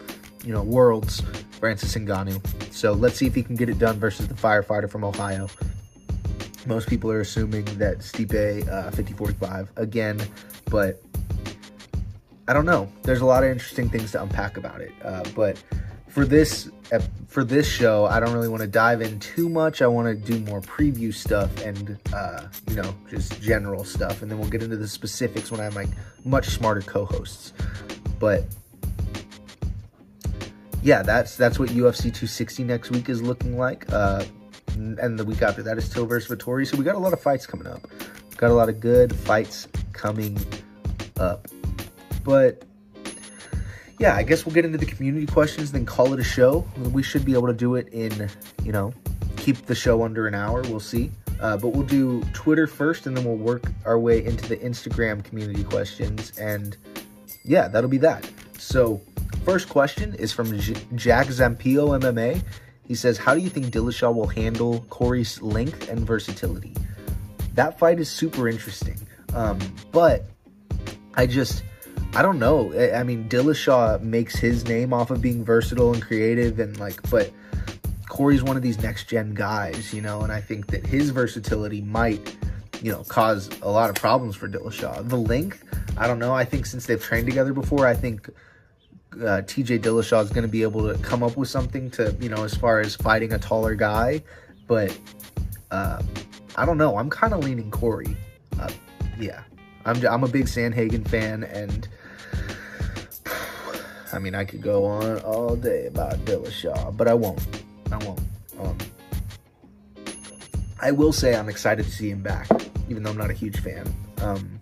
you 0.44 0.52
know, 0.52 0.62
worlds, 0.62 1.22
Francis 1.58 1.94
Ngannou. 1.94 2.40
So 2.72 2.92
let's 2.92 3.16
see 3.16 3.26
if 3.26 3.34
he 3.34 3.42
can 3.42 3.56
get 3.56 3.68
it 3.68 3.78
done 3.78 3.98
versus 3.98 4.28
the 4.28 4.34
firefighter 4.34 4.88
from 4.88 5.04
Ohio. 5.04 5.48
Most 6.66 6.88
people 6.88 7.10
are 7.10 7.20
assuming 7.20 7.64
that 7.78 7.98
Stipe 7.98 8.68
uh, 8.68 8.90
50-45 8.90 9.68
again, 9.76 10.20
but 10.70 11.02
I 12.46 12.52
don't 12.52 12.66
know. 12.66 12.90
There's 13.02 13.20
a 13.20 13.26
lot 13.26 13.42
of 13.42 13.50
interesting 13.50 13.88
things 13.88 14.12
to 14.12 14.22
unpack 14.22 14.56
about 14.56 14.80
it. 14.80 14.92
Uh, 15.04 15.24
but 15.34 15.62
for 16.08 16.24
this 16.24 16.70
for 17.32 17.44
this 17.44 17.66
show, 17.66 18.04
I 18.04 18.20
don't 18.20 18.34
really 18.34 18.48
want 18.48 18.60
to 18.60 18.68
dive 18.68 19.00
in 19.00 19.18
too 19.18 19.48
much. 19.48 19.80
I 19.80 19.86
want 19.86 20.06
to 20.06 20.14
do 20.14 20.38
more 20.44 20.60
preview 20.60 21.14
stuff 21.14 21.62
and 21.62 21.98
uh, 22.12 22.42
you 22.68 22.76
know 22.76 22.94
just 23.08 23.40
general 23.40 23.84
stuff, 23.84 24.20
and 24.20 24.30
then 24.30 24.38
we'll 24.38 24.50
get 24.50 24.62
into 24.62 24.76
the 24.76 24.86
specifics 24.86 25.50
when 25.50 25.58
I 25.58 25.64
have 25.64 25.74
my 25.74 25.86
much 26.26 26.48
smarter 26.48 26.82
co-hosts. 26.82 27.54
But 28.18 28.44
yeah, 30.82 31.02
that's 31.02 31.36
that's 31.36 31.58
what 31.58 31.70
UFC 31.70 32.02
260 32.02 32.64
next 32.64 32.90
week 32.90 33.08
is 33.08 33.22
looking 33.22 33.56
like. 33.56 33.90
Uh, 33.90 34.24
and 34.74 35.18
the 35.18 35.24
week 35.24 35.40
after 35.40 35.62
that 35.62 35.78
is 35.78 35.88
Till 35.88 36.04
versus 36.04 36.36
Vettori. 36.36 36.66
So 36.66 36.76
we 36.76 36.84
got 36.84 36.96
a 36.96 36.98
lot 36.98 37.14
of 37.14 37.20
fights 37.20 37.46
coming 37.46 37.66
up. 37.66 37.80
Got 38.36 38.50
a 38.50 38.54
lot 38.54 38.68
of 38.68 38.78
good 38.78 39.14
fights 39.14 39.68
coming 39.92 40.38
up. 41.18 41.48
But 42.24 42.64
yeah, 44.02 44.16
I 44.16 44.24
guess 44.24 44.44
we'll 44.44 44.52
get 44.52 44.64
into 44.64 44.78
the 44.78 44.86
community 44.86 45.26
questions, 45.26 45.70
then 45.70 45.86
call 45.86 46.12
it 46.12 46.18
a 46.18 46.24
show. 46.24 46.66
We 46.90 47.04
should 47.04 47.24
be 47.24 47.34
able 47.34 47.46
to 47.46 47.54
do 47.54 47.76
it 47.76 47.86
in, 47.92 48.28
you 48.64 48.72
know, 48.72 48.92
keep 49.36 49.66
the 49.66 49.76
show 49.76 50.02
under 50.02 50.26
an 50.26 50.34
hour. 50.34 50.62
We'll 50.62 50.80
see. 50.80 51.12
Uh, 51.40 51.56
but 51.56 51.68
we'll 51.68 51.86
do 51.86 52.20
Twitter 52.32 52.66
first, 52.66 53.06
and 53.06 53.16
then 53.16 53.24
we'll 53.24 53.36
work 53.36 53.62
our 53.84 54.00
way 54.00 54.24
into 54.24 54.48
the 54.48 54.56
Instagram 54.56 55.22
community 55.22 55.62
questions. 55.62 56.36
And 56.36 56.76
yeah, 57.44 57.68
that'll 57.68 57.88
be 57.88 57.98
that. 57.98 58.28
So, 58.58 59.00
first 59.44 59.68
question 59.68 60.16
is 60.16 60.32
from 60.32 60.58
J- 60.58 60.74
Jack 60.96 61.28
Zampio 61.28 61.96
MMA. 62.00 62.42
He 62.82 62.96
says, 62.96 63.18
How 63.18 63.34
do 63.34 63.40
you 63.40 63.50
think 63.50 63.66
Dillashaw 63.66 64.12
will 64.12 64.26
handle 64.26 64.84
Corey's 64.90 65.40
length 65.40 65.88
and 65.88 66.04
versatility? 66.04 66.74
That 67.54 67.78
fight 67.78 68.00
is 68.00 68.10
super 68.10 68.48
interesting. 68.48 68.98
Um, 69.32 69.60
but 69.92 70.24
I 71.14 71.28
just, 71.28 71.62
I 72.14 72.20
don't 72.22 72.38
know. 72.38 72.72
I, 72.74 73.00
I 73.00 73.02
mean, 73.02 73.28
Dillashaw 73.28 74.02
makes 74.02 74.36
his 74.36 74.66
name 74.66 74.92
off 74.92 75.10
of 75.10 75.22
being 75.22 75.44
versatile 75.44 75.94
and 75.94 76.02
creative, 76.02 76.58
and 76.58 76.78
like, 76.78 77.00
but 77.10 77.30
Corey's 78.08 78.42
one 78.42 78.56
of 78.56 78.62
these 78.62 78.82
next 78.82 79.08
gen 79.08 79.32
guys, 79.32 79.94
you 79.94 80.02
know, 80.02 80.20
and 80.20 80.30
I 80.30 80.40
think 80.40 80.66
that 80.66 80.84
his 80.84 81.08
versatility 81.08 81.80
might, 81.80 82.36
you 82.82 82.92
know, 82.92 83.02
cause 83.04 83.48
a 83.62 83.70
lot 83.70 83.88
of 83.88 83.96
problems 83.96 84.36
for 84.36 84.46
Dillashaw. 84.46 85.08
The 85.08 85.16
length, 85.16 85.64
I 85.96 86.06
don't 86.06 86.18
know. 86.18 86.34
I 86.34 86.44
think 86.44 86.66
since 86.66 86.84
they've 86.84 87.02
trained 87.02 87.26
together 87.26 87.54
before, 87.54 87.86
I 87.86 87.94
think 87.94 88.28
uh, 89.14 89.40
TJ 89.40 89.80
Dillashaw 89.80 90.22
is 90.22 90.28
going 90.28 90.42
to 90.42 90.48
be 90.48 90.62
able 90.62 90.92
to 90.92 90.98
come 91.02 91.22
up 91.22 91.38
with 91.38 91.48
something 91.48 91.90
to, 91.92 92.14
you 92.20 92.28
know, 92.28 92.44
as 92.44 92.54
far 92.54 92.80
as 92.80 92.94
fighting 92.94 93.32
a 93.32 93.38
taller 93.38 93.74
guy. 93.74 94.22
But 94.66 94.98
uh, 95.70 96.02
I 96.56 96.66
don't 96.66 96.76
know. 96.76 96.98
I'm 96.98 97.08
kind 97.08 97.32
of 97.32 97.42
leaning 97.42 97.70
Corey. 97.70 98.14
Uh, 98.60 98.68
yeah, 99.18 99.42
I'm, 99.86 100.06
I'm 100.06 100.22
a 100.22 100.28
big 100.28 100.44
Sandhagen 100.44 101.08
fan, 101.08 101.44
and 101.44 101.88
I 104.12 104.18
mean, 104.18 104.34
I 104.34 104.44
could 104.44 104.62
go 104.62 104.84
on 104.84 105.20
all 105.20 105.56
day 105.56 105.86
about 105.86 106.18
Dillashaw, 106.24 106.96
but 106.96 107.08
I 107.08 107.14
won't. 107.14 107.40
I 107.90 107.96
won't. 107.98 108.20
Um, 108.60 108.78
I 110.80 110.90
will 110.90 111.12
say 111.12 111.34
I'm 111.34 111.48
excited 111.48 111.84
to 111.84 111.90
see 111.90 112.10
him 112.10 112.22
back, 112.22 112.48
even 112.88 113.02
though 113.02 113.10
I'm 113.10 113.16
not 113.16 113.30
a 113.30 113.34
huge 113.34 113.60
fan. 113.60 113.92
Um, 114.18 114.60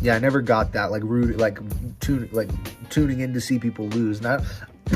yeah, 0.00 0.14
I 0.14 0.18
never 0.18 0.40
got 0.40 0.72
that 0.72 0.90
like 0.90 1.02
rude, 1.02 1.38
like 1.38 1.58
tune, 2.00 2.28
like 2.32 2.48
tuning 2.90 3.20
in 3.20 3.34
to 3.34 3.40
see 3.40 3.58
people 3.58 3.88
lose. 3.88 4.20
Not, 4.22 4.42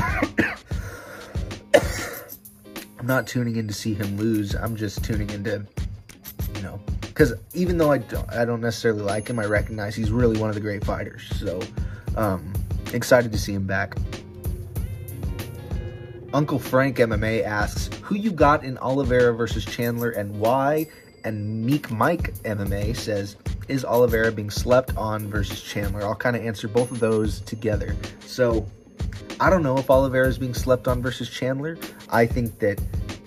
I'm 2.99 3.07
not 3.07 3.27
tuning 3.27 3.55
in 3.55 3.67
to 3.67 3.73
see 3.73 3.93
him 3.93 4.17
lose. 4.17 4.55
I'm 4.55 4.75
just 4.75 5.03
tuning 5.03 5.29
in 5.29 5.45
into, 5.45 5.67
you 6.55 6.61
know, 6.61 6.79
because 7.13 7.33
even 7.53 7.77
though 7.77 7.91
I 7.91 7.97
don't, 7.97 8.31
I 8.31 8.45
don't 8.45 8.61
necessarily 8.61 9.01
like 9.01 9.27
him, 9.27 9.37
I 9.37 9.43
recognize 9.43 9.95
he's 9.95 10.11
really 10.11 10.39
one 10.39 10.47
of 10.47 10.55
the 10.55 10.61
great 10.61 10.85
fighters. 10.85 11.23
So, 11.37 11.59
um, 12.15 12.53
excited 12.93 13.33
to 13.33 13.37
see 13.37 13.53
him 13.53 13.67
back. 13.67 13.97
Uncle 16.33 16.57
Frank 16.57 16.97
MMA 16.97 17.43
asks, 17.43 17.93
who 18.01 18.15
you 18.15 18.31
got 18.31 18.63
in 18.63 18.77
Oliveira 18.77 19.33
versus 19.33 19.65
Chandler 19.65 20.11
and 20.11 20.39
why? 20.39 20.87
And 21.25 21.65
Meek 21.65 21.91
Mike 21.91 22.33
MMA 22.43 22.95
says, 22.95 23.35
is 23.67 23.83
Oliveira 23.83 24.31
being 24.31 24.49
slept 24.49 24.95
on 24.95 25.27
versus 25.27 25.61
Chandler? 25.61 26.03
I'll 26.03 26.15
kind 26.15 26.37
of 26.37 26.45
answer 26.45 26.69
both 26.69 26.91
of 26.91 27.01
those 27.01 27.41
together. 27.41 27.93
So, 28.25 28.65
I 29.41 29.49
don't 29.49 29.63
know 29.63 29.77
if 29.77 29.89
Oliveira 29.89 30.29
is 30.29 30.37
being 30.37 30.53
slept 30.53 30.87
on 30.87 31.01
versus 31.01 31.29
Chandler. 31.29 31.77
I 32.09 32.25
think 32.25 32.59
that 32.59 32.81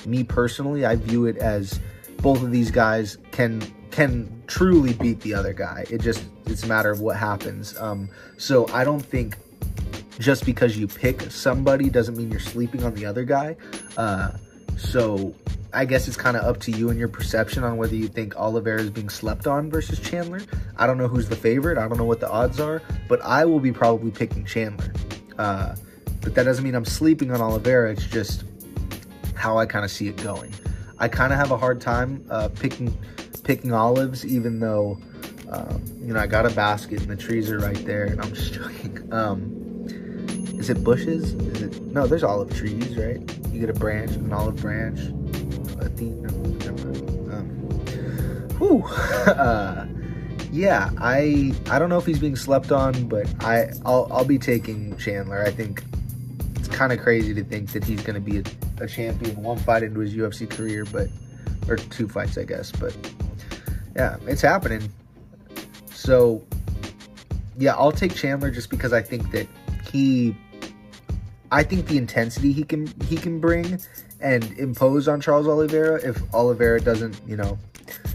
me 0.07 0.24
personally, 0.24 0.87
I 0.87 0.97
view 0.97 1.26
it 1.26 1.37
as 1.37 1.80
both 2.24 2.42
of 2.42 2.50
these 2.50 2.70
guys 2.70 3.18
can 3.32 3.60
can 3.90 4.42
truly 4.46 4.94
beat 4.94 5.20
the 5.20 5.34
other 5.34 5.52
guy. 5.52 5.84
It 5.90 6.00
just 6.00 6.24
it's 6.46 6.64
a 6.64 6.66
matter 6.66 6.90
of 6.90 7.00
what 7.00 7.16
happens. 7.16 7.78
Um, 7.78 8.08
so 8.38 8.66
I 8.68 8.82
don't 8.82 9.04
think 9.04 9.36
just 10.18 10.46
because 10.46 10.74
you 10.74 10.88
pick 10.88 11.20
somebody 11.30 11.90
doesn't 11.90 12.16
mean 12.16 12.30
you're 12.30 12.40
sleeping 12.40 12.82
on 12.82 12.94
the 12.94 13.04
other 13.04 13.24
guy. 13.24 13.56
Uh, 13.98 14.30
so 14.78 15.34
I 15.74 15.84
guess 15.84 16.08
it's 16.08 16.16
kind 16.16 16.34
of 16.34 16.44
up 16.44 16.60
to 16.60 16.70
you 16.70 16.88
and 16.88 16.98
your 16.98 17.08
perception 17.08 17.62
on 17.62 17.76
whether 17.76 17.94
you 17.94 18.08
think 18.08 18.34
Oliveira 18.36 18.80
is 18.80 18.90
being 18.90 19.10
slept 19.10 19.46
on 19.46 19.70
versus 19.70 20.00
Chandler. 20.00 20.40
I 20.78 20.86
don't 20.86 20.96
know 20.96 21.08
who's 21.08 21.28
the 21.28 21.36
favorite. 21.36 21.76
I 21.76 21.86
don't 21.86 21.98
know 21.98 22.06
what 22.06 22.20
the 22.20 22.30
odds 22.30 22.58
are, 22.58 22.80
but 23.06 23.20
I 23.20 23.44
will 23.44 23.60
be 23.60 23.70
probably 23.70 24.10
picking 24.10 24.46
Chandler. 24.46 24.94
Uh, 25.38 25.76
but 26.22 26.34
that 26.34 26.44
doesn't 26.44 26.64
mean 26.64 26.74
I'm 26.74 26.86
sleeping 26.86 27.32
on 27.32 27.42
Oliveira. 27.42 27.92
It's 27.92 28.06
just 28.06 28.44
how 29.34 29.58
I 29.58 29.66
kind 29.66 29.84
of 29.84 29.90
see 29.90 30.08
it 30.08 30.16
going. 30.16 30.54
I 30.99 31.09
kind 31.09 31.32
of 31.32 31.38
have 31.38 31.51
a 31.51 31.57
hard 31.57 31.80
time 31.80 32.24
uh, 32.30 32.49
picking 32.49 32.97
picking 33.42 33.72
olives, 33.72 34.24
even 34.24 34.61
though 34.61 34.99
um, 35.51 35.82
you 36.01 36.14
know 36.14 36.20
I 36.20 36.26
got 36.26 36.47
a 36.47 36.51
basket 36.51 37.01
and 37.01 37.11
the 37.11 37.16
trees 37.16 37.51
are 37.51 37.59
right 37.59 37.84
there, 37.84 38.05
and 38.05 38.20
I'm 38.20 38.32
just 38.32 38.53
joking. 38.55 39.12
Um, 39.12 39.61
is 40.59 40.70
it 40.70 40.82
bushes? 40.82 41.34
Is 41.34 41.62
it 41.62 41.82
no? 41.82 42.07
There's 42.07 42.24
olive 42.24 42.55
trees, 42.55 42.97
right? 42.97 43.20
You 43.51 43.61
get 43.61 43.70
a 43.70 43.78
branch, 43.78 44.12
an 44.12 44.32
olive 44.32 44.57
branch. 44.57 45.01
I 45.80 45.88
think. 45.88 46.30
Um, 47.32 47.45
whew. 48.59 48.84
uh, 49.26 49.86
yeah, 50.55 50.90
I 50.99 51.53
I 51.68 51.80
don't 51.80 51.88
know 51.88 51.99
if 51.99 52.07
he's 52.07 52.20
being 52.20 52.36
slept 52.36 52.70
on, 52.70 53.09
but 53.09 53.26
I 53.45 53.70
I'll 53.84 54.07
I'll 54.11 54.24
be 54.24 54.38
taking 54.38 54.97
Chandler. 54.97 55.45
I 55.45 55.51
think 55.51 55.82
kind 56.74 56.92
of 56.92 57.00
crazy 57.00 57.32
to 57.32 57.44
think 57.44 57.70
that 57.72 57.84
he's 57.84 58.02
going 58.02 58.14
to 58.14 58.20
be 58.20 58.38
a, 58.38 58.84
a 58.84 58.88
champion 58.88 59.40
one 59.42 59.56
fight 59.58 59.82
into 59.82 60.00
his 60.00 60.12
UFC 60.14 60.50
career, 60.50 60.84
but 60.84 61.08
or 61.68 61.76
two 61.76 62.08
fights, 62.08 62.36
I 62.36 62.44
guess. 62.44 62.72
But 62.72 62.94
yeah, 63.96 64.16
it's 64.26 64.42
happening. 64.42 64.92
So 65.86 66.44
yeah, 67.56 67.74
I'll 67.76 67.92
take 67.92 68.14
Chandler 68.14 68.50
just 68.50 68.68
because 68.68 68.92
I 68.92 69.00
think 69.00 69.30
that 69.30 69.46
he 69.90 70.36
I 71.52 71.62
think 71.62 71.86
the 71.86 71.96
intensity 71.96 72.52
he 72.52 72.64
can 72.64 72.92
he 73.06 73.16
can 73.16 73.40
bring 73.40 73.80
and 74.20 74.44
impose 74.58 75.06
on 75.06 75.20
Charles 75.20 75.46
Oliveira 75.46 76.02
if 76.02 76.20
Oliveira 76.34 76.80
doesn't, 76.80 77.20
you 77.26 77.36
know, 77.36 77.58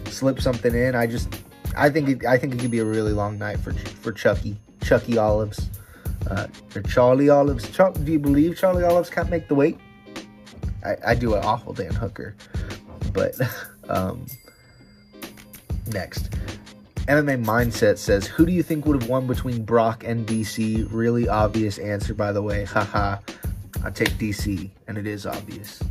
slip 0.05 0.41
something 0.41 0.75
in. 0.75 0.95
I 0.95 1.07
just 1.07 1.33
I 1.77 1.89
think 1.89 2.09
it, 2.09 2.25
I 2.25 2.37
think 2.37 2.53
it 2.53 2.59
could 2.59 2.71
be 2.71 2.79
a 2.79 2.85
really 2.85 3.13
long 3.13 3.37
night 3.37 3.59
for 3.59 3.71
for 3.71 4.11
Chucky 4.11 4.59
Chucky 4.81 5.17
Olives 5.17 5.69
uh, 6.29 6.47
Charlie 6.87 7.29
Olives. 7.29 7.69
Char- 7.71 7.93
do 7.93 8.11
you 8.11 8.19
believe 8.19 8.57
Charlie 8.57 8.83
Olives 8.83 9.09
can't 9.09 9.29
make 9.29 9.47
the 9.47 9.55
weight? 9.55 9.77
I, 10.85 10.95
I 11.07 11.15
do 11.15 11.35
an 11.35 11.43
awful 11.43 11.73
Dan 11.73 11.93
Hooker, 11.93 12.35
but 13.13 13.35
um, 13.89 14.25
next. 15.87 16.29
MMA 17.07 17.43
Mindset 17.43 17.97
says, 17.97 18.27
Who 18.27 18.45
do 18.45 18.51
you 18.51 18.61
think 18.61 18.85
would 18.85 19.01
have 19.01 19.09
won 19.09 19.25
between 19.25 19.63
Brock 19.63 20.03
and 20.03 20.27
DC? 20.27 20.87
Really 20.91 21.27
obvious 21.27 21.79
answer, 21.79 22.13
by 22.13 22.31
the 22.31 22.41
way. 22.41 22.65
Haha. 22.65 23.17
I 23.83 23.89
take 23.89 24.09
DC, 24.09 24.69
and 24.87 24.97
it 24.97 25.07
is 25.07 25.25
obvious. 25.25 25.81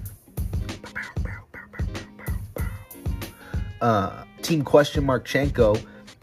Uh, 3.81 4.24
team 4.43 4.62
question 4.62 5.05
mark 5.05 5.26
Chenko. 5.26 5.83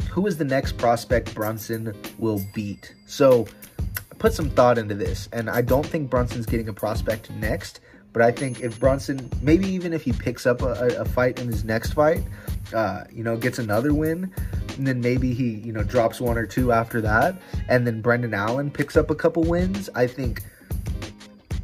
Who 0.10 0.28
is 0.28 0.38
the 0.38 0.46
next 0.46 0.78
prospect 0.78 1.34
Brunson 1.34 1.94
will 2.20 2.42
beat? 2.54 2.94
So, 3.06 3.48
put 4.26 4.34
some 4.34 4.50
thought 4.50 4.80
into 4.80 4.96
this, 4.96 5.30
and 5.34 5.52
I 5.52 5.62
don't 5.62 5.86
think 5.86 6.10
Brunson's 6.10 6.48
getting 6.48 6.68
a 6.68 6.74
prospect 6.74 7.30
next. 7.30 7.80
But 8.12 8.24
I 8.24 8.32
think 8.32 8.60
if 8.60 8.80
Brunson, 8.80 9.30
maybe 9.44 9.68
even 9.68 9.94
if 9.94 10.02
he 10.02 10.14
picks 10.14 10.48
up 10.48 10.64
a, 10.64 10.72
a 10.98 11.06
fight 11.06 11.40
in 11.40 11.46
his 11.46 11.64
next 11.64 11.94
fight, 11.94 12.24
uh, 12.74 13.04
you 13.12 13.24
know, 13.24 13.38
gets 13.38 13.60
another 13.60 13.94
win, 13.94 14.34
and 14.78 14.88
then 14.88 15.00
maybe 15.00 15.36
he, 15.36 15.50
you 15.50 15.72
know, 15.72 15.84
drops 15.84 16.20
one 16.20 16.40
or 16.40 16.48
two 16.48 16.72
after 16.72 17.02
that, 17.02 17.36
and 17.70 17.86
then 17.86 18.02
Brendan 18.02 18.34
Allen 18.34 18.72
picks 18.72 18.98
up 18.98 19.12
a 19.12 19.16
couple 19.16 19.44
wins, 19.44 19.92
I 19.94 20.08
think 20.08 20.42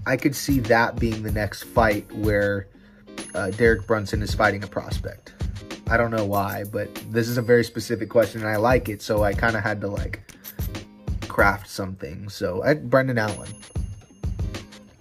I 0.05 0.16
could 0.16 0.36
see 0.36 0.59
that 0.59 0.99
being 0.99 1.24
the 1.24 1.32
next 1.32 1.64
fight 1.64 2.12
where 2.12 2.68
uh, 3.34 3.49
Derek 3.49 3.88
Brunson 3.88 4.22
is 4.22 4.36
fighting 4.36 4.64
a 4.64 4.68
prospect. 4.68 5.34
I 5.89 5.97
don't 5.97 6.12
know 6.12 6.26
why, 6.26 6.66
but 6.66 6.93
this 7.09 7.28
is 7.28 7.39
a 7.39 7.41
very 7.41 7.64
specific 7.64 8.12
question, 8.12 8.41
and 8.41 8.49
I 8.51 8.57
like 8.57 8.88
it, 8.88 9.01
so 9.01 9.24
I 9.24 9.34
kind 9.34 9.55
of 9.55 9.64
had 9.64 9.82
to 9.82 9.88
like 9.88 10.22
craft 11.32 11.69
something. 11.69 12.27
So, 12.27 12.61
I, 12.61 12.73
Brendan 12.73 13.17
Allen. 13.17 13.49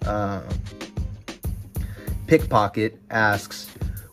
Uh, 0.05 0.41
Pickpocket 2.25 2.97
asks, 3.09 3.67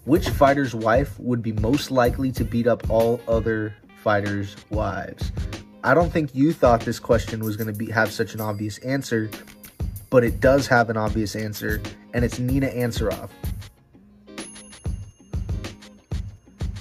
which 0.05 0.29
fighter's 0.31 0.75
wife 0.75 1.19
would 1.21 1.43
be 1.43 1.53
most 1.53 1.93
likely 1.93 2.33
to 2.33 2.45
beat 2.45 2.67
up 2.67 2.91
all 2.91 3.21
other 3.29 3.73
fighters' 4.03 4.57
wives? 4.71 5.31
I 5.85 5.95
don't 5.95 6.11
think 6.13 6.35
you 6.35 6.53
thought 6.53 6.81
this 6.81 6.99
question 6.99 7.45
was 7.45 7.57
going 7.57 7.73
to 7.73 7.79
be 7.79 7.89
have 7.93 8.11
such 8.11 8.35
an 8.35 8.41
obvious 8.41 8.79
answer, 8.79 9.31
but 10.11 10.25
it 10.25 10.41
does 10.41 10.67
have 10.67 10.91
an 10.91 10.97
obvious 10.97 11.37
answer, 11.37 11.81
and 12.15 12.25
it's 12.25 12.41
Nina 12.41 12.67
Ansaroff. 12.67 13.31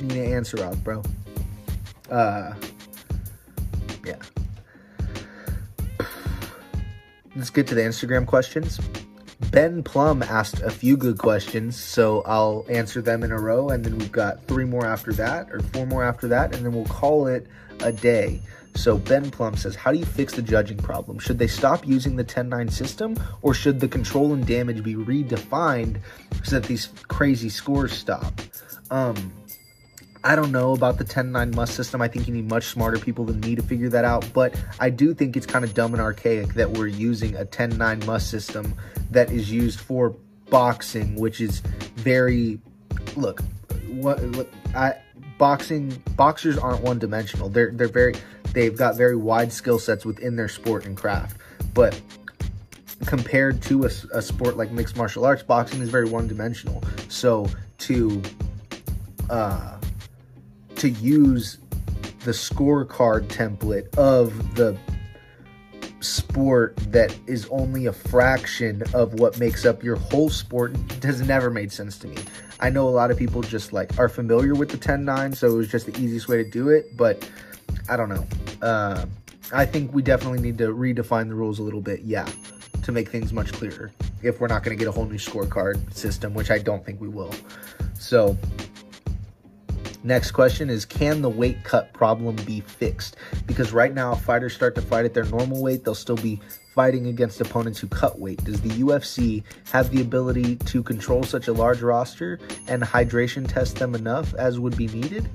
Nina 0.02 0.42
Ansaroff, 0.42 0.84
bro. 0.84 1.04
Uh, 2.10 2.56
Let's 7.38 7.52
get 7.52 7.68
to 7.68 7.76
the 7.76 7.82
Instagram 7.82 8.26
questions. 8.26 8.80
Ben 9.52 9.84
Plum 9.84 10.24
asked 10.24 10.60
a 10.62 10.72
few 10.72 10.98
good 10.98 11.20
questions, 11.20 11.80
so 11.80 12.24
I'll 12.26 12.66
answer 12.68 13.00
them 13.00 13.22
in 13.22 13.32
a 13.32 13.40
row, 13.40 13.70
and 13.70 13.86
then 13.86 13.96
we've 14.00 14.12
got 14.12 14.44
three 14.48 14.66
more 14.66 14.88
after 14.88 15.14
that, 15.14 15.52
or 15.52 15.60
four 15.60 15.86
more 15.86 16.04
after 16.04 16.28
that, 16.30 16.56
and 16.56 16.66
then 16.66 16.74
we'll 16.74 16.86
call 16.86 17.28
it 17.28 17.46
a 17.82 17.92
day. 17.92 18.42
So 18.74 18.98
Ben 18.98 19.30
Plum 19.30 19.56
says, 19.56 19.76
How 19.76 19.92
do 19.92 20.00
you 20.00 20.06
fix 20.06 20.34
the 20.34 20.42
judging 20.42 20.78
problem? 20.78 21.20
Should 21.20 21.38
they 21.38 21.46
stop 21.46 21.86
using 21.88 22.16
the 22.16 22.24
10 22.24 22.50
9 22.50 22.70
system, 22.70 23.16
or 23.44 23.54
should 23.54 23.80
the 23.82 23.88
control 23.88 24.34
and 24.34 24.44
damage 24.44 24.82
be 24.82 24.96
redefined 24.96 26.00
so 26.44 26.60
that 26.60 26.68
these 26.68 26.90
crazy 27.08 27.50
scores 27.50 27.94
stop? 27.94 28.42
Um, 28.90 29.32
I 30.24 30.36
don't 30.36 30.52
know 30.52 30.74
about 30.74 30.98
the 30.98 31.06
10-9 31.06 31.56
must 31.56 31.76
system. 31.76 32.02
I 32.02 32.08
think 32.08 32.28
you 32.28 32.34
need 32.34 32.50
much 32.50 32.66
smarter 32.66 32.98
people 33.00 33.26
than 33.26 33.40
me 33.40 33.56
to 33.56 33.62
figure 33.62 33.90
that 33.90 34.06
out. 34.06 34.28
But 34.34 34.56
I 34.80 34.90
do 34.90 35.14
think 35.14 35.38
it's 35.38 35.46
kind 35.46 35.64
of 35.64 35.74
dumb 35.74 35.94
and 35.94 36.02
archaic 36.02 36.54
that 36.56 36.72
we're 36.72 36.88
using 36.88 37.36
a 37.36 37.46
10-9 37.46 38.06
must 38.06 38.30
system 38.30 38.76
that 39.12 39.32
is 39.32 39.52
used 39.52 39.80
for 39.80 40.16
boxing, 40.50 41.16
which 41.16 41.42
is 41.42 41.60
very 41.96 42.60
look. 43.16 43.42
What 43.88 44.22
look, 44.24 44.50
I 44.76 44.96
boxing 45.38 45.92
boxers 46.16 46.58
aren't 46.58 46.82
one 46.82 47.00
dimensional. 47.00 47.50
They're 47.50 47.72
they're 47.72 47.88
very 47.88 48.16
they've 48.54 48.78
got 48.78 48.96
very 48.96 49.16
wide 49.16 49.52
skill 49.52 49.80
sets 49.80 50.06
within 50.06 50.36
their 50.36 50.50
sport 50.50 50.86
and 50.86 50.96
craft. 50.96 51.38
But 51.74 52.00
compared 53.06 53.62
to 53.64 53.86
a, 53.86 53.90
a 54.14 54.22
sport 54.22 54.58
like 54.58 54.72
mixed 54.72 54.98
martial 54.98 55.26
arts, 55.26 55.44
boxing 55.44 55.82
is 55.82 55.90
very 55.90 56.10
one 56.10 56.28
dimensional. 56.28 56.84
So 57.08 57.50
to 57.80 58.22
uh 59.30 59.77
to 60.78 60.90
use 60.90 61.58
the 62.24 62.32
scorecard 62.32 63.28
template 63.28 63.96
of 63.98 64.56
the 64.56 64.78
sport 66.00 66.76
that 66.92 67.18
is 67.26 67.48
only 67.50 67.88
a 67.88 67.94
fraction 67.94 68.84
of 68.94 69.16
what 69.16 69.40
makes 69.40 69.66
up 69.66 69.84
your 69.84 69.96
whole 69.96 70.30
sport 70.30 70.76
has 71.04 71.22
never 71.22 71.50
made 71.50 71.72
sense 71.72 71.98
to 71.98 72.08
me. 72.08 72.18
I 72.60 72.70
know 72.70 72.88
a 72.88 72.92
lot 72.92 73.12
of 73.12 73.18
people 73.18 73.42
just 73.42 73.74
like 73.74 73.98
are 74.00 74.10
familiar 74.10 74.54
with 74.56 74.70
the 74.70 74.78
10-9, 74.78 75.36
so 75.36 75.48
it 75.48 75.56
was 75.56 75.68
just 75.68 75.86
the 75.86 75.98
easiest 76.00 76.28
way 76.28 76.38
to 76.38 76.50
do 76.50 76.70
it, 76.70 76.96
but 76.96 77.30
I 77.90 77.98
don't 77.98 78.10
know. 78.10 78.26
Uh, 78.62 79.06
I 79.54 79.66
think 79.66 79.94
we 79.94 80.02
definitely 80.02 80.40
need 80.40 80.58
to 80.58 80.68
redefine 80.68 81.30
the 81.30 81.36
rules 81.36 81.60
a 81.60 81.64
little 81.64 81.82
bit, 81.82 82.02
yeah, 82.02 82.28
to 82.84 82.92
make 82.92 83.10
things 83.10 83.32
much 83.32 83.54
clearer. 83.54 83.92
If 84.22 84.40
we're 84.40 84.48
not 84.48 84.64
going 84.64 84.78
to 84.78 84.80
get 84.80 84.90
a 84.90 84.92
whole 84.92 85.06
new 85.06 85.18
scorecard 85.18 85.94
system, 85.94 86.34
which 86.34 86.52
I 86.52 86.58
don't 86.58 86.86
think 86.86 87.00
we 87.00 87.08
will. 87.08 87.34
So, 87.94 88.38
Next 90.04 90.32
question 90.32 90.70
is 90.70 90.86
Can 90.86 91.22
the 91.22 91.30
weight 91.30 91.64
cut 91.64 91.92
problem 91.94 92.36
be 92.38 92.62
fixed? 92.62 93.18
Because 93.46 93.74
right 93.74 93.94
now, 93.94 94.14
if 94.14 94.22
fighters 94.22 94.54
start 94.54 94.76
to 94.76 94.82
fight 94.82 95.06
at 95.06 95.14
their 95.14 95.26
normal 95.26 95.62
weight, 95.62 95.84
they'll 95.84 95.96
still 95.96 96.18
be 96.18 96.40
fighting 96.78 97.08
against 97.08 97.42
opponents 97.42 97.80
who 97.80 97.88
cut 97.88 98.20
weight. 98.20 98.44
Does 98.44 98.62
the 98.62 98.70
UFC 98.70 99.44
have 99.72 99.90
the 99.90 100.00
ability 100.00 100.58
to 100.58 100.84
control 100.84 101.24
such 101.24 101.48
a 101.48 101.54
large 101.54 101.82
roster 101.82 102.40
and 102.68 102.84
hydration 102.84 103.48
test 103.48 103.78
them 103.78 103.96
enough 103.96 104.36
as 104.36 104.60
would 104.60 104.78
be 104.78 104.88
needed? 104.88 105.28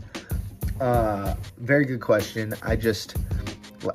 Uh, 0.81 1.35
very 1.59 1.85
good 1.85 2.01
question. 2.01 2.55
I 2.63 2.77
just, 2.77 3.17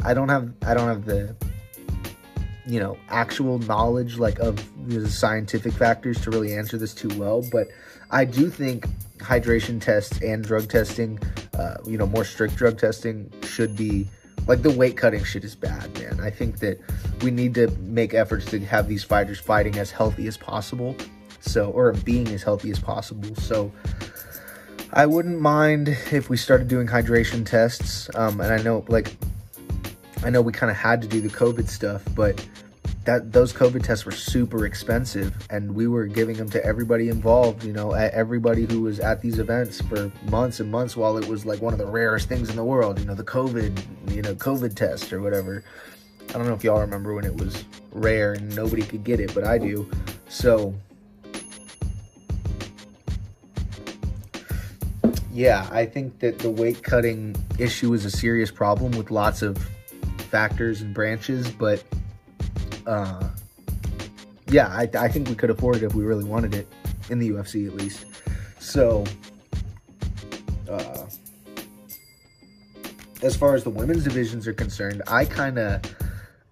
I 0.04 0.14
don't 0.14 0.28
have, 0.28 0.52
I 0.66 0.74
don't 0.74 0.90
have 0.90 1.06
the, 1.06 1.36
you 2.66 2.82
know, 2.82 2.98
actual 3.08 3.60
knowledge 3.60 4.18
like 4.18 4.40
of 4.40 4.62
the 4.90 5.10
scientific 5.10 5.72
factors 5.72 6.20
to 6.22 6.32
really 6.32 6.54
answer 6.54 6.78
this 6.78 6.94
too 6.94 7.18
well. 7.18 7.46
But 7.50 7.70
I 8.12 8.26
do 8.26 8.50
think 8.50 8.88
hydration 9.18 9.82
tests 9.82 10.22
and 10.22 10.44
drug 10.44 10.70
testing, 10.70 11.20
uh, 11.58 11.78
you 11.86 11.98
know, 11.98 12.08
more 12.08 12.24
strict 12.24 12.56
drug 12.56 12.78
testing 12.78 13.32
should 13.44 13.76
be 13.76 14.08
like 14.48 14.62
the 14.62 14.72
weight 14.72 14.96
cutting 14.96 15.24
shit 15.24 15.44
is 15.44 15.56
bad, 15.56 15.94
man. 16.00 16.20
I 16.22 16.30
think 16.30 16.60
that 16.60 16.80
we 17.22 17.32
need 17.32 17.54
to 17.56 17.68
make 17.80 18.14
efforts 18.14 18.46
to 18.46 18.60
have 18.60 18.88
these 18.88 19.04
fighters 19.04 19.40
fighting 19.40 19.78
as 19.78 19.92
healthy 19.92 20.28
as 20.28 20.38
possible. 20.38 20.96
So, 21.42 21.70
or 21.72 21.94
being 21.94 22.28
as 22.30 22.44
healthy 22.44 22.72
as 22.72 22.80
possible. 22.80 23.36
So, 23.36 23.72
I 24.94 25.06
wouldn't 25.06 25.40
mind 25.40 25.90
if 26.12 26.30
we 26.30 26.38
started 26.38 26.68
doing 26.68 26.88
hydration 26.88 27.46
tests. 27.46 28.10
Um, 28.16 28.42
and 28.42 28.54
I 28.54 28.62
know, 28.64 28.86
like, 28.88 29.16
I 30.24 30.30
know 30.30 30.42
we 30.42 30.52
kind 30.52 30.72
of 30.72 30.78
had 30.78 31.02
to 31.02 31.08
do 31.08 31.22
the 31.22 31.30
COVID 31.30 31.68
stuff, 31.68 32.04
but 32.16 32.46
that 33.08 33.32
those 33.32 33.54
COVID 33.54 33.84
tests 33.84 34.06
were 34.06 34.12
super 34.12 34.66
expensive, 34.66 35.34
and 35.50 35.74
we 35.74 35.88
were 35.88 36.08
giving 36.08 36.36
them 36.36 36.50
to 36.50 36.64
everybody 36.66 37.08
involved. 37.08 37.64
You 37.64 37.72
know, 37.72 37.94
everybody 37.94 38.66
who 38.66 38.82
was 38.82 39.00
at 39.00 39.22
these 39.22 39.40
events 39.40 39.80
for 39.80 40.12
months 40.30 40.60
and 40.60 40.70
months, 40.70 40.98
while 40.98 41.18
it 41.18 41.26
was 41.26 41.46
like 41.46 41.62
one 41.62 41.72
of 41.72 41.80
the 41.80 41.88
rarest 41.88 42.28
things 42.28 42.50
in 42.50 42.58
the 42.58 42.66
world. 42.66 43.00
You 43.00 43.06
know, 43.06 43.16
the 43.16 43.24
COVID, 43.24 44.14
you 44.14 44.22
know, 44.22 44.36
COVID 44.36 44.76
test 44.76 45.14
or 45.14 45.22
whatever. 45.22 45.64
I 46.30 46.34
don't 46.34 46.48
know 46.48 46.54
if 46.54 46.66
y'all 46.66 46.82
remember 46.82 47.16
when 47.16 47.24
it 47.24 47.34
was 47.34 47.64
rare 47.94 48.34
and 48.34 48.54
nobody 48.54 48.82
could 48.82 49.06
get 49.06 49.22
it, 49.22 49.34
but 49.34 49.46
I 49.46 49.58
do. 49.58 49.90
So, 50.28 50.76
yeah, 55.32 55.66
I 55.72 55.86
think 55.86 56.20
that 56.20 56.40
the 56.40 56.50
weight 56.50 56.84
cutting 56.84 57.38
issue 57.58 57.94
is 57.94 58.04
a 58.04 58.12
serious 58.12 58.52
problem 58.52 58.92
with 58.98 59.12
lots 59.12 59.42
of 59.42 59.58
factors 60.30 60.82
and 60.82 60.94
branches, 60.94 61.50
but 61.50 61.82
uh, 62.88 63.30
yeah, 64.50 64.68
I, 64.70 64.90
I 64.98 65.08
think 65.10 65.28
we 65.28 65.36
could 65.36 65.50
afford 65.50 65.76
it 65.76 65.84
if 65.84 65.94
we 65.94 66.04
really 66.04 66.24
wanted 66.24 66.56
it 66.56 66.68
in 67.10 67.20
the 67.20 67.30
UFC 67.30 67.68
at 67.68 67.74
least. 67.74 68.06
So, 68.60 69.04
uh, 70.70 71.06
as 73.22 73.36
far 73.36 73.56
as 73.56 73.64
the 73.64 73.70
women's 73.70 74.04
divisions 74.04 74.48
are 74.48 74.54
concerned, 74.54 75.02
I 75.08 75.26
kind 75.26 75.60
of 75.60 75.82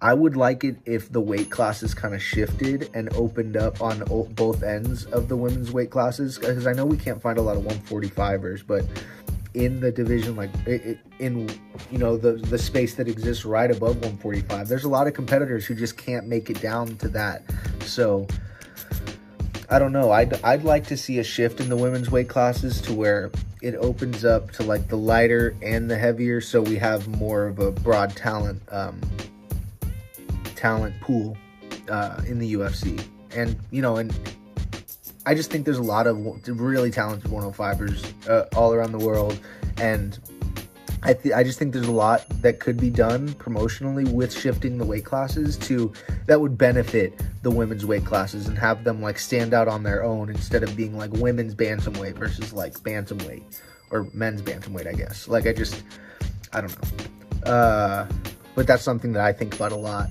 I 0.02 0.14
would 0.14 0.36
like 0.36 0.64
it 0.64 0.76
if 0.86 1.12
the 1.12 1.22
weight 1.22 1.50
classes 1.50 1.94
kind 1.94 2.14
of 2.14 2.22
shifted 2.22 2.90
and 2.94 3.12
opened 3.16 3.56
up 3.56 3.82
on 3.82 4.04
both 4.36 4.62
ends 4.62 5.06
of 5.06 5.30
the 5.30 5.38
women's 5.38 5.72
weight 5.72 5.90
classes 5.90 6.38
because 6.38 6.68
I 6.68 6.74
know 6.74 6.86
we 6.86 6.98
can't 6.98 7.22
find 7.22 7.38
a 7.38 7.42
lot 7.42 7.56
of 7.56 7.64
145ers, 7.64 8.68
but 8.68 8.86
in 9.56 9.80
the 9.80 9.92
division, 9.92 10.36
like 10.36 10.52
in 11.20 11.50
you 11.90 11.98
know 11.98 12.18
the 12.18 12.34
the 12.34 12.58
space 12.58 12.96
that 12.96 13.08
exists 13.08 13.46
right 13.46 13.72
above 13.72 13.96
145. 13.96 14.68
There's 14.68 14.84
a 14.84 14.90
lot 14.90 15.08
of 15.08 15.14
competitors 15.14 15.66
who 15.66 15.74
just 15.74 15.98
can't 15.98 16.28
make 16.28 16.50
it 16.50 16.62
down 16.62 16.98
to 16.98 17.08
that. 17.10 17.44
So 17.82 18.28
I 19.70 19.80
don't 19.80 19.94
know. 19.94 20.12
I'd 20.12 20.42
I'd 20.44 20.64
like 20.64 20.86
to 20.88 20.98
see 20.98 21.20
a 21.20 21.24
shift 21.24 21.60
in 21.60 21.70
the 21.70 21.78
women's 21.78 22.12
weight 22.12 22.30
classes 22.30 22.82
to 22.82 22.94
where 22.94 23.32
it 23.62 23.76
opens 23.76 24.26
up 24.26 24.52
to 24.52 24.64
like 24.64 24.88
the 24.90 24.98
lighter 24.98 25.56
and 25.62 25.90
the 25.90 25.98
heavier, 25.98 26.42
so 26.42 26.62
we 26.62 26.76
have 26.76 27.08
more 27.08 27.48
of 27.48 27.60
a 27.60 27.72
broad 27.72 28.16
talent 28.16 28.62
um, 28.70 29.02
talent 30.56 31.00
pool 31.02 31.38
uh, 31.90 32.22
in 32.28 32.40
the 32.40 32.54
UFC. 32.54 33.04
And 33.36 33.58
you 33.72 33.82
know, 33.82 33.98
and 33.98 34.14
I 35.26 35.34
just 35.34 35.50
think 35.50 35.66
there's 35.66 35.78
a 35.78 35.84
lot 35.84 36.08
of 36.08 36.18
really 36.48 36.92
talented 36.92 37.32
105ers 37.32 38.30
uh, 38.30 38.46
all 38.56 38.74
around 38.74 38.92
the 38.92 39.04
world, 39.04 39.40
and 39.78 40.20
I 41.06 41.14
th- 41.14 41.34
I 41.36 41.44
just 41.44 41.60
think 41.60 41.74
there's 41.74 41.88
a 41.88 41.92
lot 41.92 42.26
that 42.42 42.60
could 42.60 42.78
be 42.78 42.90
done 42.90 43.30
promotionally 43.30 44.12
with 44.12 44.34
shifting 44.34 44.78
the 44.78 44.86
weight 44.86 45.06
classes 45.06 45.58
to 45.58 45.94
that 46.26 46.42
would 46.42 46.58
benefit 46.58 47.22
the 47.44 47.52
women's 47.52 47.86
weight 47.86 48.06
classes 48.06 48.48
and 48.48 48.58
have 48.58 48.84
them 48.84 49.02
like 49.02 49.20
stand 49.20 49.54
out 49.54 49.68
on 49.68 49.84
their 49.84 50.04
own 50.04 50.30
instead 50.30 50.64
of 50.64 50.76
being 50.76 50.98
like 50.98 51.12
women's 51.14 51.54
bantamweight 51.54 52.16
versus 52.16 52.54
like 52.54 52.74
bantamweight 52.80 53.44
or 53.92 54.08
men's 54.14 54.42
bantamweight, 54.42 54.88
I 54.88 54.94
guess. 54.94 55.28
Like 55.28 55.46
I 55.46 55.54
just 55.54 55.84
I 56.54 56.62
don't 56.62 56.76
know. 57.46 57.52
Uh, 57.52 58.08
but 58.56 58.66
that's 58.66 58.84
something 58.84 59.14
that 59.14 59.24
I 59.24 59.32
think 59.32 59.54
about 59.54 59.72
a 59.72 59.78
lot. 59.78 60.10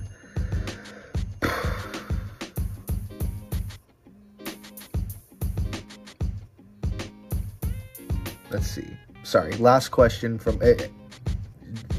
Let's 8.55 8.71
see. 8.71 8.87
Sorry, 9.25 9.53
last 9.57 9.89
question 9.89 10.39
from. 10.39 10.63
Eh, 10.63 10.87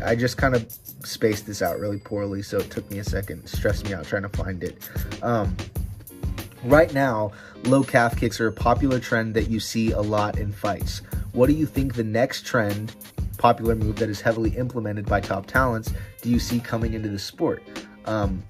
I 0.01 0.15
just 0.15 0.37
kind 0.37 0.55
of 0.55 0.71
spaced 1.03 1.45
this 1.45 1.61
out 1.61 1.79
really 1.79 1.97
poorly, 1.97 2.41
so 2.41 2.59
it 2.59 2.71
took 2.71 2.89
me 2.89 2.99
a 2.99 3.03
second. 3.03 3.45
stressed 3.47 3.83
me 3.83 3.93
out 3.93 4.05
trying 4.05 4.21
to 4.21 4.29
find 4.29 4.63
it. 4.63 4.89
Um, 5.21 5.53
right 6.63 6.93
now, 6.93 7.33
low 7.65 7.83
calf 7.83 8.15
kicks 8.15 8.39
are 8.39 8.47
a 8.47 8.53
popular 8.53 9.01
trend 9.01 9.33
that 9.33 9.49
you 9.49 9.59
see 9.59 9.91
a 9.91 9.99
lot 9.99 10.39
in 10.39 10.53
fights. 10.53 11.01
What 11.33 11.47
do 11.47 11.53
you 11.53 11.65
think 11.65 11.95
the 11.95 12.05
next 12.05 12.45
trend, 12.45 12.95
popular 13.37 13.75
move 13.75 13.97
that 13.97 14.09
is 14.09 14.21
heavily 14.21 14.55
implemented 14.55 15.05
by 15.05 15.19
top 15.19 15.45
talents, 15.45 15.91
do 16.21 16.29
you 16.29 16.39
see 16.39 16.61
coming 16.61 16.93
into 16.93 17.09
the 17.09 17.19
sport? 17.19 17.63
Um, 18.05 18.41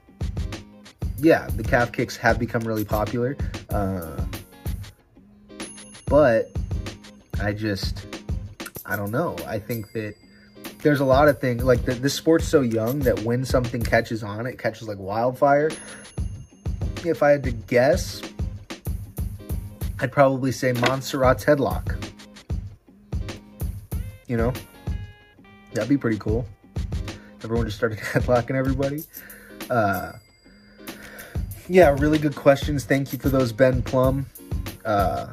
yeah, 1.18 1.48
the 1.56 1.64
calf 1.64 1.92
kicks 1.92 2.16
have 2.18 2.38
become 2.38 2.62
really 2.62 2.86
popular. 2.86 3.36
Uh, 3.70 4.24
but 6.06 6.52
I 7.42 7.54
just, 7.54 8.06
I 8.86 8.96
don't 8.96 9.12
know. 9.12 9.36
I 9.46 9.60
think 9.60 9.92
that 9.94 10.16
there's 10.80 11.00
a 11.00 11.06
lot 11.06 11.28
of 11.28 11.40
things 11.40 11.64
like 11.64 11.84
the, 11.86 11.96
this 11.96 12.14
sport's 12.14 12.48
so 12.48 12.62
young 12.62 13.00
that 13.00 13.20
when 13.22 13.46
something 13.46 13.82
catches 13.82 14.24
on, 14.24 14.46
it 14.46 14.60
catches 14.60 14.88
like 14.88 14.98
wildfire. 14.98 15.72
If 17.04 17.24
I 17.24 17.32
had 17.32 17.44
to 17.44 17.52
guess, 17.52 18.22
I'd 20.00 20.12
probably 20.12 20.52
say 20.52 20.74
Montserrat's 20.74 21.46
headlock. 21.46 21.96
You 24.28 24.38
know, 24.38 24.54
that'd 25.74 25.90
be 25.90 25.98
pretty 25.98 26.18
cool. 26.18 26.48
Everyone 27.44 27.66
just 27.66 27.78
started 27.78 27.98
headlocking 28.14 28.56
everybody. 28.56 29.04
Uh, 29.70 30.14
yeah, 31.68 31.96
really 32.00 32.18
good 32.18 32.36
questions. 32.36 32.86
Thank 32.86 33.12
you 33.14 33.20
for 33.20 33.30
those, 33.30 33.52
Ben 33.52 33.82
Plum. 33.82 34.26
Uh, 34.84 35.28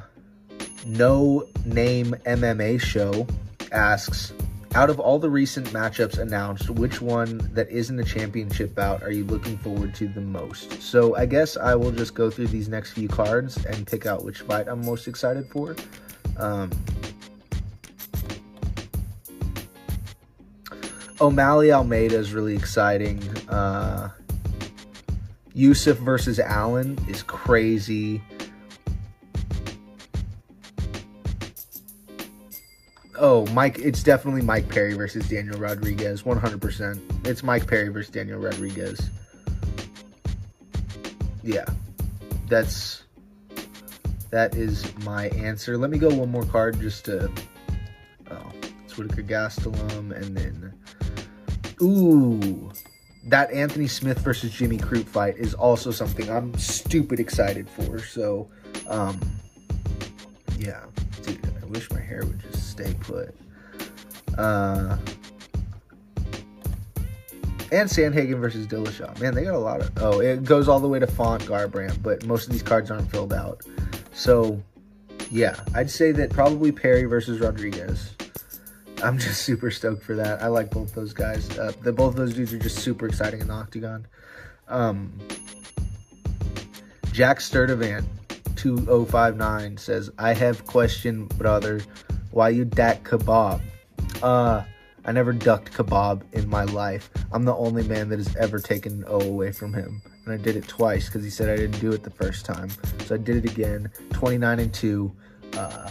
no 0.87 1.47
Name 1.65 2.15
MMA 2.27 2.81
Show 2.81 3.27
asks, 3.71 4.33
out 4.75 4.89
of 4.89 4.99
all 4.99 5.19
the 5.19 5.29
recent 5.29 5.67
matchups 5.69 6.19
announced, 6.19 6.71
which 6.71 7.01
one 7.03 7.39
that 7.53 7.69
isn't 7.69 7.99
a 7.99 8.05
championship 8.05 8.75
bout 8.75 9.03
are 9.03 9.11
you 9.11 9.25
looking 9.25 9.59
forward 9.59 9.95
to 9.97 10.09
the 10.09 10.21
most? 10.21 10.81
So 10.81 11.15
I 11.17 11.27
guess 11.27 11.57
I 11.57 11.75
will 11.75 11.93
just 11.93 12.15
go 12.15 12.31
through 12.31 12.47
these 12.47 12.69
next 12.69 12.93
few 12.93 13.09
cards 13.09 13.63
and 13.67 13.87
pick 13.87 14.07
out 14.07 14.25
which 14.25 14.41
fight 14.41 14.69
I'm 14.69 14.85
most 14.85 15.09
excited 15.09 15.47
for. 15.49 15.77
Um, 16.39 16.71
O'Malley 21.21 21.71
Almeida 21.71 22.17
is 22.17 22.33
really 22.33 22.57
exciting. 22.57 23.23
Uh, 23.49 24.09
Yusuf 25.55 25.99
versus 25.99 26.41
Allen 26.41 26.99
is 27.09 27.23
crazy. 27.23 28.23
Oh, 33.25 33.47
Mike, 33.53 33.79
it's 33.79 34.03
definitely 34.03 34.43
Mike 34.43 34.69
Perry 34.69 34.95
versus 34.95 35.29
Daniel 35.29 35.57
Rodriguez, 35.57 36.25
100%. 36.25 37.25
It's 37.25 37.45
Mike 37.45 37.69
Perry 37.69 37.89
versus 37.89 38.11
Daniel 38.11 38.41
Rodriguez. 38.41 39.11
Yeah, 41.45 41.67
that's 42.49 43.05
that 44.31 44.57
is 44.57 44.93
my 45.05 45.29
answer. 45.29 45.79
Let 45.79 45.91
me 45.91 45.99
go 45.99 46.13
one 46.13 46.33
more 46.33 46.45
card 46.47 46.81
just 46.81 47.05
to. 47.05 47.31
Oh, 48.29 48.53
it's 48.85 48.99
Whitaker 48.99 49.23
Gastelum, 49.23 50.11
and 50.11 50.37
then. 50.37 50.75
Ooh, 51.81 52.73
that 53.27 53.53
Anthony 53.53 53.87
Smith 53.87 54.19
versus 54.19 54.51
Jimmy 54.51 54.79
Crute 54.79 55.07
fight 55.07 55.37
is 55.37 55.55
also 55.55 55.93
something 55.93 56.29
I'm 56.29 56.59
stupid 56.59 57.21
excited 57.21 57.69
for. 57.71 58.01
So, 58.01 58.51
um, 58.89 59.21
yeah, 60.59 60.87
wish 61.73 61.91
my 61.91 62.01
hair 62.01 62.25
would 62.25 62.41
just 62.41 62.71
stay 62.71 62.95
put. 63.01 63.35
Uh, 64.39 64.97
and 67.73 67.89
Sandhagen 67.89 68.39
versus 68.39 68.67
Dillashaw. 68.67 69.19
Man, 69.19 69.35
they 69.35 69.45
got 69.45 69.55
a 69.55 69.59
lot 69.59 69.81
of. 69.81 69.91
Oh, 69.97 70.21
it 70.21 70.45
goes 70.45 70.69
all 70.69 70.79
the 70.79 70.89
way 70.89 70.99
to 70.99 71.07
Font 71.07 71.43
Garbrandt, 71.45 72.03
but 72.03 72.25
most 72.27 72.47
of 72.47 72.53
these 72.53 72.63
cards 72.63 72.91
aren't 72.91 73.11
filled 73.11 73.33
out. 73.33 73.63
So, 74.13 74.63
yeah, 75.31 75.57
I'd 75.75 75.91
say 75.91 76.13
that 76.13 76.31
probably 76.31 76.71
Perry 76.71 77.05
versus 77.05 77.41
Rodriguez. 77.41 78.15
I'm 79.03 79.19
just 79.19 79.43
super 79.45 79.71
stoked 79.71 80.03
for 80.03 80.15
that. 80.17 80.43
I 80.43 80.49
like 80.49 80.71
both 80.71 80.95
those 80.95 81.15
guys. 81.15 81.59
Uh, 81.59 81.73
the 81.83 81.93
both 81.93 82.15
those 82.15 82.35
dudes 82.35 82.53
are 82.53 82.59
just 82.59 82.79
super 82.79 83.07
exciting 83.07 83.41
in 83.41 83.49
the 83.49 83.55
octagon. 83.55 84.07
Um, 84.69 85.19
Jack 87.13 87.39
Sturdivant, 87.39 88.05
2059 88.63 89.77
says, 89.77 90.09
I 90.19 90.35
have 90.35 90.65
question, 90.69 91.27
brother. 91.27 91.81
Why 92.31 92.51
you 92.51 92.65
dak 92.65 93.03
kebab? 93.03 93.61
Uh, 94.23 94.63
I 95.05 95.11
never 95.11 95.33
ducked 95.33 95.73
kebab 95.73 96.23
in 96.33 96.49
my 96.49 96.63
life. 96.67 97.11
I'm 97.33 97.45
the 97.45 97.57
only 97.57 97.83
man 97.83 98.09
that 98.11 98.21
has 98.21 98.37
ever 98.37 98.61
taken 98.61 98.93
an 98.93 99.05
O 99.09 99.21
away 99.21 99.51
from 99.51 99.75
him. 99.75 100.01
And 100.25 100.33
I 100.33 100.37
did 100.37 100.55
it 100.55 100.69
twice 100.69 101.07
because 101.07 101.25
he 101.25 101.31
said 101.31 101.49
I 101.49 101.57
didn't 101.57 101.81
do 101.81 101.91
it 101.91 102.05
the 102.05 102.11
first 102.11 102.47
time. 102.47 102.71
So 103.07 103.17
I 103.17 103.19
did 103.19 103.45
it 103.45 103.51
again. 103.51 103.91
29 104.13 104.61
and 104.61 104.73
2. 104.73 105.13
Uh, 105.55 105.91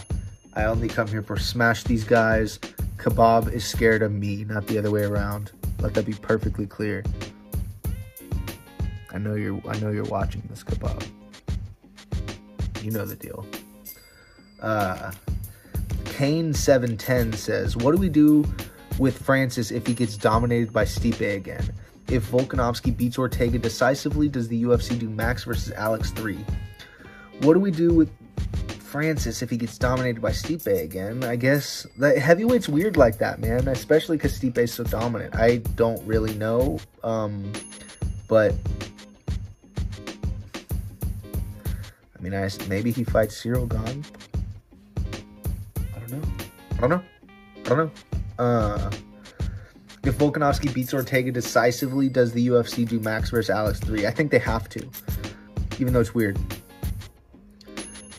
I 0.54 0.64
only 0.64 0.88
come 0.88 1.08
here 1.08 1.22
for 1.22 1.38
smash 1.38 1.84
these 1.84 2.04
guys. 2.04 2.58
Kebab 2.96 3.52
is 3.52 3.66
scared 3.66 4.00
of 4.00 4.12
me, 4.12 4.44
not 4.44 4.66
the 4.66 4.78
other 4.78 4.90
way 4.90 5.02
around. 5.02 5.52
Let 5.80 5.92
that 5.92 6.06
be 6.06 6.14
perfectly 6.14 6.66
clear. 6.66 7.04
I 9.12 9.18
know 9.18 9.34
you're 9.34 9.60
I 9.68 9.78
know 9.78 9.90
you're 9.90 10.04
watching 10.04 10.42
this 10.48 10.64
kebab. 10.64 11.06
You 12.82 12.90
know 12.90 13.04
the 13.04 13.16
deal. 13.16 13.46
Uh 14.60 15.12
Kane710 16.22 17.34
says, 17.34 17.76
What 17.76 17.92
do 17.92 17.98
we 18.00 18.08
do 18.08 18.44
with 18.98 19.20
Francis 19.22 19.70
if 19.70 19.86
he 19.86 19.94
gets 19.94 20.16
dominated 20.16 20.72
by 20.72 20.84
Stipe 20.84 21.34
again? 21.34 21.72
If 22.08 22.30
Volkanovski 22.30 22.94
beats 22.96 23.18
Ortega 23.18 23.58
decisively, 23.58 24.28
does 24.28 24.48
the 24.48 24.62
UFC 24.64 24.98
do 24.98 25.08
Max 25.08 25.44
versus 25.44 25.72
Alex 25.72 26.10
3? 26.10 26.38
What 27.40 27.54
do 27.54 27.60
we 27.60 27.70
do 27.70 27.94
with 27.94 28.10
Francis 28.78 29.40
if 29.40 29.48
he 29.48 29.56
gets 29.56 29.78
dominated 29.78 30.20
by 30.20 30.30
Stipe 30.30 30.66
again? 30.66 31.24
I 31.24 31.36
guess 31.36 31.86
the 31.96 32.20
heavyweight's 32.20 32.68
weird 32.68 32.96
like 32.96 33.18
that, 33.18 33.40
man, 33.40 33.66
especially 33.68 34.18
because 34.18 34.38
Stipe's 34.38 34.72
so 34.72 34.84
dominant. 34.84 35.34
I 35.34 35.56
don't 35.74 36.06
really 36.06 36.34
know, 36.34 36.78
um, 37.02 37.50
but 38.28 38.54
I 42.22 42.24
mean, 42.24 42.34
I, 42.34 42.48
maybe 42.68 42.92
he 42.92 43.02
fights 43.02 43.42
Ciryl 43.42 43.68
Gane. 43.68 44.04
I 45.96 45.98
don't 45.98 46.10
know. 46.12 46.28
I 46.76 46.80
don't 46.80 46.90
know. 46.90 47.02
I 47.64 47.68
don't 47.68 47.78
know. 47.78 47.90
Uh, 48.38 48.90
if 50.04 50.18
Volkanovski 50.18 50.72
beats 50.72 50.94
Ortega 50.94 51.32
decisively, 51.32 52.08
does 52.08 52.32
the 52.32 52.46
UFC 52.46 52.88
do 52.88 53.00
Max 53.00 53.30
versus 53.30 53.50
Alex 53.50 53.80
3? 53.80 54.06
I 54.06 54.12
think 54.12 54.30
they 54.30 54.38
have 54.38 54.68
to, 54.68 54.88
even 55.80 55.92
though 55.92 56.00
it's 56.00 56.14
weird. 56.14 56.38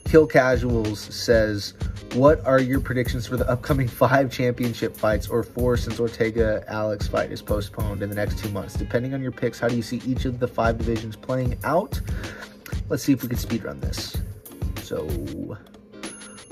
Kill 0.05 0.27
Casuals 0.27 0.99
says, 0.99 1.73
What 2.13 2.45
are 2.45 2.59
your 2.59 2.81
predictions 2.81 3.25
for 3.25 3.37
the 3.37 3.49
upcoming 3.49 3.87
five 3.89 4.29
championship 4.29 4.97
fights 4.97 5.29
or 5.29 5.43
four 5.43 5.77
since 5.77 5.97
Ortega 5.97 6.65
Alex 6.67 7.07
fight 7.07 7.31
is 7.31 7.41
postponed 7.41 8.03
in 8.03 8.09
the 8.09 8.15
next 8.15 8.37
two 8.37 8.49
months? 8.49 8.73
Depending 8.73 9.13
on 9.13 9.21
your 9.21 9.31
picks, 9.31 9.59
how 9.59 9.69
do 9.69 9.77
you 9.77 9.81
see 9.81 10.01
each 10.05 10.25
of 10.25 10.41
the 10.41 10.47
five 10.47 10.77
divisions 10.77 11.15
playing 11.15 11.57
out? 11.63 12.01
Let's 12.89 13.03
see 13.03 13.13
if 13.13 13.23
we 13.23 13.29
can 13.29 13.37
speedrun 13.37 13.81
this. 13.81 14.17
So, 14.83 15.05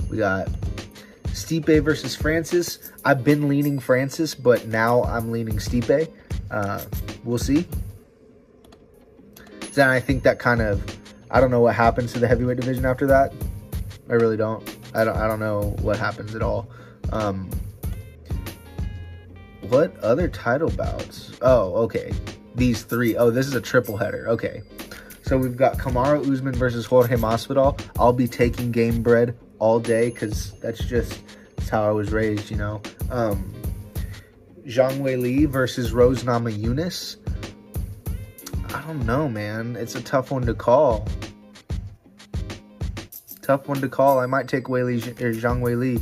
we 0.10 0.18
got 0.18 0.48
Stipe 1.28 1.84
versus 1.84 2.16
Francis. 2.16 2.92
I've 3.06 3.24
been 3.24 3.48
leaning 3.48 3.80
Francis, 3.80 4.34
but 4.36 4.68
now 4.68 5.04
I'm 5.04 5.32
leaning 5.32 5.58
Stipe. 5.58 6.10
Uh, 6.50 6.84
we'll 7.24 7.38
see. 7.38 7.68
Then 9.74 9.90
I 9.90 10.00
think 10.00 10.24
that 10.24 10.40
kind 10.40 10.62
of, 10.62 10.84
I 11.30 11.40
don't 11.40 11.52
know 11.52 11.62
what 11.62 11.76
happens 11.76 12.12
to 12.14 12.20
the 12.20 12.28
heavyweight 12.28 12.60
division 12.60 12.86
after 12.86 13.08
that. 13.08 13.34
I 14.10 14.16
really 14.16 14.36
don't. 14.36 14.62
I 14.94 15.06
don't. 15.06 15.16
I 15.16 15.28
don't 15.28 15.40
know 15.40 15.76
what 15.82 15.98
happens 15.98 16.36
at 16.36 16.42
all. 16.42 16.70
Um, 17.14 17.50
what 19.70 19.98
other 20.00 20.28
title 20.28 20.70
bouts? 20.70 21.32
Oh, 21.42 21.74
okay. 21.84 22.12
These 22.56 22.84
three. 22.84 23.16
Oh, 23.16 23.32
this 23.32 23.48
is 23.48 23.56
a 23.56 23.62
triple 23.62 23.96
header. 23.96 24.28
Okay. 24.28 24.64
So 25.32 25.38
we've 25.38 25.56
got 25.56 25.78
Kamaru 25.78 26.30
Usman 26.30 26.56
versus 26.56 26.86
Jorge 26.86 27.16
Masvidal. 27.16 27.82
I'll 27.98 28.12
be 28.12 28.28
taking 28.28 28.74
Gamebred 28.74 29.34
all 29.60 29.80
day 29.80 30.10
because 30.10 30.52
that's 30.60 30.84
just 30.84 31.22
that's 31.56 31.70
how 31.70 31.88
I 31.88 31.92
was 31.92 32.12
raised, 32.12 32.52
you 32.52 32.58
know. 32.58 32.82
Um, 33.10 33.54
Zhang 34.66 35.00
Wei 35.00 35.16
Li 35.16 35.46
versus 35.46 35.94
Rose 35.94 36.26
Nama 36.26 36.50
Namajunas. 36.50 37.16
I 38.76 38.82
don't 38.82 39.06
know, 39.06 39.30
man. 39.30 39.78
It's 39.78 39.96
a 39.96 40.02
tough 40.02 40.32
one 40.32 40.46
to 40.48 40.54
call. 40.54 41.08
Tough 43.42 43.70
one 43.70 43.80
to 43.80 43.88
call. 43.88 44.20
I 44.20 44.26
might 44.26 44.50
take 44.50 44.68
Wei 44.68 44.84
Li 44.84 44.96
or 44.96 45.32
Zhang 45.32 45.62
Wei 45.62 45.76
Li. 45.76 45.98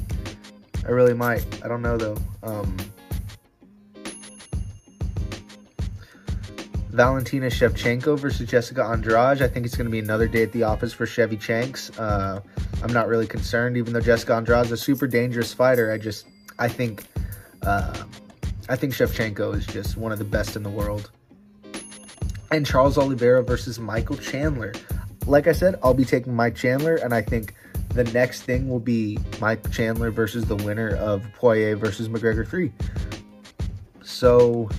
I 0.88 0.89
really 0.89 1.13
might. 1.13 1.45
I 1.63 1.67
don't 1.67 1.84
know 1.84 1.97
though. 1.97 2.17
Um, 2.41 2.75
Valentina 6.89 7.47
Shevchenko 7.47 8.17
versus 8.17 8.49
Jessica 8.49 8.83
Andrade. 8.83 9.41
I 9.41 9.47
think 9.47 9.65
it's 9.65 9.75
going 9.75 9.85
to 9.85 9.91
be 9.91 9.99
another 9.99 10.27
day 10.27 10.43
at 10.43 10.51
the 10.51 10.63
office 10.63 10.91
for 10.91 11.05
Chevy 11.05 11.37
Chanks. 11.37 11.97
Uh, 11.99 12.41
I'm 12.81 12.91
not 12.91 13.07
really 13.07 13.27
concerned, 13.27 13.77
even 13.77 13.93
though 13.93 14.01
Jessica 14.01 14.33
Andrade's 14.33 14.71
a 14.71 14.77
super 14.77 15.05
dangerous 15.05 15.53
fighter. 15.53 15.91
I 15.91 15.99
just, 15.99 16.25
I 16.57 16.67
think, 16.67 17.05
uh, 17.61 18.03
I 18.69 18.75
think 18.75 18.93
Shevchenko 18.93 19.55
is 19.55 19.67
just 19.67 19.97
one 19.97 20.11
of 20.11 20.17
the 20.17 20.25
best 20.25 20.55
in 20.55 20.63
the 20.63 20.69
world. 20.69 21.11
And 22.51 22.65
Charles 22.65 22.97
Oliveira 22.97 23.43
versus 23.43 23.79
Michael 23.79 24.17
Chandler. 24.17 24.73
Like 25.27 25.45
I 25.45 25.51
said, 25.51 25.75
I'll 25.83 25.93
be 25.93 26.05
taking 26.05 26.35
Mike 26.35 26.55
Chandler, 26.55 26.95
and 26.95 27.13
I 27.13 27.21
think 27.21 27.53
the 27.89 28.03
next 28.05 28.43
thing 28.43 28.67
will 28.67 28.79
be 28.79 29.19
Mike 29.39 29.71
Chandler 29.71 30.09
versus 30.09 30.45
the 30.45 30.55
winner 30.55 30.95
of 30.95 31.23
Poirier 31.35 31.75
versus 31.75 32.09
McGregor 32.09 32.47
3. 32.47 32.71
So, 34.01 34.69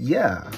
yeah. 0.00 0.50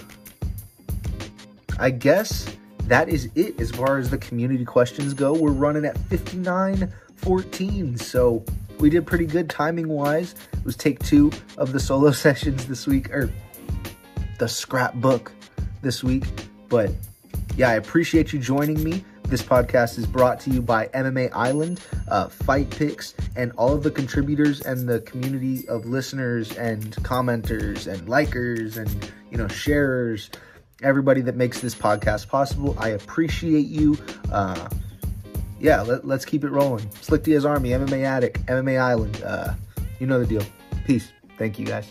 I 1.78 1.90
guess 1.90 2.46
that 2.86 3.08
is 3.08 3.28
it 3.34 3.60
as 3.60 3.72
far 3.72 3.98
as 3.98 4.10
the 4.10 4.18
community 4.18 4.64
questions 4.64 5.14
go. 5.14 5.32
We're 5.32 5.50
running 5.50 5.84
at 5.84 5.96
59.14, 6.10 8.00
so 8.00 8.44
we 8.78 8.88
did 8.88 9.06
pretty 9.06 9.26
good 9.26 9.50
timing 9.50 9.88
wise. 9.88 10.34
It 10.52 10.64
was 10.64 10.76
take 10.76 11.00
two 11.00 11.32
of 11.58 11.72
the 11.72 11.80
solo 11.80 12.10
sessions 12.12 12.66
this 12.66 12.86
week, 12.86 13.12
or 13.12 13.32
the 14.38 14.48
scrapbook 14.48 15.32
this 15.82 16.04
week. 16.04 16.24
But 16.68 16.90
yeah, 17.56 17.70
I 17.70 17.74
appreciate 17.74 18.32
you 18.32 18.38
joining 18.38 18.82
me. 18.82 19.04
This 19.32 19.42
podcast 19.42 19.96
is 19.96 20.04
brought 20.04 20.40
to 20.40 20.50
you 20.50 20.60
by 20.60 20.88
MMA 20.88 21.30
Island, 21.32 21.80
uh, 22.08 22.28
Fight 22.28 22.68
Picks, 22.68 23.14
and 23.34 23.50
all 23.52 23.72
of 23.72 23.82
the 23.82 23.90
contributors 23.90 24.60
and 24.60 24.86
the 24.86 25.00
community 25.00 25.66
of 25.68 25.86
listeners 25.86 26.54
and 26.58 26.94
commenters 26.96 27.90
and 27.90 28.06
likers 28.06 28.76
and 28.76 29.10
you 29.30 29.38
know 29.38 29.48
sharers, 29.48 30.28
everybody 30.82 31.22
that 31.22 31.34
makes 31.34 31.62
this 31.62 31.74
podcast 31.74 32.28
possible. 32.28 32.76
I 32.78 32.90
appreciate 32.90 33.68
you. 33.68 33.96
Uh, 34.30 34.68
yeah, 35.58 35.80
let, 35.80 36.04
us 36.04 36.26
keep 36.26 36.44
it 36.44 36.50
rolling. 36.50 36.90
Slick 37.00 37.22
Diaz 37.22 37.46
Army, 37.46 37.70
MMA 37.70 38.04
Addict, 38.04 38.44
MMA 38.44 38.78
Island. 38.78 39.22
Uh, 39.24 39.54
you 39.98 40.06
know 40.06 40.20
the 40.20 40.26
deal. 40.26 40.44
Peace. 40.84 41.10
Thank 41.38 41.58
you 41.58 41.64
guys. 41.64 41.90